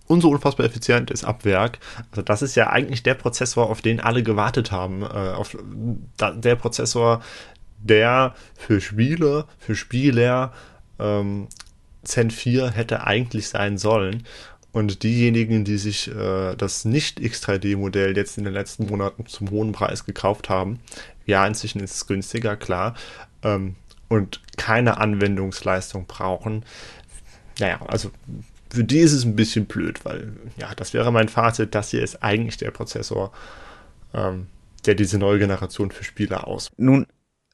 und 0.07 0.21
so 0.21 0.29
unfassbar 0.29 0.65
effizient 0.65 1.11
ist 1.11 1.23
ab 1.23 1.45
Werk. 1.45 1.79
Also 2.11 2.21
das 2.21 2.41
ist 2.41 2.55
ja 2.55 2.69
eigentlich 2.69 3.03
der 3.03 3.13
Prozessor, 3.13 3.69
auf 3.69 3.81
den 3.81 3.99
alle 3.99 4.23
gewartet 4.23 4.71
haben. 4.71 5.03
Äh, 5.03 5.05
auf 5.05 5.57
der 6.17 6.55
Prozessor, 6.55 7.21
der 7.77 8.33
für 8.55 8.81
Spiele, 8.81 9.45
für 9.59 9.75
Spieler 9.75 10.53
ähm, 10.99 11.47
Zen 12.03 12.31
4 12.31 12.71
hätte 12.71 13.05
eigentlich 13.05 13.49
sein 13.49 13.77
sollen. 13.77 14.23
Und 14.71 15.03
diejenigen, 15.03 15.63
die 15.63 15.77
sich 15.77 16.13
äh, 16.13 16.55
das 16.55 16.85
nicht 16.85 17.19
X3D-Modell 17.19 18.15
jetzt 18.15 18.37
in 18.37 18.43
den 18.43 18.53
letzten 18.53 18.87
Monaten 18.87 19.25
zum 19.25 19.49
hohen 19.49 19.71
Preis 19.71 20.05
gekauft 20.05 20.49
haben, 20.49 20.79
ja, 21.25 21.45
inzwischen 21.45 21.79
ist 21.79 21.95
es 21.95 22.07
günstiger, 22.07 22.55
klar, 22.55 22.95
ähm, 23.43 23.75
und 24.07 24.41
keine 24.55 24.97
Anwendungsleistung 24.97 26.05
brauchen, 26.05 26.63
naja, 27.59 27.79
also 27.87 28.11
für 28.69 28.83
die 28.83 28.99
ist 28.99 29.13
es 29.13 29.25
ein 29.25 29.35
bisschen 29.35 29.65
blöd, 29.65 30.05
weil, 30.05 30.33
ja, 30.57 30.73
das 30.75 30.93
wäre 30.93 31.11
mein 31.11 31.29
Fazit, 31.29 31.75
das 31.75 31.91
hier 31.91 32.03
ist 32.03 32.23
eigentlich 32.23 32.57
der 32.57 32.71
Prozessor, 32.71 33.31
ähm, 34.13 34.47
der 34.85 34.95
diese 34.95 35.17
neue 35.17 35.39
Generation 35.39 35.91
für 35.91 36.03
Spieler 36.03 36.47
aus. 36.47 36.69
Nun 36.77 37.07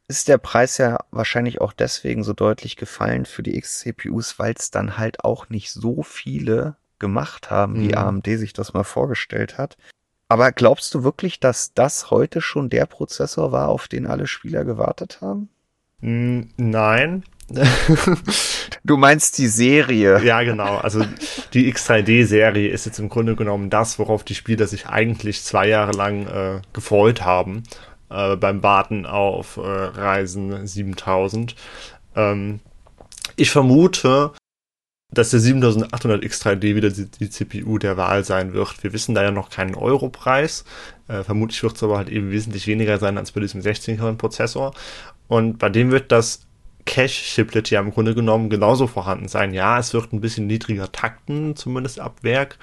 ist 0.07 0.27
der 0.27 0.37
Preis 0.37 0.77
ja 0.77 0.99
wahrscheinlich 1.11 1.61
auch 1.61 1.73
deswegen 1.73 2.23
so 2.23 2.33
deutlich 2.33 2.75
gefallen 2.75 3.25
für 3.25 3.43
die 3.43 3.57
X-CPUs, 3.57 4.37
weil 4.37 4.53
es 4.57 4.71
dann 4.71 4.97
halt 4.97 5.23
auch 5.23 5.49
nicht 5.49 5.71
so 5.71 6.03
viele 6.03 6.75
gemacht 6.99 7.49
haben, 7.49 7.75
wie 7.75 7.89
mhm. 7.89 7.97
AMD 7.97 8.25
sich 8.25 8.53
das 8.53 8.73
mal 8.73 8.83
vorgestellt 8.83 9.57
hat. 9.57 9.77
Aber 10.27 10.51
glaubst 10.51 10.93
du 10.93 11.03
wirklich, 11.03 11.39
dass 11.39 11.73
das 11.73 12.09
heute 12.09 12.41
schon 12.41 12.69
der 12.69 12.85
Prozessor 12.85 13.51
war, 13.51 13.69
auf 13.69 13.87
den 13.87 14.07
alle 14.07 14.27
Spieler 14.27 14.65
gewartet 14.65 15.19
haben? 15.21 15.49
Nein. 16.01 17.23
du 18.83 18.97
meinst 18.97 19.37
die 19.37 19.47
Serie? 19.47 20.23
Ja, 20.23 20.43
genau. 20.43 20.77
Also 20.77 21.05
die 21.53 21.71
X3D-Serie 21.73 22.69
ist 22.69 22.85
jetzt 22.85 22.99
im 22.99 23.09
Grunde 23.09 23.35
genommen 23.35 23.69
das, 23.69 23.99
worauf 23.99 24.23
die 24.23 24.35
Spieler 24.35 24.67
sich 24.67 24.87
eigentlich 24.87 25.43
zwei 25.43 25.67
Jahre 25.67 25.91
lang 25.91 26.27
äh, 26.27 26.61
gefreut 26.73 27.23
haben 27.23 27.63
äh, 28.09 28.35
beim 28.35 28.63
Warten 28.63 29.05
auf 29.05 29.57
äh, 29.57 29.61
Reisen 29.61 30.65
7000. 30.65 31.55
Ähm, 32.15 32.59
ich 33.35 33.51
vermute, 33.51 34.31
dass 35.11 35.29
der 35.29 35.39
7800 35.39 36.23
X3D 36.23 36.75
wieder 36.75 36.89
die, 36.89 37.05
die, 37.05 37.29
CPU 37.29 37.77
der 37.77 37.97
Wahl 37.97 38.23
sein 38.23 38.53
wird. 38.53 38.83
Wir 38.83 38.93
wissen 38.93 39.13
da 39.13 39.23
ja 39.23 39.31
noch 39.31 39.49
keinen 39.49 39.75
Europreis. 39.75 40.65
Äh, 41.07 41.23
vermutlich 41.23 41.61
wird 41.61 41.75
es 41.75 41.83
aber 41.83 41.97
halt 41.97 42.09
eben 42.09 42.31
wesentlich 42.31 42.67
weniger 42.67 42.97
sein 42.97 43.17
als 43.17 43.31
bei 43.31 43.41
diesem 43.41 43.61
16-Kern-Prozessor. 43.61 44.73
Und 45.27 45.59
bei 45.59 45.69
dem 45.69 45.91
wird 45.91 46.11
das 46.11 46.47
Cache-Chiplet 46.85 47.69
ja 47.69 47.79
im 47.79 47.91
Grunde 47.91 48.15
genommen 48.15 48.49
genauso 48.49 48.87
vorhanden 48.87 49.27
sein. 49.27 49.53
Ja, 49.53 49.77
es 49.79 49.93
wird 49.93 50.13
ein 50.13 50.21
bisschen 50.21 50.47
niedriger 50.47 50.91
takten, 50.91 51.55
zumindest 51.55 51.99
ab 51.99 52.23
Werk. 52.23 52.57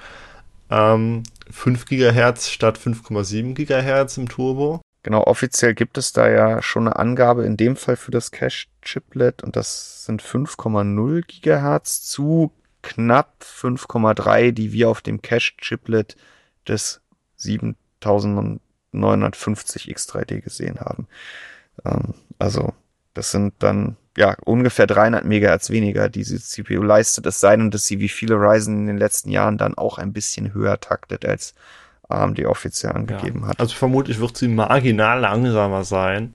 Ähm, 0.69 1.23
5 1.49 1.85
GHz 1.85 2.49
statt 2.49 2.77
5,7 2.77 3.53
GHz 3.53 4.17
im 4.17 4.27
Turbo. 4.29 4.81
Genau, 5.03 5.23
offiziell 5.23 5.73
gibt 5.73 5.97
es 5.97 6.13
da 6.13 6.29
ja 6.29 6.61
schon 6.61 6.87
eine 6.87 6.97
Angabe 6.97 7.43
in 7.45 7.57
dem 7.57 7.75
Fall 7.75 7.95
für 7.95 8.11
das 8.11 8.29
Cache-Chiplet 8.31 9.41
und 9.43 9.55
das 9.55 10.05
sind 10.05 10.21
5,0 10.21 11.25
Gigahertz 11.25 12.03
zu 12.03 12.51
knapp 12.83 13.43
5,3, 13.43 14.51
die 14.51 14.71
wir 14.71 14.89
auf 14.89 15.01
dem 15.01 15.23
Cache-Chiplet 15.23 16.15
des 16.67 17.01
7950 17.37 19.95
X3D 19.95 20.41
gesehen 20.41 20.79
haben. 20.79 21.07
Ähm, 21.83 22.13
also 22.37 22.73
das 23.13 23.31
sind 23.31 23.55
dann 23.59 23.97
ja 24.21 24.35
ungefähr 24.45 24.87
300 24.87 25.25
Megahertz 25.25 25.71
weniger, 25.71 26.07
die 26.07 26.19
diese 26.19 26.39
CPU 26.39 26.83
leistet. 26.83 27.25
Es 27.25 27.39
sei 27.39 27.57
denn, 27.57 27.71
dass 27.71 27.87
sie 27.87 27.99
wie 27.99 28.09
viele 28.09 28.35
Ryzen 28.35 28.81
in 28.81 28.87
den 28.87 28.97
letzten 28.97 29.31
Jahren 29.31 29.57
dann 29.57 29.75
auch 29.75 29.97
ein 29.97 30.13
bisschen 30.13 30.53
höher 30.53 30.79
taktet 30.79 31.25
als 31.25 31.55
AMD 32.07 32.45
offiziell 32.45 32.93
angegeben 32.93 33.41
ja, 33.41 33.47
hat. 33.47 33.59
Also 33.59 33.75
vermutlich 33.75 34.19
wird 34.19 34.37
sie 34.37 34.47
marginal 34.47 35.21
langsamer 35.21 35.83
sein, 35.83 36.33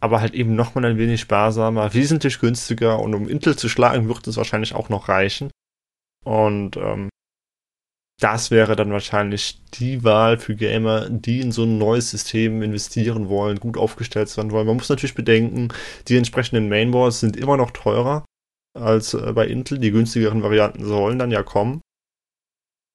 aber 0.00 0.20
halt 0.20 0.34
eben 0.34 0.56
nochmal 0.56 0.86
ein 0.86 0.98
wenig 0.98 1.20
sparsamer, 1.20 1.94
wesentlich 1.94 2.40
günstiger 2.40 2.98
und 2.98 3.14
um 3.14 3.28
Intel 3.28 3.56
zu 3.56 3.68
schlagen, 3.68 4.08
wird 4.08 4.26
es 4.26 4.36
wahrscheinlich 4.36 4.74
auch 4.74 4.88
noch 4.88 5.08
reichen. 5.08 5.50
Und 6.24 6.76
ähm, 6.76 7.10
das 8.22 8.52
wäre 8.52 8.76
dann 8.76 8.92
wahrscheinlich 8.92 9.60
die 9.74 10.04
Wahl 10.04 10.38
für 10.38 10.54
Gamer, 10.54 11.10
die 11.10 11.40
in 11.40 11.50
so 11.50 11.64
ein 11.64 11.76
neues 11.76 12.10
System 12.10 12.62
investieren 12.62 13.28
wollen, 13.28 13.58
gut 13.58 13.76
aufgestellt 13.76 14.28
sein 14.28 14.52
wollen. 14.52 14.68
Man 14.68 14.76
muss 14.76 14.88
natürlich 14.88 15.16
bedenken, 15.16 15.68
die 16.06 16.16
entsprechenden 16.16 16.68
Mainboards 16.68 17.18
sind 17.18 17.36
immer 17.36 17.56
noch 17.56 17.72
teurer 17.72 18.24
als 18.78 19.14
äh, 19.14 19.32
bei 19.32 19.48
Intel. 19.48 19.78
Die 19.78 19.90
günstigeren 19.90 20.44
Varianten 20.44 20.84
sollen 20.84 21.18
dann 21.18 21.32
ja 21.32 21.42
kommen. 21.42 21.80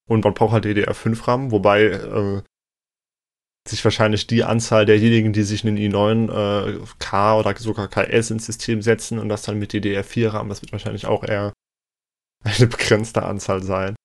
Und 0.08 0.24
man 0.24 0.34
braucht 0.34 0.54
halt 0.54 0.66
DDR5 0.66 1.28
RAM, 1.28 1.52
wobei 1.52 1.84
äh, 1.84 2.42
sich 3.68 3.84
wahrscheinlich 3.84 4.28
die 4.28 4.46
Anzahl 4.46 4.86
derjenigen, 4.86 5.34
die 5.34 5.44
sich 5.44 5.66
einen 5.66 5.78
i9 5.78 6.30
äh, 6.32 6.80
K 7.00 7.38
oder 7.38 7.54
sogar 7.58 7.90
KS 7.90 8.32
ins 8.32 8.46
System 8.46 8.82
setzen 8.82 9.20
und 9.20 9.28
das 9.28 9.42
dann 9.42 9.60
mit 9.60 9.74
DDR4 9.74 10.30
RAM, 10.30 10.48
das 10.48 10.62
wird 10.62 10.72
wahrscheinlich 10.72 11.06
auch 11.06 11.26
eher 11.26 11.52
eine 12.46 12.68
begrenzte 12.68 13.24
Anzahl 13.24 13.62
sein. 13.62 13.98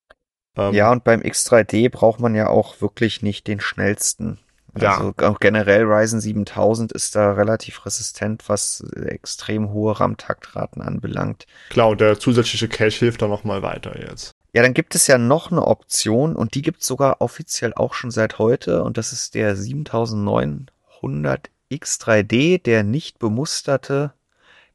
Ähm, 0.56 0.74
ja, 0.74 0.90
und 0.92 1.04
beim 1.04 1.20
X3D 1.20 1.90
braucht 1.90 2.20
man 2.20 2.34
ja 2.34 2.48
auch 2.48 2.80
wirklich 2.80 3.22
nicht 3.22 3.46
den 3.46 3.60
schnellsten. 3.60 4.38
Also 4.74 5.14
ja. 5.20 5.28
auch 5.28 5.38
generell 5.38 5.84
Ryzen 5.84 6.20
7000 6.20 6.92
ist 6.92 7.14
da 7.14 7.32
relativ 7.32 7.84
resistent, 7.84 8.48
was 8.48 8.82
extrem 9.04 9.70
hohe 9.70 10.00
RAM-Taktraten 10.00 10.80
anbelangt. 10.80 11.46
Klar, 11.68 11.90
und 11.90 12.00
der 12.00 12.18
zusätzliche 12.18 12.68
Cache 12.68 13.00
hilft 13.00 13.20
da 13.20 13.28
nochmal 13.28 13.60
weiter 13.62 13.98
jetzt. 14.00 14.32
Ja, 14.54 14.62
dann 14.62 14.72
gibt 14.74 14.94
es 14.94 15.06
ja 15.06 15.18
noch 15.18 15.50
eine 15.50 15.66
Option 15.66 16.36
und 16.36 16.54
die 16.54 16.62
gibt 16.62 16.80
es 16.80 16.86
sogar 16.86 17.20
offiziell 17.20 17.74
auch 17.74 17.92
schon 17.94 18.10
seit 18.10 18.38
heute 18.38 18.82
und 18.82 18.96
das 18.98 19.12
ist 19.12 19.34
der 19.34 19.56
7900 19.56 21.50
X3D, 21.70 22.62
der 22.62 22.82
nicht 22.82 23.18
bemusterte 23.18 24.12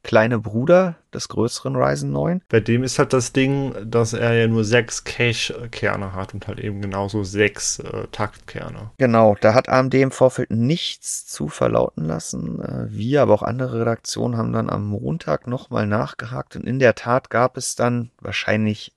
kleine 0.08 0.38
Bruder 0.38 0.96
des 1.12 1.28
größeren 1.28 1.76
Ryzen 1.76 2.12
9. 2.12 2.40
Bei 2.48 2.60
dem 2.60 2.82
ist 2.82 2.98
halt 2.98 3.12
das 3.12 3.34
Ding, 3.34 3.74
dass 3.84 4.14
er 4.14 4.32
ja 4.32 4.48
nur 4.48 4.64
sechs 4.64 5.04
Cache-Kerne 5.04 6.14
hat 6.14 6.32
und 6.32 6.48
halt 6.48 6.60
eben 6.60 6.80
genauso 6.80 7.24
sechs 7.24 7.78
äh, 7.80 8.06
Taktkerne. 8.10 8.90
Genau, 8.96 9.36
da 9.38 9.52
hat 9.52 9.68
AMD 9.68 9.92
im 9.92 10.10
Vorfeld 10.10 10.50
nichts 10.50 11.26
zu 11.26 11.48
verlauten 11.48 12.06
lassen. 12.06 12.58
Äh, 12.58 12.86
wir, 12.88 13.20
aber 13.20 13.34
auch 13.34 13.42
andere 13.42 13.80
Redaktionen 13.80 14.38
haben 14.38 14.54
dann 14.54 14.70
am 14.70 14.86
Montag 14.86 15.46
nochmal 15.46 15.86
nachgehakt 15.86 16.56
und 16.56 16.66
in 16.66 16.78
der 16.78 16.94
Tat 16.94 17.28
gab 17.28 17.58
es 17.58 17.76
dann 17.76 18.10
wahrscheinlich 18.18 18.94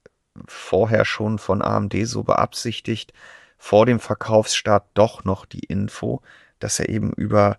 vorher 0.47 1.03
schon 1.03 1.39
von 1.39 1.62
AMD 1.62 1.93
so 2.05 2.24
beabsichtigt, 2.24 3.12
vor 3.57 3.86
dem 3.86 3.99
Verkaufsstart 3.99 4.86
doch 4.93 5.26
noch 5.26 5.45
die 5.45 5.66
Info, 5.66 6.22
dass 6.59 6.80
er 6.80 6.88
eben 6.88 7.12
über 7.12 7.57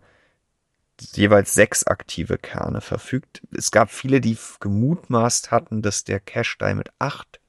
jeweils 1.00 1.54
sechs 1.54 1.84
aktive 1.84 2.38
Kerne 2.38 2.80
verfügt. 2.80 3.42
Es 3.56 3.70
gab 3.70 3.90
viele, 3.90 4.20
die 4.20 4.36
gemutmaßt 4.60 5.50
hatten, 5.50 5.82
dass 5.82 6.04
der 6.04 6.20
Cache 6.20 6.56
Die 6.60 6.74
mit 6.74 6.90
acht 6.98 7.40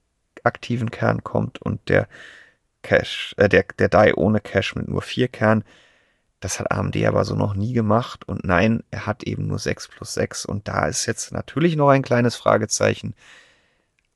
aktiven 0.43 0.91
Kernen 0.91 1.23
kommt 1.23 1.61
und 1.61 1.87
der 1.89 2.07
Cache, 2.81 3.35
äh, 3.37 3.49
der, 3.49 3.65
der 3.77 3.89
Die 3.89 4.13
ohne 4.13 4.41
Cache 4.41 4.77
mit 4.77 4.87
nur 4.87 5.01
vier 5.01 5.27
Kernen. 5.27 5.63
Das 6.39 6.59
hat 6.59 6.71
AMD 6.71 6.97
aber 7.05 7.23
so 7.23 7.35
noch 7.35 7.53
nie 7.53 7.73
gemacht 7.73 8.27
und 8.27 8.43
nein, 8.43 8.83
er 8.91 9.05
hat 9.05 9.23
eben 9.23 9.47
nur 9.47 9.59
sechs 9.59 9.87
plus 9.87 10.13
sechs 10.13 10.45
und 10.45 10.67
da 10.67 10.87
ist 10.87 11.05
jetzt 11.05 11.31
natürlich 11.31 11.75
noch 11.77 11.89
ein 11.89 12.01
kleines 12.01 12.35
Fragezeichen 12.35 13.15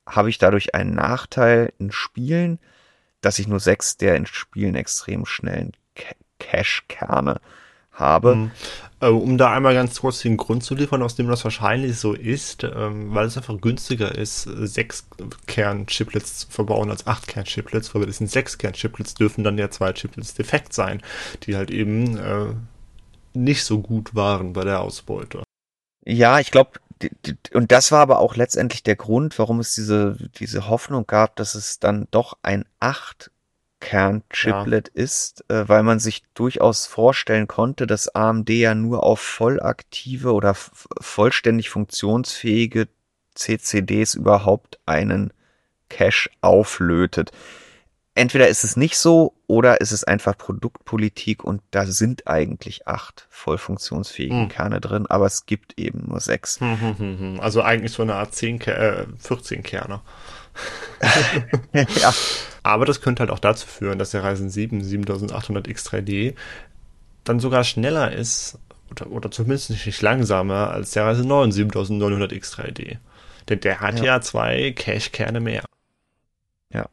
habe 0.08 0.30
ich 0.30 0.38
dadurch 0.38 0.74
einen 0.74 0.94
Nachteil 0.94 1.72
in 1.78 1.92
Spielen, 1.92 2.58
dass 3.20 3.38
ich 3.38 3.48
nur 3.48 3.60
sechs 3.60 3.96
der 3.96 4.16
in 4.16 4.26
Spielen 4.26 4.74
extrem 4.74 5.26
schnellen 5.26 5.72
Cache-Kerne 6.38 7.40
habe. 7.98 8.34
Mhm. 8.34 8.50
Äh, 9.00 9.08
um 9.08 9.38
da 9.38 9.52
einmal 9.52 9.74
ganz 9.74 10.00
kurz 10.00 10.20
den 10.22 10.36
Grund 10.36 10.64
zu 10.64 10.74
liefern, 10.74 11.02
aus 11.02 11.14
dem 11.14 11.28
das 11.28 11.44
wahrscheinlich 11.44 11.98
so 11.98 12.14
ist, 12.14 12.64
ähm, 12.64 13.14
weil 13.14 13.26
es 13.26 13.36
einfach 13.36 13.60
günstiger 13.60 14.14
ist, 14.14 14.42
sechs 14.42 15.06
Kern-Chiplets 15.46 16.38
zu 16.38 16.48
verbauen 16.50 16.90
als 16.90 17.06
acht 17.06 17.28
Kern-Chiplets, 17.28 17.94
weil 17.94 18.02
bei 18.02 18.06
diesen 18.06 18.26
sechs 18.26 18.58
Kern-Chiplets 18.58 19.14
dürfen 19.14 19.44
dann 19.44 19.56
ja 19.56 19.70
zwei 19.70 19.92
Chiplets 19.92 20.34
defekt 20.34 20.72
sein, 20.72 21.00
die 21.44 21.56
halt 21.56 21.70
eben 21.70 22.16
äh, 22.16 22.54
nicht 23.34 23.62
so 23.62 23.80
gut 23.80 24.14
waren 24.16 24.52
bei 24.52 24.64
der 24.64 24.80
Ausbeute. 24.80 25.44
Ja, 26.04 26.40
ich 26.40 26.50
glaube, 26.50 26.72
und 27.52 27.70
das 27.70 27.92
war 27.92 28.00
aber 28.00 28.18
auch 28.18 28.34
letztendlich 28.34 28.82
der 28.82 28.96
Grund, 28.96 29.38
warum 29.38 29.60
es 29.60 29.74
diese, 29.74 30.16
diese 30.40 30.68
Hoffnung 30.68 31.06
gab, 31.06 31.36
dass 31.36 31.54
es 31.54 31.78
dann 31.78 32.08
doch 32.10 32.36
ein 32.42 32.64
8 32.80 33.30
Kern-Chiplet 33.80 34.90
ja. 34.94 35.02
ist, 35.02 35.44
äh, 35.48 35.68
weil 35.68 35.82
man 35.82 35.98
sich 35.98 36.22
durchaus 36.34 36.86
vorstellen 36.86 37.46
konnte, 37.46 37.86
dass 37.86 38.14
AMD 38.14 38.50
ja 38.50 38.74
nur 38.74 39.04
auf 39.04 39.20
vollaktive 39.20 40.32
oder 40.32 40.54
vollständig 41.00 41.70
funktionsfähige 41.70 42.88
CCDs 43.34 44.14
überhaupt 44.14 44.78
einen 44.86 45.32
Cache 45.88 46.30
auflötet. 46.40 47.30
Entweder 48.14 48.48
ist 48.48 48.64
es 48.64 48.76
nicht 48.76 48.98
so 48.98 49.34
oder 49.46 49.80
ist 49.80 49.92
es 49.92 50.02
einfach 50.02 50.36
Produktpolitik 50.36 51.44
und 51.44 51.62
da 51.70 51.86
sind 51.86 52.26
eigentlich 52.26 52.88
acht 52.88 53.28
voll 53.30 53.58
funktionsfähige 53.58 54.34
hm. 54.34 54.48
Kerne 54.48 54.80
drin, 54.80 55.06
aber 55.06 55.26
es 55.26 55.46
gibt 55.46 55.78
eben 55.78 56.06
nur 56.08 56.18
sechs. 56.18 56.60
Hm, 56.60 56.80
hm, 56.80 56.98
hm. 56.98 57.40
also 57.40 57.62
eigentlich 57.62 57.92
so 57.92 58.02
eine 58.02 58.16
Art 58.16 58.34
10, 58.34 58.60
äh, 58.62 59.06
14 59.18 59.62
Kerne. 59.62 60.00
ja. 61.72 62.12
Aber 62.62 62.84
das 62.84 63.00
könnte 63.00 63.20
halt 63.20 63.30
auch 63.30 63.38
dazu 63.38 63.66
führen, 63.66 63.98
dass 63.98 64.10
der 64.10 64.24
Ryzen 64.24 64.50
7 64.50 64.82
7800X3D 64.82 66.34
dann 67.24 67.40
sogar 67.40 67.64
schneller 67.64 68.12
ist 68.12 68.58
oder, 68.90 69.10
oder 69.10 69.30
zumindest 69.30 69.70
nicht 69.70 70.02
langsamer 70.02 70.70
als 70.70 70.90
der 70.92 71.08
Ryzen 71.08 71.28
9 71.28 71.50
7900X3D. 71.50 72.98
Denn 73.48 73.60
der 73.60 73.80
hat 73.80 73.98
ja, 73.98 74.04
ja 74.04 74.20
zwei 74.20 74.72
Cache-Kerne 74.72 75.40
mehr. 75.40 75.64
Ja. 76.72 76.86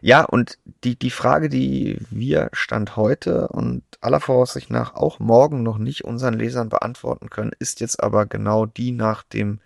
Ja, 0.00 0.24
und 0.24 0.58
die, 0.84 0.98
die 0.98 1.10
Frage, 1.10 1.48
die 1.48 1.98
wir 2.10 2.48
Stand 2.52 2.96
heute 2.96 3.48
und 3.48 3.82
aller 4.00 4.20
Voraussicht 4.20 4.70
nach 4.70 4.94
auch 4.94 5.18
morgen 5.18 5.62
noch 5.62 5.78
nicht 5.78 6.04
unseren 6.04 6.34
Lesern 6.34 6.68
beantworten 6.68 7.30
können, 7.30 7.52
ist 7.58 7.80
jetzt 7.80 8.02
aber 8.02 8.26
genau 8.26 8.66
die 8.66 8.92
nach 8.92 9.22
dem, 9.22 9.60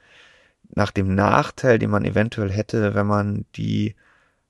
nach 0.77 0.91
dem 0.93 1.15
Nachteil, 1.15 1.79
den 1.79 1.91
man 1.91 2.05
eventuell 2.05 2.51
hätte, 2.51 2.95
wenn 2.95 3.07
man 3.07 3.47
die, 3.57 3.97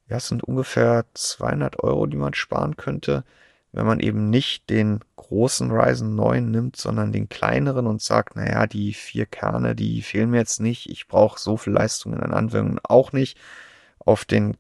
ja, 0.09 0.17
es 0.19 0.29
sind 0.29 0.43
ungefähr 0.45 1.07
200 1.15 1.83
Euro, 1.83 2.07
die 2.07 2.17
man 2.17 2.35
sparen 2.35 2.77
könnte, 2.77 3.25
wenn 3.73 3.87
man 3.87 4.01
eben 4.01 4.29
nicht 4.29 4.69
den 4.69 5.01
großen 5.15 5.71
Ryzen 5.71 6.17
9 6.17 6.51
nimmt, 6.51 6.77
sondern 6.77 7.13
den 7.13 7.29
kleineren 7.29 7.87
und 7.87 8.03
sagt, 8.03 8.35
naja, 8.35 8.67
die 8.67 8.93
vier 8.93 9.27
Kerne, 9.27 9.77
die 9.77 10.03
fehlen 10.03 10.31
mir 10.31 10.39
jetzt 10.39 10.61
nicht, 10.61 10.91
ich 10.91 11.07
brauche 11.07 11.39
so 11.39 11.57
viel 11.57 11.73
Leistung 11.73 12.13
in 12.13 12.21
den 12.21 12.33
Anwendungen 12.33 12.81
auch 12.83 13.13
nicht. 13.13 13.39
Auf 14.01 14.25
den 14.25 14.57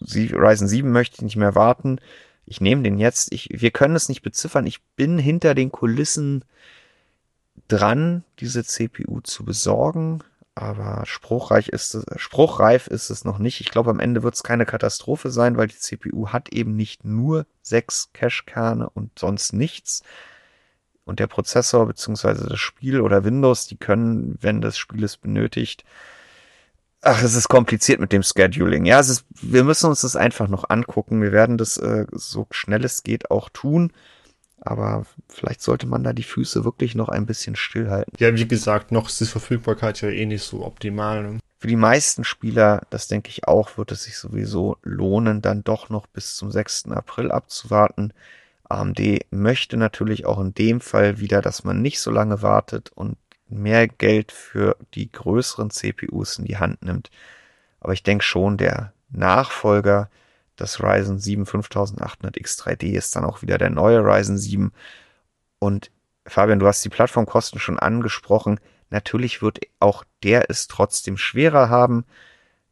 Ryzen 0.00 0.68
7 0.68 0.90
möchte 0.90 1.16
ich 1.16 1.22
nicht 1.22 1.36
mehr 1.36 1.54
warten. 1.54 2.00
Ich 2.46 2.60
nehme 2.62 2.82
den 2.82 2.98
jetzt. 2.98 3.32
Ich, 3.32 3.48
wir 3.52 3.70
können 3.70 3.96
es 3.96 4.08
nicht 4.08 4.22
beziffern. 4.22 4.66
Ich 4.66 4.82
bin 4.96 5.18
hinter 5.18 5.54
den 5.54 5.70
Kulissen 5.70 6.44
dran, 7.68 8.24
diese 8.38 8.64
CPU 8.64 9.20
zu 9.20 9.44
besorgen 9.44 10.22
aber 10.54 11.04
spruchreich 11.06 11.68
ist 11.68 11.94
es, 11.94 12.04
spruchreif 12.16 12.86
ist 12.86 13.10
es 13.10 13.24
noch 13.24 13.38
nicht. 13.38 13.60
Ich 13.60 13.70
glaube, 13.70 13.90
am 13.90 14.00
Ende 14.00 14.22
wird 14.22 14.34
es 14.34 14.42
keine 14.42 14.66
Katastrophe 14.66 15.30
sein, 15.30 15.56
weil 15.56 15.68
die 15.68 15.78
CPU 15.78 16.28
hat 16.28 16.50
eben 16.50 16.76
nicht 16.76 17.04
nur 17.04 17.46
sechs 17.62 18.10
Cache-Kerne 18.12 18.90
und 18.90 19.18
sonst 19.18 19.52
nichts. 19.54 20.02
Und 21.04 21.20
der 21.20 21.26
Prozessor 21.26 21.86
beziehungsweise 21.86 22.46
das 22.46 22.60
Spiel 22.60 23.00
oder 23.00 23.24
Windows, 23.24 23.66
die 23.66 23.76
können, 23.76 24.38
wenn 24.40 24.60
das 24.60 24.76
Spiel 24.78 25.02
es 25.04 25.16
benötigt, 25.16 25.84
ach, 27.00 27.22
es 27.22 27.34
ist 27.34 27.48
kompliziert 27.48 28.00
mit 28.00 28.12
dem 28.12 28.22
Scheduling. 28.22 28.84
Ja, 28.84 29.00
es 29.00 29.08
ist, 29.08 29.24
wir 29.30 29.64
müssen 29.64 29.90
uns 29.90 30.02
das 30.02 30.16
einfach 30.16 30.48
noch 30.48 30.70
angucken. 30.70 31.22
Wir 31.22 31.32
werden 31.32 31.58
das 31.58 31.76
äh, 31.78 32.06
so 32.12 32.46
schnell 32.50 32.84
es 32.84 33.02
geht 33.02 33.30
auch 33.30 33.48
tun. 33.48 33.92
Aber 34.64 35.04
vielleicht 35.28 35.60
sollte 35.60 35.86
man 35.86 36.04
da 36.04 36.12
die 36.12 36.22
Füße 36.22 36.64
wirklich 36.64 36.94
noch 36.94 37.08
ein 37.08 37.26
bisschen 37.26 37.56
stillhalten. 37.56 38.12
Ja, 38.18 38.34
wie 38.34 38.46
gesagt, 38.46 38.92
noch 38.92 39.08
ist 39.08 39.20
die 39.20 39.26
Verfügbarkeit 39.26 40.00
ja 40.00 40.08
eh 40.08 40.24
nicht 40.24 40.44
so 40.44 40.64
optimal. 40.64 41.22
Ne? 41.22 41.38
Für 41.58 41.66
die 41.66 41.76
meisten 41.76 42.22
Spieler, 42.22 42.82
das 42.90 43.08
denke 43.08 43.28
ich 43.30 43.48
auch, 43.48 43.76
wird 43.76 43.90
es 43.90 44.04
sich 44.04 44.16
sowieso 44.16 44.76
lohnen, 44.82 45.42
dann 45.42 45.64
doch 45.64 45.90
noch 45.90 46.06
bis 46.06 46.36
zum 46.36 46.50
6. 46.50 46.90
April 46.92 47.32
abzuwarten. 47.32 48.12
AMD 48.64 49.00
möchte 49.30 49.76
natürlich 49.76 50.26
auch 50.26 50.40
in 50.40 50.54
dem 50.54 50.80
Fall 50.80 51.18
wieder, 51.18 51.42
dass 51.42 51.64
man 51.64 51.82
nicht 51.82 52.00
so 52.00 52.10
lange 52.10 52.40
wartet 52.42 52.90
und 52.94 53.16
mehr 53.48 53.88
Geld 53.88 54.32
für 54.32 54.76
die 54.94 55.10
größeren 55.10 55.70
CPUs 55.70 56.38
in 56.38 56.46
die 56.46 56.56
Hand 56.56 56.82
nimmt. 56.82 57.10
Aber 57.80 57.92
ich 57.92 58.02
denke 58.02 58.24
schon, 58.24 58.56
der 58.56 58.92
Nachfolger 59.10 60.08
das 60.56 60.82
Ryzen 60.82 61.18
7 61.18 61.44
5800X3D 61.44 62.92
ist 62.92 63.16
dann 63.16 63.24
auch 63.24 63.42
wieder 63.42 63.58
der 63.58 63.70
neue 63.70 64.00
Ryzen 64.00 64.38
7. 64.38 64.72
Und 65.58 65.90
Fabian, 66.26 66.58
du 66.58 66.66
hast 66.66 66.84
die 66.84 66.88
Plattformkosten 66.88 67.58
schon 67.58 67.78
angesprochen. 67.78 68.60
Natürlich 68.90 69.42
wird 69.42 69.60
auch 69.80 70.04
der 70.22 70.50
es 70.50 70.68
trotzdem 70.68 71.16
schwerer 71.16 71.68
haben, 71.68 72.04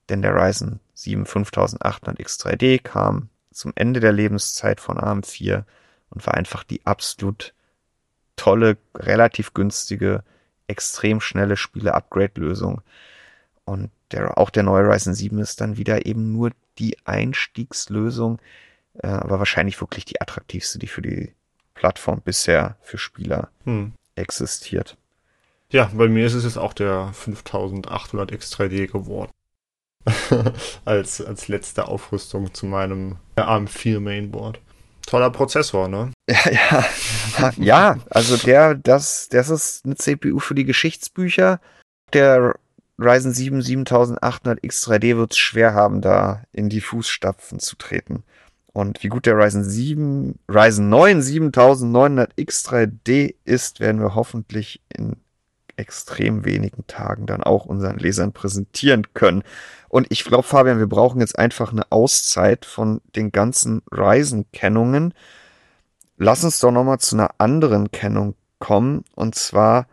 denn 0.08 0.22
der 0.22 0.34
Ryzen 0.34 0.80
7 0.94 1.24
5800X3D 1.24 2.82
kam 2.82 3.28
zum 3.52 3.72
Ende 3.74 4.00
der 4.00 4.12
Lebenszeit 4.12 4.80
von 4.80 4.98
AM4 4.98 5.64
und 6.10 6.26
war 6.26 6.34
einfach 6.34 6.64
die 6.64 6.84
absolut 6.86 7.54
tolle, 8.36 8.76
relativ 8.94 9.54
günstige, 9.54 10.22
extrem 10.66 11.20
schnelle 11.20 11.56
Spiele-Upgrade-Lösung. 11.56 12.82
Und 13.70 13.90
der, 14.10 14.36
auch 14.36 14.50
der 14.50 14.64
neue 14.64 14.88
Ryzen 14.88 15.14
7 15.14 15.38
ist 15.38 15.60
dann 15.60 15.76
wieder 15.76 16.06
eben 16.06 16.32
nur 16.32 16.50
die 16.78 16.96
Einstiegslösung, 17.04 18.40
äh, 18.94 19.06
aber 19.06 19.38
wahrscheinlich 19.38 19.80
wirklich 19.80 20.04
die 20.04 20.20
attraktivste, 20.20 20.78
die 20.78 20.88
für 20.88 21.02
die 21.02 21.32
Plattform 21.74 22.20
bisher 22.20 22.76
für 22.82 22.98
Spieler 22.98 23.50
hm. 23.64 23.92
existiert. 24.16 24.96
Ja, 25.70 25.90
bei 25.94 26.08
mir 26.08 26.26
ist 26.26 26.34
es 26.34 26.44
jetzt 26.44 26.58
auch 26.58 26.72
der 26.72 27.12
5800 27.12 28.32
X3D 28.32 28.88
geworden. 28.88 29.30
als, 30.84 31.20
als 31.20 31.48
letzte 31.48 31.86
Aufrüstung 31.86 32.52
zu 32.52 32.66
meinem 32.66 33.16
ARM4 33.36 34.00
Mainboard. 34.00 34.60
Toller 35.06 35.30
Prozessor, 35.30 35.88
ne? 35.88 36.10
Ja, 36.28 36.50
ja. 37.38 37.52
ja, 37.56 37.98
also 38.10 38.36
der, 38.36 38.74
das, 38.74 39.28
das 39.28 39.50
ist 39.50 39.84
eine 39.84 39.96
CPU 39.96 40.38
für 40.40 40.54
die 40.54 40.64
Geschichtsbücher. 40.64 41.60
Der 42.12 42.56
Ryzen 43.00 43.32
7 43.32 43.62
7800 43.62 44.60
X3D 44.60 45.16
wird 45.16 45.32
es 45.32 45.38
schwer 45.38 45.74
haben, 45.74 46.00
da 46.00 46.44
in 46.52 46.68
die 46.68 46.80
Fußstapfen 46.80 47.58
zu 47.58 47.76
treten. 47.76 48.24
Und 48.72 49.02
wie 49.02 49.08
gut 49.08 49.26
der 49.26 49.36
Ryzen 49.36 49.64
7, 49.64 50.38
Ryzen 50.48 50.88
9 50.88 51.22
7900 51.22 52.34
X3D 52.34 53.34
ist, 53.44 53.80
werden 53.80 54.00
wir 54.00 54.14
hoffentlich 54.14 54.80
in 54.88 55.16
extrem 55.76 56.44
wenigen 56.44 56.86
Tagen 56.86 57.26
dann 57.26 57.42
auch 57.42 57.64
unseren 57.64 57.98
Lesern 57.98 58.32
präsentieren 58.32 59.06
können. 59.14 59.42
Und 59.88 60.06
ich 60.10 60.24
glaube, 60.24 60.44
Fabian, 60.44 60.78
wir 60.78 60.86
brauchen 60.86 61.20
jetzt 61.20 61.38
einfach 61.38 61.72
eine 61.72 61.90
Auszeit 61.90 62.64
von 62.64 63.00
den 63.16 63.32
ganzen 63.32 63.82
Ryzen-Kennungen. 63.90 65.14
Lass 66.16 66.44
uns 66.44 66.58
doch 66.60 66.70
nochmal 66.70 66.98
zu 66.98 67.16
einer 67.16 67.30
anderen 67.38 67.90
Kennung 67.90 68.34
kommen. 68.58 69.04
Und 69.16 69.34
zwar 69.34 69.86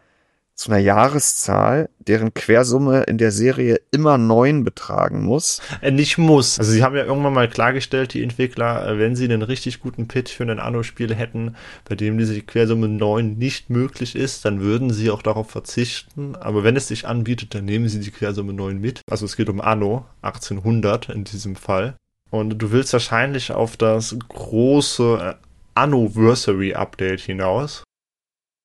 zu 0.58 0.72
einer 0.72 0.82
Jahreszahl, 0.82 1.88
deren 2.00 2.34
Quersumme 2.34 3.04
in 3.04 3.20
der 3.20 3.32
Serie 3.32 3.80
immer 3.92 4.18
neun 4.18 4.64
betragen 4.64 5.24
muss. 5.24 5.62
Äh, 5.82 5.92
nicht 5.92 6.18
muss. 6.18 6.58
Also 6.58 6.72
sie 6.72 6.84
haben 6.84 6.96
ja 6.96 7.06
irgendwann 7.06 7.34
mal 7.34 7.48
klargestellt, 7.48 8.16
die 8.16 8.24
Entwickler, 8.24 8.88
äh, 8.88 8.98
wenn 8.98 9.16
sie 9.16 9.26
einen 9.26 9.44
richtig 9.44 9.80
guten 9.80 10.08
Pitch 10.08 10.32
für 10.34 10.44
ein 10.44 10.60
Anno-Spiel 10.60 11.14
hätten, 11.14 11.56
bei 11.88 11.94
dem 11.94 12.18
diese 12.18 12.42
Quersumme 12.42 12.88
neun 12.88 13.38
nicht 13.38 13.70
möglich 13.70 14.16
ist, 14.16 14.46
dann 14.46 14.60
würden 14.60 14.92
sie 14.92 15.12
auch 15.12 15.22
darauf 15.22 15.52
verzichten. 15.52 16.36
Aber 16.36 16.64
wenn 16.64 16.76
es 16.76 16.88
sich 16.88 17.08
anbietet, 17.08 17.54
dann 17.54 17.66
nehmen 17.66 17.88
sie 17.88 18.00
die 18.00 18.12
Quersumme 18.12 18.52
neun 18.52 18.82
mit. 18.82 19.02
Also 19.08 19.26
es 19.26 19.38
geht 19.38 19.50
um 19.50 19.62
Anno 19.62 20.06
1800 20.24 21.10
in 21.10 21.24
diesem 21.24 21.56
Fall. 21.56 21.96
Und 22.32 22.58
du 22.58 22.72
willst 22.72 22.94
wahrscheinlich 22.94 23.52
auf 23.52 23.78
das 23.78 24.18
große 24.28 25.38
äh, 25.40 25.46
Anniversary 25.76 26.74
Update 26.74 27.22
hinaus. 27.22 27.84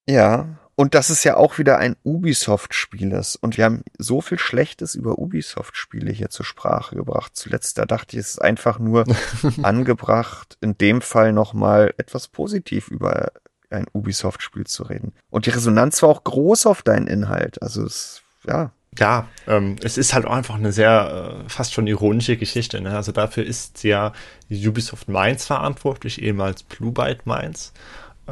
Ja, 0.08 0.58
und 0.74 0.94
dass 0.94 1.10
es 1.10 1.22
ja 1.24 1.36
auch 1.36 1.58
wieder 1.58 1.78
ein 1.78 1.96
Ubisoft-Spiel 2.02 3.12
ist. 3.12 3.36
Und 3.36 3.56
wir 3.56 3.64
haben 3.64 3.82
so 3.98 4.20
viel 4.20 4.38
Schlechtes 4.38 4.94
über 4.94 5.18
Ubisoft-Spiele 5.18 6.10
hier 6.10 6.30
zur 6.30 6.46
Sprache 6.46 6.96
gebracht. 6.96 7.32
Zuletzt, 7.34 7.78
da 7.78 7.84
dachte 7.84 8.16
ich, 8.16 8.20
es 8.20 8.30
ist 8.30 8.42
einfach 8.42 8.78
nur 8.78 9.04
angebracht, 9.62 10.56
in 10.60 10.78
dem 10.78 11.02
Fall 11.02 11.32
nochmal 11.32 11.92
etwas 11.98 12.28
positiv 12.28 12.88
über 12.88 13.32
ein 13.70 13.86
Ubisoft-Spiel 13.92 14.66
zu 14.66 14.84
reden. 14.84 15.12
Und 15.30 15.46
die 15.46 15.50
Resonanz 15.50 16.02
war 16.02 16.08
auch 16.08 16.24
groß 16.24 16.66
auf 16.66 16.82
deinen 16.82 17.06
Inhalt. 17.06 17.62
Also 17.62 17.84
es, 17.84 18.22
ja. 18.46 18.72
Ja, 18.98 19.28
ähm, 19.46 19.76
es 19.82 19.96
ist 19.96 20.12
halt 20.12 20.26
auch 20.26 20.34
einfach 20.34 20.56
eine 20.56 20.70
sehr, 20.70 21.44
äh, 21.46 21.48
fast 21.48 21.72
schon 21.72 21.86
ironische 21.86 22.36
Geschichte. 22.36 22.80
Ne? 22.82 22.94
Also 22.94 23.10
dafür 23.12 23.44
ist 23.44 23.84
ja 23.84 24.12
Ubisoft 24.50 25.08
Mainz 25.08 25.46
verantwortlich, 25.46 26.20
ehemals 26.20 26.62
Blue 26.62 26.92
Byte 26.92 27.24
Mainz 27.24 27.72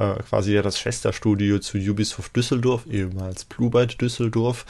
äh, 0.00 0.22
quasi 0.22 0.54
ja 0.54 0.62
das 0.62 0.78
Schwesterstudio 0.78 1.58
zu 1.58 1.78
Ubisoft 1.78 2.34
Düsseldorf, 2.34 2.86
ehemals 2.90 3.44
Blue 3.44 3.70
Byte 3.70 4.00
Düsseldorf, 4.00 4.64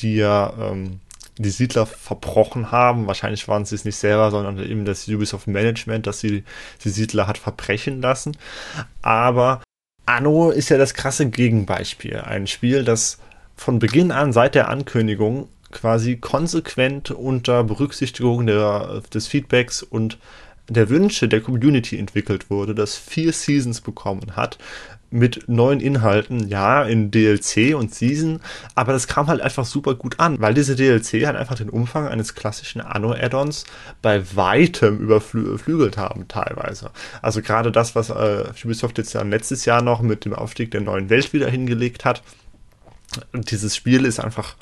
die 0.00 0.16
ja 0.16 0.52
ähm, 0.58 1.00
die 1.38 1.50
Siedler 1.50 1.86
verbrochen 1.86 2.70
haben. 2.70 3.06
Wahrscheinlich 3.06 3.48
waren 3.48 3.64
sie 3.64 3.74
es 3.74 3.84
nicht 3.84 3.96
selber, 3.96 4.30
sondern 4.30 4.58
eben 4.58 4.84
das 4.84 5.08
Ubisoft 5.08 5.48
Management, 5.48 6.06
das 6.06 6.20
sie 6.20 6.44
die 6.84 6.88
Siedler 6.88 7.26
hat 7.26 7.36
verbrechen 7.36 8.00
lassen. 8.00 8.36
Aber 9.02 9.60
Anno 10.06 10.50
ist 10.50 10.68
ja 10.68 10.78
das 10.78 10.94
krasse 10.94 11.28
Gegenbeispiel. 11.28 12.18
Ein 12.20 12.46
Spiel, 12.46 12.84
das 12.84 13.18
von 13.56 13.78
Beginn 13.78 14.12
an, 14.12 14.32
seit 14.32 14.54
der 14.54 14.68
Ankündigung, 14.68 15.48
quasi 15.72 16.16
konsequent 16.16 17.10
unter 17.10 17.64
Berücksichtigung 17.64 18.46
der, 18.46 19.02
des 19.12 19.26
Feedbacks 19.26 19.82
und 19.82 20.18
der 20.68 20.88
Wünsche 20.88 21.28
der 21.28 21.40
Community 21.40 21.98
entwickelt 21.98 22.50
wurde, 22.50 22.74
das 22.74 22.96
vier 22.96 23.32
Seasons 23.32 23.80
bekommen 23.80 24.36
hat, 24.36 24.58
mit 25.10 25.48
neuen 25.48 25.80
Inhalten, 25.80 26.48
ja, 26.48 26.82
in 26.82 27.10
DLC 27.10 27.76
und 27.76 27.94
Season, 27.94 28.40
aber 28.74 28.92
das 28.92 29.06
kam 29.06 29.28
halt 29.28 29.40
einfach 29.40 29.64
super 29.64 29.94
gut 29.94 30.18
an, 30.18 30.40
weil 30.40 30.54
diese 30.54 30.74
DLC 30.74 31.26
halt 31.26 31.36
einfach 31.36 31.54
den 31.54 31.70
Umfang 31.70 32.08
eines 32.08 32.34
klassischen 32.34 32.80
Anno-Add-ons 32.80 33.64
bei 34.02 34.24
weitem 34.34 34.98
überflügelt 34.98 35.96
haben, 35.96 36.26
teilweise. 36.26 36.90
Also 37.22 37.40
gerade 37.40 37.70
das, 37.70 37.94
was 37.94 38.10
äh, 38.10 38.44
Ubisoft 38.64 38.98
jetzt 38.98 39.12
ja 39.12 39.22
letztes 39.22 39.64
Jahr 39.64 39.80
noch 39.80 40.02
mit 40.02 40.24
dem 40.24 40.34
Aufstieg 40.34 40.72
der 40.72 40.80
neuen 40.80 41.08
Welt 41.08 41.32
wieder 41.32 41.48
hingelegt 41.48 42.04
hat, 42.04 42.22
dieses 43.32 43.76
Spiel 43.76 44.04
ist 44.04 44.18
einfach 44.18 44.56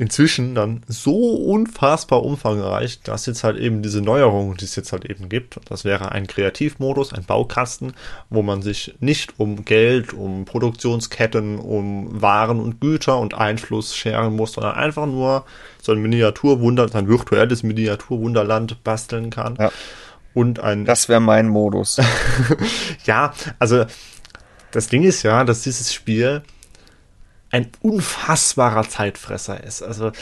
inzwischen 0.00 0.54
dann 0.54 0.80
so 0.88 1.34
unfassbar 1.34 2.22
umfangreich, 2.22 3.02
dass 3.02 3.26
jetzt 3.26 3.44
halt 3.44 3.58
eben 3.58 3.82
diese 3.82 4.00
Neuerungen, 4.00 4.56
die 4.56 4.64
es 4.64 4.74
jetzt 4.74 4.92
halt 4.92 5.04
eben 5.04 5.28
gibt, 5.28 5.60
das 5.68 5.84
wäre 5.84 6.10
ein 6.10 6.26
Kreativmodus, 6.26 7.12
ein 7.12 7.24
Baukasten, 7.24 7.92
wo 8.30 8.40
man 8.40 8.62
sich 8.62 8.94
nicht 9.00 9.38
um 9.38 9.66
Geld, 9.66 10.14
um 10.14 10.46
Produktionsketten, 10.46 11.58
um 11.58 12.22
Waren 12.22 12.60
und 12.60 12.80
Güter 12.80 13.18
und 13.18 13.34
Einfluss 13.34 13.94
scheren 13.94 14.36
muss, 14.36 14.52
sondern 14.52 14.74
einfach 14.74 15.04
nur 15.04 15.44
so 15.82 15.92
ein 15.92 16.00
Miniaturwunder, 16.00 16.88
ein 16.94 17.08
virtuelles 17.08 17.62
Miniaturwunderland 17.62 18.82
basteln 18.82 19.28
kann. 19.28 19.56
Ja. 19.60 19.70
Und 20.32 20.60
ein. 20.60 20.86
Das 20.86 21.10
wäre 21.10 21.20
mein 21.20 21.46
Modus. 21.46 22.00
ja, 23.04 23.34
also 23.58 23.84
das 24.70 24.88
Ding 24.88 25.02
ist 25.02 25.24
ja, 25.24 25.44
dass 25.44 25.60
dieses 25.60 25.92
Spiel 25.92 26.42
ein 27.50 27.68
unfassbarer 27.80 28.88
Zeitfresser 28.88 29.62
ist. 29.62 29.82
Also 29.82 30.12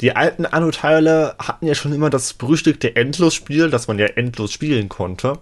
die 0.00 0.16
alten 0.16 0.46
Anno-Teile 0.46 1.34
hatten 1.38 1.66
ja 1.66 1.74
schon 1.74 1.92
immer 1.92 2.10
das 2.10 2.32
berüchtigte 2.32 2.96
Endlosspiel, 2.96 3.70
das 3.70 3.88
man 3.88 3.98
ja 3.98 4.06
endlos 4.06 4.52
spielen 4.52 4.88
konnte. 4.88 5.38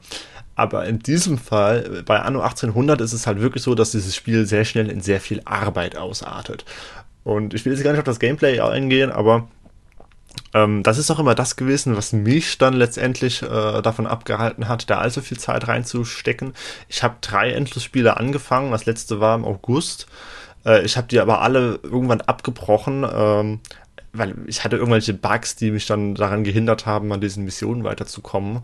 Aber 0.57 0.87
in 0.87 0.99
diesem 0.99 1.39
Fall, 1.39 2.03
bei 2.05 2.19
Anno 2.21 2.41
1800, 2.41 3.01
ist 3.01 3.13
es 3.13 3.29
halt 3.29 3.41
wirklich 3.41 3.63
so, 3.63 3.77
dass 3.77 3.93
dieses 3.93 4.17
Spiel 4.17 4.45
sehr 4.45 4.65
schnell 4.65 4.91
in 4.91 5.01
sehr 5.01 5.21
viel 5.21 5.41
Arbeit 5.45 5.97
ausartet. 5.97 6.65
Und 7.23 7.55
ich 7.55 7.65
will 7.65 7.73
jetzt 7.73 7.85
gar 7.85 7.93
nicht 7.93 8.01
auf 8.01 8.05
das 8.05 8.19
Gameplay 8.19 8.59
eingehen, 8.59 9.13
aber 9.13 9.47
ähm, 10.55 10.83
das 10.83 10.99
ist 10.99 11.11
auch 11.11 11.21
immer 11.21 11.37
das 11.37 11.55
gewesen, 11.55 11.97
was 11.97 12.13
mich 12.13 12.59
dann 12.59 12.75
letztendlich 12.75 13.43
äh, 13.43 13.83
davon 13.83 14.07
abgehalten 14.07 14.67
hat, 14.67 14.91
da 14.91 14.99
allzu 14.99 15.21
viel 15.21 15.39
Zeit 15.39 15.69
reinzustecken. 15.69 16.55
Ich 16.89 17.05
habe 17.05 17.17
drei 17.21 17.53
Endlosspiele 17.53 18.17
angefangen. 18.17 18.73
Das 18.73 18.87
letzte 18.87 19.21
war 19.21 19.37
im 19.37 19.45
August. 19.45 20.07
Äh, 20.69 20.85
ich 20.85 20.97
habe 20.97 21.09
die 21.09 21.19
aber 21.19 21.41
alle 21.41 21.81
irgendwann 21.83 22.21
abgebrochen, 22.21 23.07
ähm, 23.11 23.61
weil 24.13 24.35
ich 24.47 24.65
hatte 24.65 24.77
irgendwelche 24.77 25.15
Bugs, 25.15 25.57
die 25.57 25.71
mich 25.71 25.87
dann 25.87 26.15
daran 26.15 26.45
gehindert 26.45 26.87
haben, 26.87 27.13
an 27.13 27.21
diesen 27.21 27.45
Missionen 27.45 27.85
weiterzukommen. 27.85 28.61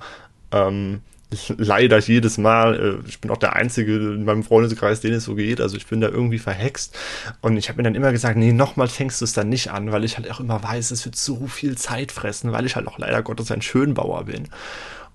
Ähm, 0.53 1.01
leider 1.57 1.99
jedes 1.99 2.39
Mal. 2.39 3.01
Äh, 3.05 3.09
ich 3.09 3.21
bin 3.21 3.31
auch 3.31 3.39
der 3.39 3.55
Einzige 3.55 3.97
in 3.97 4.25
meinem 4.25 4.43
Freundeskreis, 4.43 5.01
den 5.01 5.15
es 5.15 5.25
so 5.25 5.35
geht. 5.35 5.61
Also 5.61 5.77
ich 5.77 5.87
bin 5.87 6.01
da 6.01 6.09
irgendwie 6.09 6.39
verhext. 6.39 6.97
Und 7.41 7.57
ich 7.57 7.69
habe 7.69 7.79
mir 7.79 7.85
dann 7.85 7.95
immer 7.95 8.13
gesagt, 8.13 8.37
nee, 8.37 8.53
nochmal 8.53 8.89
fängst 8.89 9.21
du 9.21 9.25
es 9.25 9.33
dann 9.33 9.49
nicht 9.49 9.71
an, 9.71 9.91
weil 9.93 10.05
ich 10.05 10.17
halt 10.17 10.31
auch 10.31 10.41
immer 10.41 10.63
weiß, 10.63 10.91
es 10.91 11.05
wird 11.05 11.17
so 11.17 11.47
viel 11.47 11.77
Zeit 11.77 12.13
fressen, 12.13 12.53
weil 12.53 12.67
ich 12.67 12.77
halt 12.77 12.87
auch 12.87 12.99
leider 12.99 13.23
Gottes 13.23 13.51
ein 13.51 13.63
Schönbauer 13.63 14.25
bin. 14.25 14.49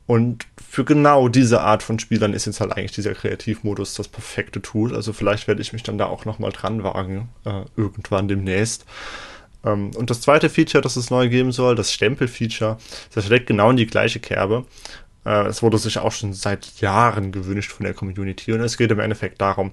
Und 0.09 0.47
für 0.57 0.85
genau 0.85 1.27
diese 1.27 1.61
Art 1.61 1.83
von 1.83 1.99
Spielern 1.99 2.33
ist 2.33 2.47
jetzt 2.47 2.61
halt 2.61 2.75
eigentlich 2.75 2.93
dieser 2.93 3.13
Kreativmodus 3.13 3.93
das 3.93 4.07
perfekte 4.07 4.59
Tool. 4.59 4.95
Also 4.95 5.13
vielleicht 5.13 5.47
werde 5.47 5.61
ich 5.61 5.71
mich 5.71 5.83
dann 5.83 5.99
da 5.99 6.07
auch 6.07 6.25
nochmal 6.25 6.51
dran 6.51 6.81
wagen, 6.81 7.29
äh, 7.45 7.61
irgendwann 7.77 8.27
demnächst. 8.27 8.87
Ähm, 9.63 9.91
und 9.95 10.09
das 10.09 10.21
zweite 10.21 10.49
Feature, 10.49 10.81
das 10.81 10.95
es 10.95 11.11
neu 11.11 11.29
geben 11.29 11.51
soll, 11.51 11.75
das 11.75 11.93
Stempel-Feature, 11.93 12.79
das 13.13 13.27
schlägt 13.27 13.45
genau 13.45 13.69
in 13.69 13.77
die 13.77 13.85
gleiche 13.85 14.19
Kerbe. 14.19 14.65
Äh, 15.25 15.45
es 15.45 15.61
wurde 15.61 15.77
sich 15.77 15.99
auch 15.99 16.11
schon 16.11 16.33
seit 16.33 16.81
Jahren 16.81 17.31
gewünscht 17.31 17.71
von 17.71 17.83
der 17.83 17.93
Community 17.93 18.51
und 18.51 18.61
es 18.61 18.79
geht 18.79 18.89
im 18.89 18.99
Endeffekt 18.99 19.39
darum, 19.39 19.69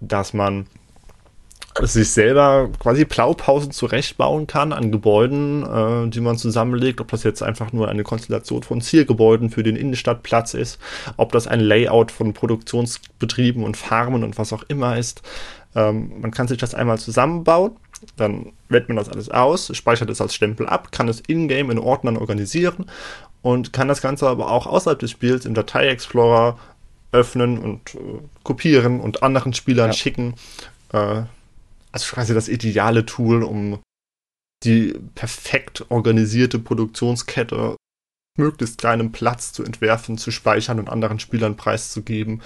dass 0.00 0.32
man 0.32 0.68
sich 1.82 2.10
selber 2.10 2.70
quasi 2.78 3.04
Blaupausen 3.04 3.70
zurechtbauen 3.70 4.46
kann 4.46 4.72
an 4.72 4.90
Gebäuden, 4.90 5.62
äh, 5.62 6.08
die 6.10 6.20
man 6.20 6.38
zusammenlegt, 6.38 7.00
ob 7.00 7.08
das 7.08 7.22
jetzt 7.22 7.42
einfach 7.42 7.72
nur 7.72 7.88
eine 7.88 8.02
Konstellation 8.02 8.62
von 8.62 8.80
Zielgebäuden 8.80 9.50
für 9.50 9.62
den 9.62 9.76
Innenstadtplatz 9.76 10.54
ist, 10.54 10.78
ob 11.16 11.32
das 11.32 11.46
ein 11.46 11.60
Layout 11.60 12.10
von 12.10 12.32
Produktionsbetrieben 12.32 13.62
und 13.62 13.76
Farmen 13.76 14.24
und 14.24 14.38
was 14.38 14.52
auch 14.52 14.64
immer 14.68 14.96
ist. 14.96 15.22
Ähm, 15.74 16.20
man 16.20 16.30
kann 16.30 16.48
sich 16.48 16.58
das 16.58 16.74
einmal 16.74 16.98
zusammenbauen, 16.98 17.72
dann 18.16 18.52
wählt 18.68 18.88
man 18.88 18.96
das 18.96 19.08
alles 19.08 19.30
aus, 19.30 19.70
speichert 19.76 20.10
es 20.10 20.20
als 20.20 20.34
Stempel 20.34 20.66
ab, 20.66 20.92
kann 20.92 21.08
es 21.08 21.20
in-game 21.20 21.70
in 21.70 21.78
Ordnern 21.78 22.16
organisieren 22.16 22.86
und 23.42 23.72
kann 23.72 23.88
das 23.88 24.00
Ganze 24.00 24.28
aber 24.28 24.50
auch 24.50 24.66
außerhalb 24.66 24.98
des 24.98 25.10
Spiels 25.10 25.44
im 25.44 25.54
Datei-Explorer 25.54 26.58
öffnen 27.12 27.58
und 27.58 27.94
äh, 27.94 27.98
kopieren 28.42 29.00
und 29.00 29.22
anderen 29.22 29.52
Spielern 29.52 29.90
ja. 29.90 29.92
schicken. 29.92 30.34
Äh, 30.92 31.22
also 31.96 32.14
quasi 32.14 32.34
das 32.34 32.48
ideale 32.48 33.06
Tool, 33.06 33.42
um 33.42 33.78
die 34.64 34.94
perfekt 35.14 35.86
organisierte 35.88 36.58
Produktionskette 36.58 37.76
möglichst 38.36 38.76
kleinem 38.78 39.12
Platz 39.12 39.52
zu 39.52 39.64
entwerfen, 39.64 40.18
zu 40.18 40.30
speichern 40.30 40.78
und 40.78 40.90
anderen 40.90 41.18
Spielern 41.18 41.56
preiszugeben. 41.56 42.42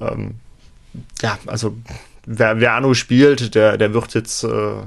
Ähm, 0.00 0.36
ja, 1.22 1.38
also 1.46 1.76
wer, 2.24 2.60
wer 2.60 2.74
Anno 2.74 2.94
spielt, 2.94 3.56
der, 3.56 3.78
der 3.78 3.94
wird 3.94 4.14
jetzt 4.14 4.44
äh, 4.44 4.82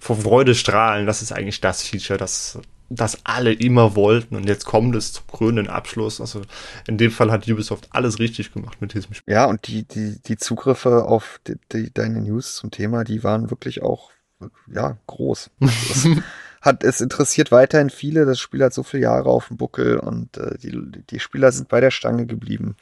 vor 0.00 0.16
Freude 0.16 0.54
strahlen. 0.54 1.06
Das 1.06 1.20
ist 1.20 1.32
eigentlich 1.32 1.60
das 1.60 1.82
Feature, 1.82 2.18
das 2.18 2.58
das 2.90 3.18
alle 3.24 3.52
immer 3.52 3.96
wollten 3.96 4.34
und 4.36 4.46
jetzt 4.46 4.64
kommt 4.64 4.94
es 4.96 5.12
zum 5.12 5.26
krönenden 5.26 5.68
Abschluss. 5.68 6.20
Also 6.20 6.42
in 6.86 6.96
dem 6.96 7.10
Fall 7.10 7.30
hat 7.30 7.48
Ubisoft 7.48 7.88
alles 7.90 8.18
richtig 8.18 8.52
gemacht 8.52 8.80
mit 8.80 8.94
diesem 8.94 9.14
Spiel. 9.14 9.34
Ja, 9.34 9.44
und 9.44 9.66
die, 9.66 9.84
die, 9.84 10.20
die 10.22 10.36
Zugriffe 10.36 11.04
auf 11.04 11.40
die, 11.46 11.56
die, 11.72 11.92
deine 11.92 12.20
News 12.22 12.56
zum 12.56 12.70
Thema, 12.70 13.04
die 13.04 13.22
waren 13.24 13.50
wirklich 13.50 13.82
auch, 13.82 14.10
ja, 14.72 14.96
groß. 15.06 15.50
hat, 16.62 16.82
es 16.82 17.00
interessiert 17.00 17.52
weiterhin 17.52 17.90
viele. 17.90 18.24
Das 18.24 18.40
Spiel 18.40 18.64
hat 18.64 18.72
so 18.72 18.82
viele 18.82 19.04
Jahre 19.04 19.28
auf 19.28 19.48
dem 19.48 19.58
Buckel 19.58 19.98
und 19.98 20.36
äh, 20.38 20.56
die, 20.58 21.02
die 21.10 21.20
Spieler 21.20 21.52
sind 21.52 21.68
bei 21.68 21.80
der 21.80 21.90
Stange 21.90 22.26
geblieben. 22.26 22.76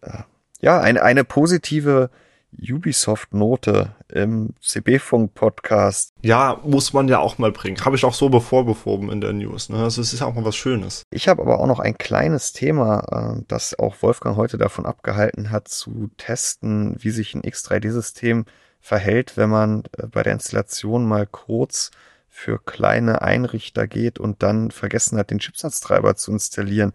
Äh, 0.00 0.22
ja, 0.60 0.80
eine, 0.80 1.02
eine 1.02 1.24
positive 1.24 2.10
Ubisoft-Note 2.52 3.95
im 4.12 4.54
CB-Funk-Podcast. 4.60 6.12
Ja, 6.22 6.60
muss 6.64 6.92
man 6.92 7.08
ja 7.08 7.18
auch 7.18 7.38
mal 7.38 7.52
bringen. 7.52 7.84
Habe 7.84 7.96
ich 7.96 8.04
auch 8.04 8.14
so 8.14 8.28
bevorbefoben 8.28 9.10
in 9.10 9.20
der 9.20 9.32
News. 9.32 9.68
Ne? 9.68 9.82
Also 9.82 10.00
es 10.00 10.12
ist 10.12 10.22
auch 10.22 10.34
mal 10.34 10.44
was 10.44 10.56
Schönes. 10.56 11.02
Ich 11.10 11.28
habe 11.28 11.42
aber 11.42 11.60
auch 11.60 11.66
noch 11.66 11.80
ein 11.80 11.98
kleines 11.98 12.52
Thema, 12.52 13.36
äh, 13.38 13.42
das 13.48 13.78
auch 13.78 13.96
Wolfgang 14.02 14.36
heute 14.36 14.58
davon 14.58 14.86
abgehalten 14.86 15.50
hat, 15.50 15.68
zu 15.68 16.10
testen, 16.16 16.96
wie 16.98 17.10
sich 17.10 17.34
ein 17.34 17.42
X3D-System 17.42 18.44
verhält, 18.80 19.36
wenn 19.36 19.50
man 19.50 19.84
äh, 19.98 20.06
bei 20.06 20.22
der 20.22 20.34
Installation 20.34 21.06
mal 21.06 21.26
kurz 21.26 21.90
für 22.28 22.58
kleine 22.58 23.22
Einrichter 23.22 23.86
geht 23.86 24.18
und 24.18 24.42
dann 24.42 24.70
vergessen 24.70 25.18
hat, 25.18 25.30
den 25.30 25.38
Chipsatztreiber 25.38 26.16
zu 26.16 26.32
installieren. 26.32 26.92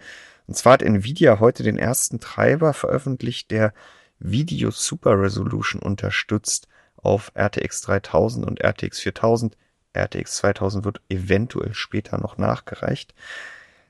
Und 0.48 0.56
zwar 0.56 0.74
hat 0.74 0.84
Nvidia 0.84 1.40
heute 1.40 1.64
den 1.64 1.78
ersten 1.78 2.20
Treiber 2.20 2.74
veröffentlicht, 2.74 3.52
der 3.52 3.74
Video 4.20 4.70
Super 4.70 5.20
Resolution 5.20 5.82
unterstützt 5.82 6.68
auf 7.02 7.32
RTX 7.36 7.82
3000 7.82 8.46
und 8.46 8.62
RTX 8.64 9.00
4000. 9.00 9.58
RTX 9.94 10.38
2000 10.38 10.86
wird 10.86 11.02
eventuell 11.10 11.74
später 11.74 12.18
noch 12.18 12.38
nachgereicht. 12.38 13.14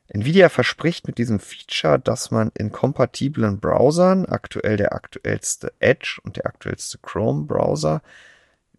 Nvidia 0.07 0.49
verspricht 0.49 1.07
mit 1.07 1.17
diesem 1.17 1.39
Feature, 1.39 1.97
dass 1.97 2.31
man 2.31 2.51
in 2.55 2.71
kompatiblen 2.71 3.59
Browsern, 3.59 4.25
aktuell 4.25 4.75
der 4.75 4.93
aktuellste 4.93 5.71
Edge 5.79 6.19
und 6.23 6.35
der 6.35 6.47
aktuellste 6.47 6.97
Chrome 6.97 7.45
Browser, 7.45 8.01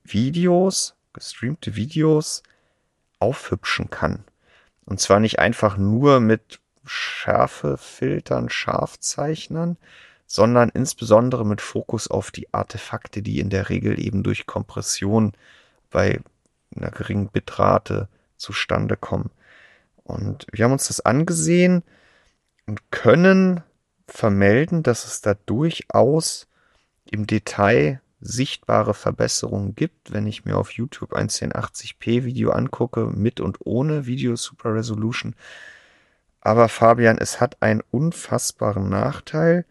Videos, 0.04 0.94
gestreamte 1.14 1.74
Videos 1.74 2.42
aufhübschen 3.18 3.88
kann. 3.88 4.24
Und 4.84 5.00
zwar 5.00 5.20
nicht 5.20 5.38
einfach 5.38 5.78
nur 5.78 6.20
mit 6.20 6.60
Schärfefiltern, 6.84 8.50
Scharfzeichnern, 8.50 9.78
sondern 10.32 10.70
insbesondere 10.70 11.44
mit 11.44 11.60
Fokus 11.60 12.08
auf 12.08 12.30
die 12.30 12.54
Artefakte, 12.54 13.20
die 13.20 13.38
in 13.38 13.50
der 13.50 13.68
Regel 13.68 14.02
eben 14.02 14.22
durch 14.22 14.46
Kompression 14.46 15.32
bei 15.90 16.20
einer 16.74 16.90
geringen 16.90 17.28
Bitrate 17.28 18.08
zustande 18.38 18.96
kommen. 18.96 19.30
Und 20.04 20.46
wir 20.50 20.64
haben 20.64 20.72
uns 20.72 20.88
das 20.88 21.00
angesehen 21.00 21.82
und 22.66 22.90
können 22.90 23.60
vermelden, 24.08 24.82
dass 24.82 25.04
es 25.04 25.20
da 25.20 25.34
durchaus 25.34 26.48
im 27.10 27.26
Detail 27.26 28.00
sichtbare 28.22 28.94
Verbesserungen 28.94 29.74
gibt, 29.74 30.14
wenn 30.14 30.26
ich 30.26 30.46
mir 30.46 30.56
auf 30.56 30.70
YouTube 30.70 31.12
ein 31.12 31.28
1080p 31.28 32.24
Video 32.24 32.52
angucke, 32.52 33.04
mit 33.04 33.38
und 33.38 33.58
ohne 33.66 34.06
Video 34.06 34.34
Super 34.36 34.76
Resolution. 34.76 35.36
Aber 36.40 36.70
Fabian, 36.70 37.18
es 37.18 37.38
hat 37.38 37.60
einen 37.60 37.82
unfassbaren 37.90 38.88
Nachteil 38.88 39.66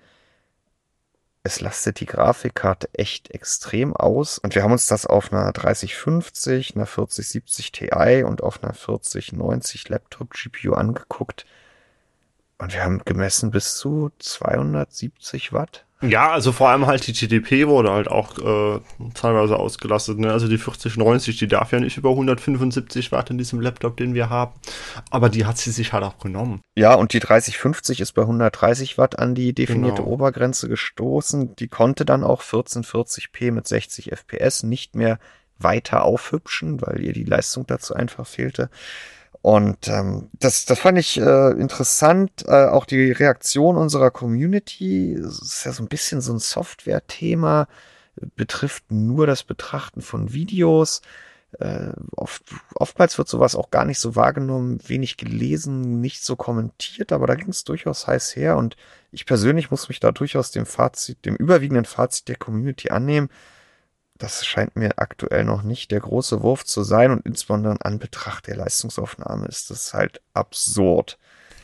es 1.44 1.60
lastet 1.60 2.00
die 2.00 2.06
Grafikkarte 2.06 2.90
echt 2.94 3.32
extrem 3.32 3.96
aus. 3.96 4.38
Und 4.38 4.54
wir 4.54 4.64
haben 4.64 4.72
uns 4.72 4.88
das 4.88 5.06
auf 5.06 5.34
einer 5.34 5.52
3050, 5.52 6.76
einer 6.76 6.86
4070 6.86 7.72
Ti 7.72 8.24
und 8.24 8.44
auf 8.44 8.64
einer 8.64 8.74
4090 8.74 9.90
Laptop 9.90 10.32
GPU 10.32 10.74
angeguckt. 10.74 11.46
Und 12.60 12.74
wir 12.74 12.84
haben 12.84 13.04
gemessen 13.06 13.50
bis 13.50 13.78
zu 13.78 14.12
270 14.20 15.52
Watt. 15.52 15.86
Ja, 16.02 16.32
also 16.32 16.52
vor 16.52 16.70
allem 16.70 16.88
halt 16.88 17.06
die 17.06 17.14
GDP 17.14 17.68
wurde 17.68 17.92
halt 17.92 18.08
auch 18.08 18.38
äh, 18.38 18.80
teilweise 19.14 19.58
ausgelastet. 19.58 20.18
Ne? 20.18 20.32
Also 20.32 20.48
die 20.48 20.58
4090, 20.58 21.38
die 21.38 21.48
darf 21.48 21.72
ja 21.72 21.80
nicht 21.80 21.98
über 21.98 22.10
175 22.10 23.12
Watt 23.12 23.30
in 23.30 23.38
diesem 23.38 23.62
Laptop, 23.62 23.98
den 23.98 24.14
wir 24.14 24.30
haben. 24.30 24.54
Aber 25.12 25.30
die 25.30 25.46
hat 25.46 25.58
sie 25.58 25.72
sich 25.72 25.94
halt 25.94 26.04
auch 26.04 26.18
genommen. 26.18 26.62
Ja, 26.76 26.96
und 26.96 27.14
die 27.14 27.20
3050 27.20 28.02
ist 28.02 28.14
bei 28.14 28.24
130 28.24 28.98
Watt 28.98 29.20
an 29.20 29.36
die 29.36 29.54
definierte 29.54 30.02
genau. 30.02 30.14
Obergrenze 30.14 30.68
gestoßen. 30.68 31.56
Die 31.58 31.68
konnte 31.68 32.04
dann 32.04 32.24
auch 32.24 32.42
1440p 32.42 33.52
mit 33.52 33.68
60 33.68 34.12
FPS 34.12 34.64
nicht 34.64 34.96
mehr 34.96 35.20
weiter 35.60 36.04
aufhübschen, 36.04 36.82
weil 36.82 37.02
ihr 37.02 37.14
die 37.14 37.24
Leistung 37.24 37.66
dazu 37.68 37.94
einfach 37.94 38.26
fehlte. 38.26 38.70
Und 39.42 39.88
ähm, 39.88 40.30
das, 40.34 40.66
das 40.66 40.80
fand 40.80 41.00
ich 41.00 41.20
äh, 41.20 41.52
interessant, 41.52 42.46
äh, 42.48 42.66
auch 42.66 42.86
die 42.86 43.12
Reaktion 43.12 43.76
unserer 43.76 44.12
Community. 44.12 45.18
Das 45.20 45.42
ist 45.42 45.66
ja 45.66 45.72
so 45.72 45.84
ein 45.84 45.90
bisschen 45.90 46.22
so 46.22 46.32
ein 46.32 46.40
Software-Thema, 46.40 47.68
betrifft 48.36 48.92
nur 48.92 49.26
das 49.26 49.44
Betrachten 49.44 50.02
von 50.02 50.32
Videos. 50.32 51.02
Äh, 51.60 51.92
oft, 52.16 52.44
oftmals 52.76 53.18
wird 53.18 53.28
sowas 53.28 53.56
auch 53.56 53.72
gar 53.72 53.84
nicht 53.84 54.00
so 54.00 54.16
wahrgenommen, 54.16 54.80
wenig 54.88 55.18
gelesen, 55.18 56.00
nicht 56.02 56.24
so 56.24 56.36
kommentiert, 56.36 57.12
aber 57.12 57.26
da 57.26 57.36
ging 57.36 57.50
es 57.50 57.64
durchaus 57.64 58.08
heiß 58.08 58.36
her 58.36 58.58
und 58.58 58.78
ich 59.12 59.26
persönlich 59.26 59.70
muss 59.70 59.90
mich 59.90 60.00
da 60.00 60.14
durchaus 60.14 60.52
dem 60.52 60.66
Fazit, 60.66 61.26
dem 61.26 61.36
überwiegenden 61.36 61.84
Fazit 61.84 62.30
der 62.30 62.38
Community 62.38 62.90
annehmen 62.90 63.30
das 64.22 64.46
scheint 64.46 64.76
mir 64.76 64.92
aktuell 64.98 65.44
noch 65.44 65.64
nicht 65.64 65.92
der 65.92 66.00
große 66.00 66.44
Wurf 66.44 66.64
zu 66.64 66.84
sein 66.84 67.12
und 67.12 67.26
insbesondere 67.26 67.74
in 67.74 67.82
Anbetracht 67.82 68.48
der 68.48 68.58
Leistungsaufnahme 68.58 69.48
ist 69.48 69.70
das 69.70 69.94
halt 69.94 70.22
absurd. 70.34 71.18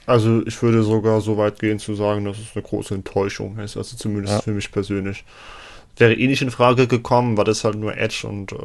Also 0.05 0.45
ich 0.45 0.61
würde 0.63 0.83
sogar 0.83 1.21
so 1.21 1.37
weit 1.37 1.59
gehen 1.59 1.79
zu 1.79 1.93
sagen, 1.93 2.25
dass 2.25 2.39
es 2.39 2.55
eine 2.55 2.63
große 2.63 2.95
Enttäuschung 2.95 3.59
ist, 3.59 3.77
also 3.77 3.97
zumindest 3.97 4.35
ja. 4.35 4.41
für 4.41 4.51
mich 4.51 4.71
persönlich. 4.71 5.25
Wäre 5.97 6.13
eh 6.13 6.27
nicht 6.27 6.41
in 6.41 6.51
Frage 6.51 6.87
gekommen, 6.87 7.37
weil 7.37 7.45
das 7.45 7.63
halt 7.63 7.75
nur 7.75 7.97
Edge 7.97 8.27
und 8.27 8.51
äh, 8.53 8.55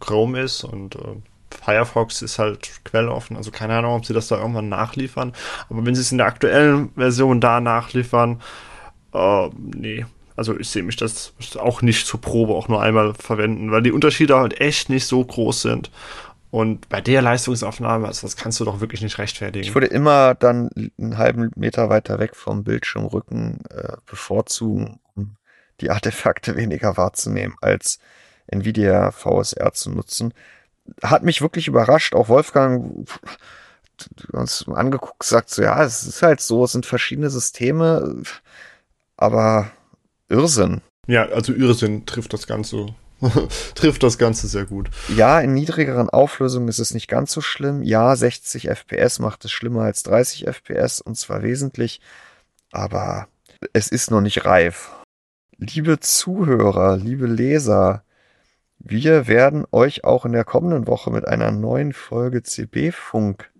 Chrome 0.00 0.40
ist 0.40 0.64
und 0.64 0.96
äh, 0.96 1.16
Firefox 1.50 2.22
ist 2.22 2.38
halt 2.38 2.84
quelloffen, 2.84 3.36
also 3.36 3.50
keine 3.50 3.76
Ahnung, 3.76 3.94
ob 3.96 4.06
sie 4.06 4.14
das 4.14 4.28
da 4.28 4.38
irgendwann 4.38 4.68
nachliefern. 4.68 5.32
Aber 5.68 5.84
wenn 5.84 5.94
sie 5.94 6.00
es 6.00 6.12
in 6.12 6.18
der 6.18 6.26
aktuellen 6.26 6.92
Version 6.94 7.40
da 7.40 7.60
nachliefern, 7.60 8.40
äh, 9.12 9.48
nee, 9.56 10.04
also 10.40 10.58
ich 10.58 10.70
sehe 10.70 10.82
mich 10.82 10.96
das 10.96 11.34
auch 11.58 11.82
nicht 11.82 12.06
zur 12.06 12.18
Probe 12.18 12.54
auch 12.54 12.66
nur 12.66 12.80
einmal 12.80 13.12
verwenden, 13.12 13.72
weil 13.72 13.82
die 13.82 13.92
Unterschiede 13.92 14.38
halt 14.38 14.58
echt 14.58 14.88
nicht 14.88 15.04
so 15.04 15.22
groß 15.22 15.60
sind. 15.60 15.90
Und 16.50 16.88
bei 16.88 17.02
der 17.02 17.20
Leistungsaufnahme, 17.20 18.06
also 18.06 18.26
das 18.26 18.38
kannst 18.38 18.58
du 18.58 18.64
doch 18.64 18.80
wirklich 18.80 19.02
nicht 19.02 19.18
rechtfertigen. 19.18 19.62
Ich 19.62 19.74
würde 19.74 19.88
immer 19.88 20.34
dann 20.34 20.70
einen 20.98 21.18
halben 21.18 21.50
Meter 21.56 21.90
weiter 21.90 22.18
weg 22.18 22.36
vom 22.36 22.64
Bildschirmrücken 22.64 23.58
äh, 23.68 23.98
bevorzugen, 24.06 24.98
um 25.14 25.36
die 25.82 25.90
Artefakte 25.90 26.56
weniger 26.56 26.96
wahrzunehmen, 26.96 27.54
als 27.60 27.98
Nvidia 28.46 29.10
VSR 29.10 29.74
zu 29.74 29.90
nutzen. 29.90 30.32
Hat 31.02 31.22
mich 31.22 31.42
wirklich 31.42 31.68
überrascht. 31.68 32.14
Auch 32.14 32.30
Wolfgang 32.30 33.06
uns 34.32 34.66
angeguckt, 34.66 35.22
sagt 35.22 35.50
so, 35.50 35.60
ja, 35.60 35.84
es 35.84 36.04
ist 36.04 36.22
halt 36.22 36.40
so, 36.40 36.64
es 36.64 36.72
sind 36.72 36.86
verschiedene 36.86 37.28
Systeme, 37.28 38.22
aber 39.18 39.70
Irrsinn. 40.30 40.80
Ja, 41.06 41.26
also 41.26 41.52
Irrsinn 41.52 42.06
trifft 42.06 42.32
das 42.32 42.46
Ganze 42.46 42.94
trifft 43.74 44.02
das 44.02 44.18
Ganze 44.18 44.48
sehr 44.48 44.64
gut. 44.64 44.90
Ja, 45.14 45.40
in 45.40 45.52
niedrigeren 45.54 46.08
Auflösungen 46.08 46.68
ist 46.68 46.78
es 46.78 46.94
nicht 46.94 47.08
ganz 47.08 47.32
so 47.32 47.40
schlimm. 47.40 47.82
Ja, 47.82 48.16
60 48.16 48.68
FPS 48.68 49.18
macht 49.18 49.44
es 49.44 49.52
schlimmer 49.52 49.82
als 49.82 50.02
30 50.04 50.46
FPS 50.46 51.00
und 51.00 51.16
zwar 51.16 51.42
wesentlich, 51.42 52.00
aber 52.72 53.28
es 53.72 53.88
ist 53.88 54.10
noch 54.10 54.20
nicht 54.20 54.46
reif. 54.46 54.92
Liebe 55.58 56.00
Zuhörer, 56.00 56.96
liebe 56.96 57.26
Leser, 57.26 58.04
wir 58.78 59.28
werden 59.28 59.66
euch 59.72 60.04
auch 60.04 60.24
in 60.24 60.32
der 60.32 60.44
kommenden 60.44 60.86
Woche 60.86 61.10
mit 61.10 61.28
einer 61.28 61.50
neuen 61.50 61.92
Folge 61.92 62.42
CB-Funk 62.42 63.50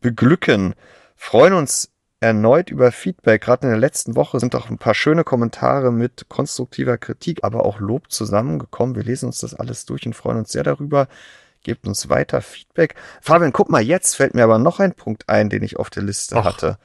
beglücken. 0.00 0.74
Freuen 1.16 1.54
uns 1.54 1.90
erneut 2.20 2.70
über 2.70 2.90
Feedback. 2.92 3.42
Gerade 3.42 3.66
in 3.66 3.70
der 3.70 3.78
letzten 3.78 4.16
Woche 4.16 4.40
sind 4.40 4.54
auch 4.54 4.70
ein 4.70 4.78
paar 4.78 4.94
schöne 4.94 5.24
Kommentare 5.24 5.92
mit 5.92 6.26
konstruktiver 6.28 6.98
Kritik, 6.98 7.44
aber 7.44 7.64
auch 7.64 7.80
Lob 7.80 8.10
zusammengekommen. 8.10 8.96
Wir 8.96 9.04
lesen 9.04 9.26
uns 9.26 9.40
das 9.40 9.54
alles 9.54 9.86
durch 9.86 10.06
und 10.06 10.14
freuen 10.14 10.38
uns 10.38 10.52
sehr 10.52 10.64
darüber. 10.64 11.08
Gebt 11.62 11.86
uns 11.86 12.08
weiter 12.08 12.40
Feedback. 12.40 12.94
Fabian, 13.20 13.52
guck 13.52 13.68
mal, 13.68 13.82
jetzt 13.82 14.14
fällt 14.14 14.34
mir 14.34 14.44
aber 14.44 14.58
noch 14.58 14.80
ein 14.80 14.94
Punkt 14.94 15.28
ein, 15.28 15.50
den 15.50 15.62
ich 15.62 15.76
auf 15.76 15.90
der 15.90 16.02
Liste 16.02 16.36
Ach. 16.36 16.44
hatte. 16.44 16.78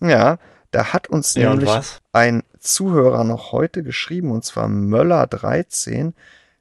Ja, 0.00 0.38
da 0.70 0.92
hat 0.92 1.08
uns 1.08 1.34
ja, 1.34 1.50
nämlich 1.50 1.70
ein 2.12 2.42
Zuhörer 2.60 3.24
noch 3.24 3.52
heute 3.52 3.82
geschrieben, 3.82 4.30
und 4.30 4.44
zwar 4.44 4.66
Möller13, 4.66 6.12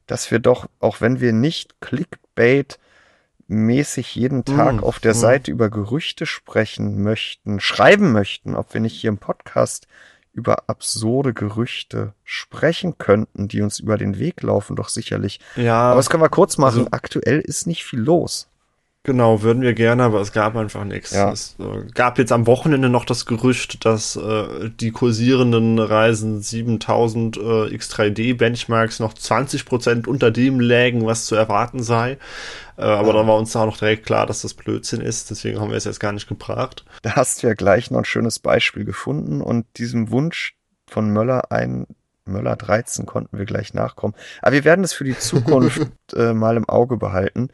dass 0.06 0.32
wir 0.32 0.40
doch, 0.40 0.68
auch 0.80 1.02
wenn 1.02 1.20
wir 1.20 1.34
nicht 1.34 1.82
Clickbait 1.82 2.80
mäßig 3.48 4.16
jeden 4.16 4.46
Tag 4.46 4.78
mm, 4.78 4.84
auf 4.84 5.00
der 5.00 5.14
mm. 5.14 5.18
Seite 5.18 5.52
über 5.52 5.70
Gerüchte 5.70 6.26
sprechen 6.26 7.02
möchten, 7.02 7.60
schreiben 7.60 8.12
möchten, 8.12 8.56
ob 8.56 8.74
wir 8.74 8.82
nicht 8.82 9.00
hier 9.00 9.10
im 9.10 9.18
Podcast 9.18 9.88
über 10.34 10.70
absurde 10.70 11.34
Gerüchte 11.34 12.14
sprechen 12.24 12.98
könnten, 13.00 13.48
die 13.48 13.62
uns 13.62 13.80
über 13.80 13.98
den 13.98 14.20
Weg 14.20 14.44
laufen, 14.44 14.76
doch 14.76 14.90
sicherlich. 14.90 15.40
Ja. 15.56 15.92
Aber 15.92 15.98
das 15.98 16.10
können 16.10 16.22
wir 16.22 16.30
kurz 16.30 16.58
machen. 16.58 16.80
Also, 16.80 16.92
Aktuell 16.92 17.40
ist 17.40 17.66
nicht 17.66 17.84
viel 17.84 18.00
los. 18.00 18.48
Genau, 19.08 19.42
würden 19.42 19.62
wir 19.62 19.74
gerne, 19.74 20.04
aber 20.04 20.20
es 20.20 20.34
gab 20.34 20.58
einfach 20.58 20.84
nichts. 20.84 21.12
Ja. 21.12 21.32
Es 21.32 21.56
äh, 21.60 21.90
gab 21.94 22.20
jetzt 22.20 22.34
am 22.34 22.46
Wochenende 22.46 22.90
noch 22.90 23.06
das 23.06 23.26
Gerücht, 23.26 23.86
dass 23.86 24.18
äh, 24.18 24.70
die 24.70 24.92
kursierenden 24.92 25.80
Reisen 25.80 26.42
7000 26.42 27.38
äh, 27.38 27.40
X3D 27.40 28.36
Benchmarks 28.36 29.00
noch 29.00 29.14
20% 29.14 30.08
unter 30.08 30.30
dem 30.30 30.60
lägen, 30.60 31.06
was 31.06 31.26
zu 31.26 31.36
erwarten 31.36 31.82
sei. 31.82 32.18
Äh, 32.76 32.82
aber 32.82 33.08
ja. 33.08 33.14
dann 33.14 33.28
war 33.28 33.38
uns 33.38 33.54
da 33.54 33.62
auch 33.62 33.68
noch 33.68 33.78
direkt 33.78 34.06
klar, 34.06 34.26
dass 34.26 34.42
das 34.42 34.54
Blödsinn 34.54 35.00
ist. 35.00 35.30
Deswegen 35.30 35.62
haben 35.62 35.70
wir 35.70 35.78
es 35.78 35.86
jetzt 35.86 36.02
gar 36.02 36.12
nicht 36.12 36.28
gebracht. 36.28 36.84
Da 37.02 37.16
hast 37.16 37.42
du 37.42 37.48
ja 37.48 37.54
gleich 37.54 37.90
noch 37.90 38.00
ein 38.00 38.06
schönes 38.06 38.40
Beispiel 38.40 38.84
gefunden 38.84 39.40
und 39.40 39.66
diesem 39.78 40.12
Wunsch 40.12 40.58
von 40.86 41.14
Möller 41.14 41.50
ein 41.50 41.88
Möller 42.26 42.58
13 42.58 43.06
konnten 43.06 43.38
wir 43.38 43.46
gleich 43.46 43.74
nachkommen. 43.74 44.16
Aber 44.42 44.52
wir 44.52 44.66
werden 44.66 44.84
es 44.84 44.92
für 44.92 45.06
die 45.06 45.18
Zukunft 45.18 45.88
äh, 46.14 46.34
mal 46.34 46.58
im 46.58 46.68
Auge 46.68 46.98
behalten. 46.98 47.52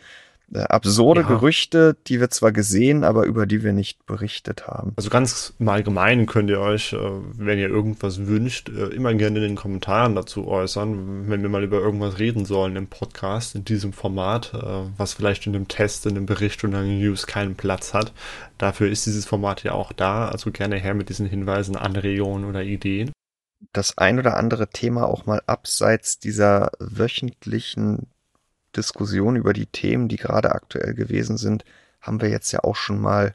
Äh, 0.53 0.61
absurde 0.63 1.21
ja. 1.21 1.27
Gerüchte, 1.27 1.97
die 2.07 2.19
wir 2.19 2.29
zwar 2.29 2.51
gesehen, 2.51 3.03
aber 3.03 3.25
über 3.25 3.47
die 3.47 3.63
wir 3.63 3.73
nicht 3.73 4.05
berichtet 4.05 4.67
haben. 4.67 4.93
Also 4.97 5.09
ganz 5.09 5.53
im 5.57 5.67
Allgemeinen 5.67 6.27
könnt 6.27 6.49
ihr 6.49 6.59
euch, 6.59 6.93
äh, 6.93 6.97
wenn 6.99 7.57
ihr 7.57 7.69
irgendwas 7.69 8.27
wünscht, 8.27 8.69
äh, 8.69 8.87
immer 8.89 9.13
gerne 9.15 9.37
in 9.37 9.43
den 9.43 9.55
Kommentaren 9.55 10.13
dazu 10.13 10.47
äußern, 10.47 11.27
wenn 11.27 11.41
wir 11.41 11.49
mal 11.49 11.63
über 11.63 11.79
irgendwas 11.79 12.19
reden 12.19 12.45
sollen 12.45 12.75
im 12.75 12.87
Podcast, 12.87 13.55
in 13.55 13.65
diesem 13.65 13.93
Format, 13.93 14.51
was 14.97 15.13
vielleicht 15.13 15.47
in 15.47 15.55
einem 15.55 15.67
Test, 15.67 16.05
in 16.05 16.15
einem 16.15 16.25
Bericht 16.25 16.63
oder 16.63 16.81
in 16.83 16.99
News 16.99 17.27
keinen 17.27 17.55
Platz 17.55 17.93
hat. 17.93 18.13
Dafür 18.57 18.89
ist 18.89 19.05
dieses 19.05 19.25
Format 19.25 19.63
ja 19.63 19.71
auch 19.71 19.91
da, 19.91 20.27
also 20.27 20.51
gerne 20.51 20.77
her 20.77 20.93
mit 20.93 21.09
diesen 21.09 21.25
Hinweisen, 21.25 21.75
Anregungen 21.75 22.45
oder 22.45 22.63
Ideen 22.63 23.11
das 23.71 23.97
ein 23.97 24.19
oder 24.19 24.35
andere 24.35 24.67
Thema 24.67 25.05
auch 25.07 25.25
mal 25.25 25.41
abseits 25.47 26.19
dieser 26.19 26.71
wöchentlichen 26.79 28.07
Diskussion 28.75 29.35
über 29.35 29.53
die 29.53 29.65
Themen, 29.65 30.07
die 30.07 30.17
gerade 30.17 30.53
aktuell 30.53 30.93
gewesen 30.93 31.37
sind, 31.37 31.63
haben 32.01 32.21
wir 32.21 32.29
jetzt 32.29 32.51
ja 32.51 32.63
auch 32.63 32.75
schon 32.75 32.99
mal 32.99 33.33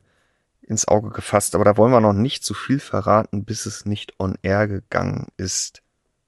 ins 0.61 0.86
Auge 0.86 1.11
gefasst. 1.11 1.55
Aber 1.55 1.64
da 1.64 1.76
wollen 1.76 1.93
wir 1.93 2.01
noch 2.01 2.12
nicht 2.12 2.45
zu 2.45 2.55
viel 2.55 2.80
verraten, 2.80 3.45
bis 3.45 3.66
es 3.66 3.86
nicht 3.86 4.14
on 4.18 4.36
air 4.43 4.68
gegangen 4.68 5.28
ist. 5.36 5.82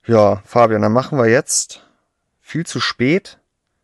Ja, 0.05 0.41
Fabian, 0.45 0.81
dann 0.81 0.93
machen 0.93 1.17
wir 1.17 1.27
jetzt 1.27 1.85
viel 2.39 2.65
zu 2.65 2.79
spät, 2.79 3.37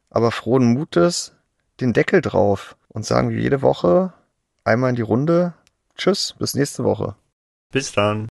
aber 0.10 0.32
frohen 0.32 0.74
Mutes 0.74 1.34
den 1.80 1.94
Deckel 1.94 2.22
drauf 2.22 2.76
und 2.90 3.06
sagen 3.06 3.30
wie 3.30 3.42
jede 3.42 3.62
Woche 3.62 4.14
einmal 4.64 4.90
in 4.90 4.96
die 4.96 5.04
Runde. 5.04 5.54
Tschüss, 5.96 6.36
bis 6.40 6.56
nächste 6.56 6.84
Woche. 6.84 7.16
Bis 7.72 7.92
dann. 7.92 8.28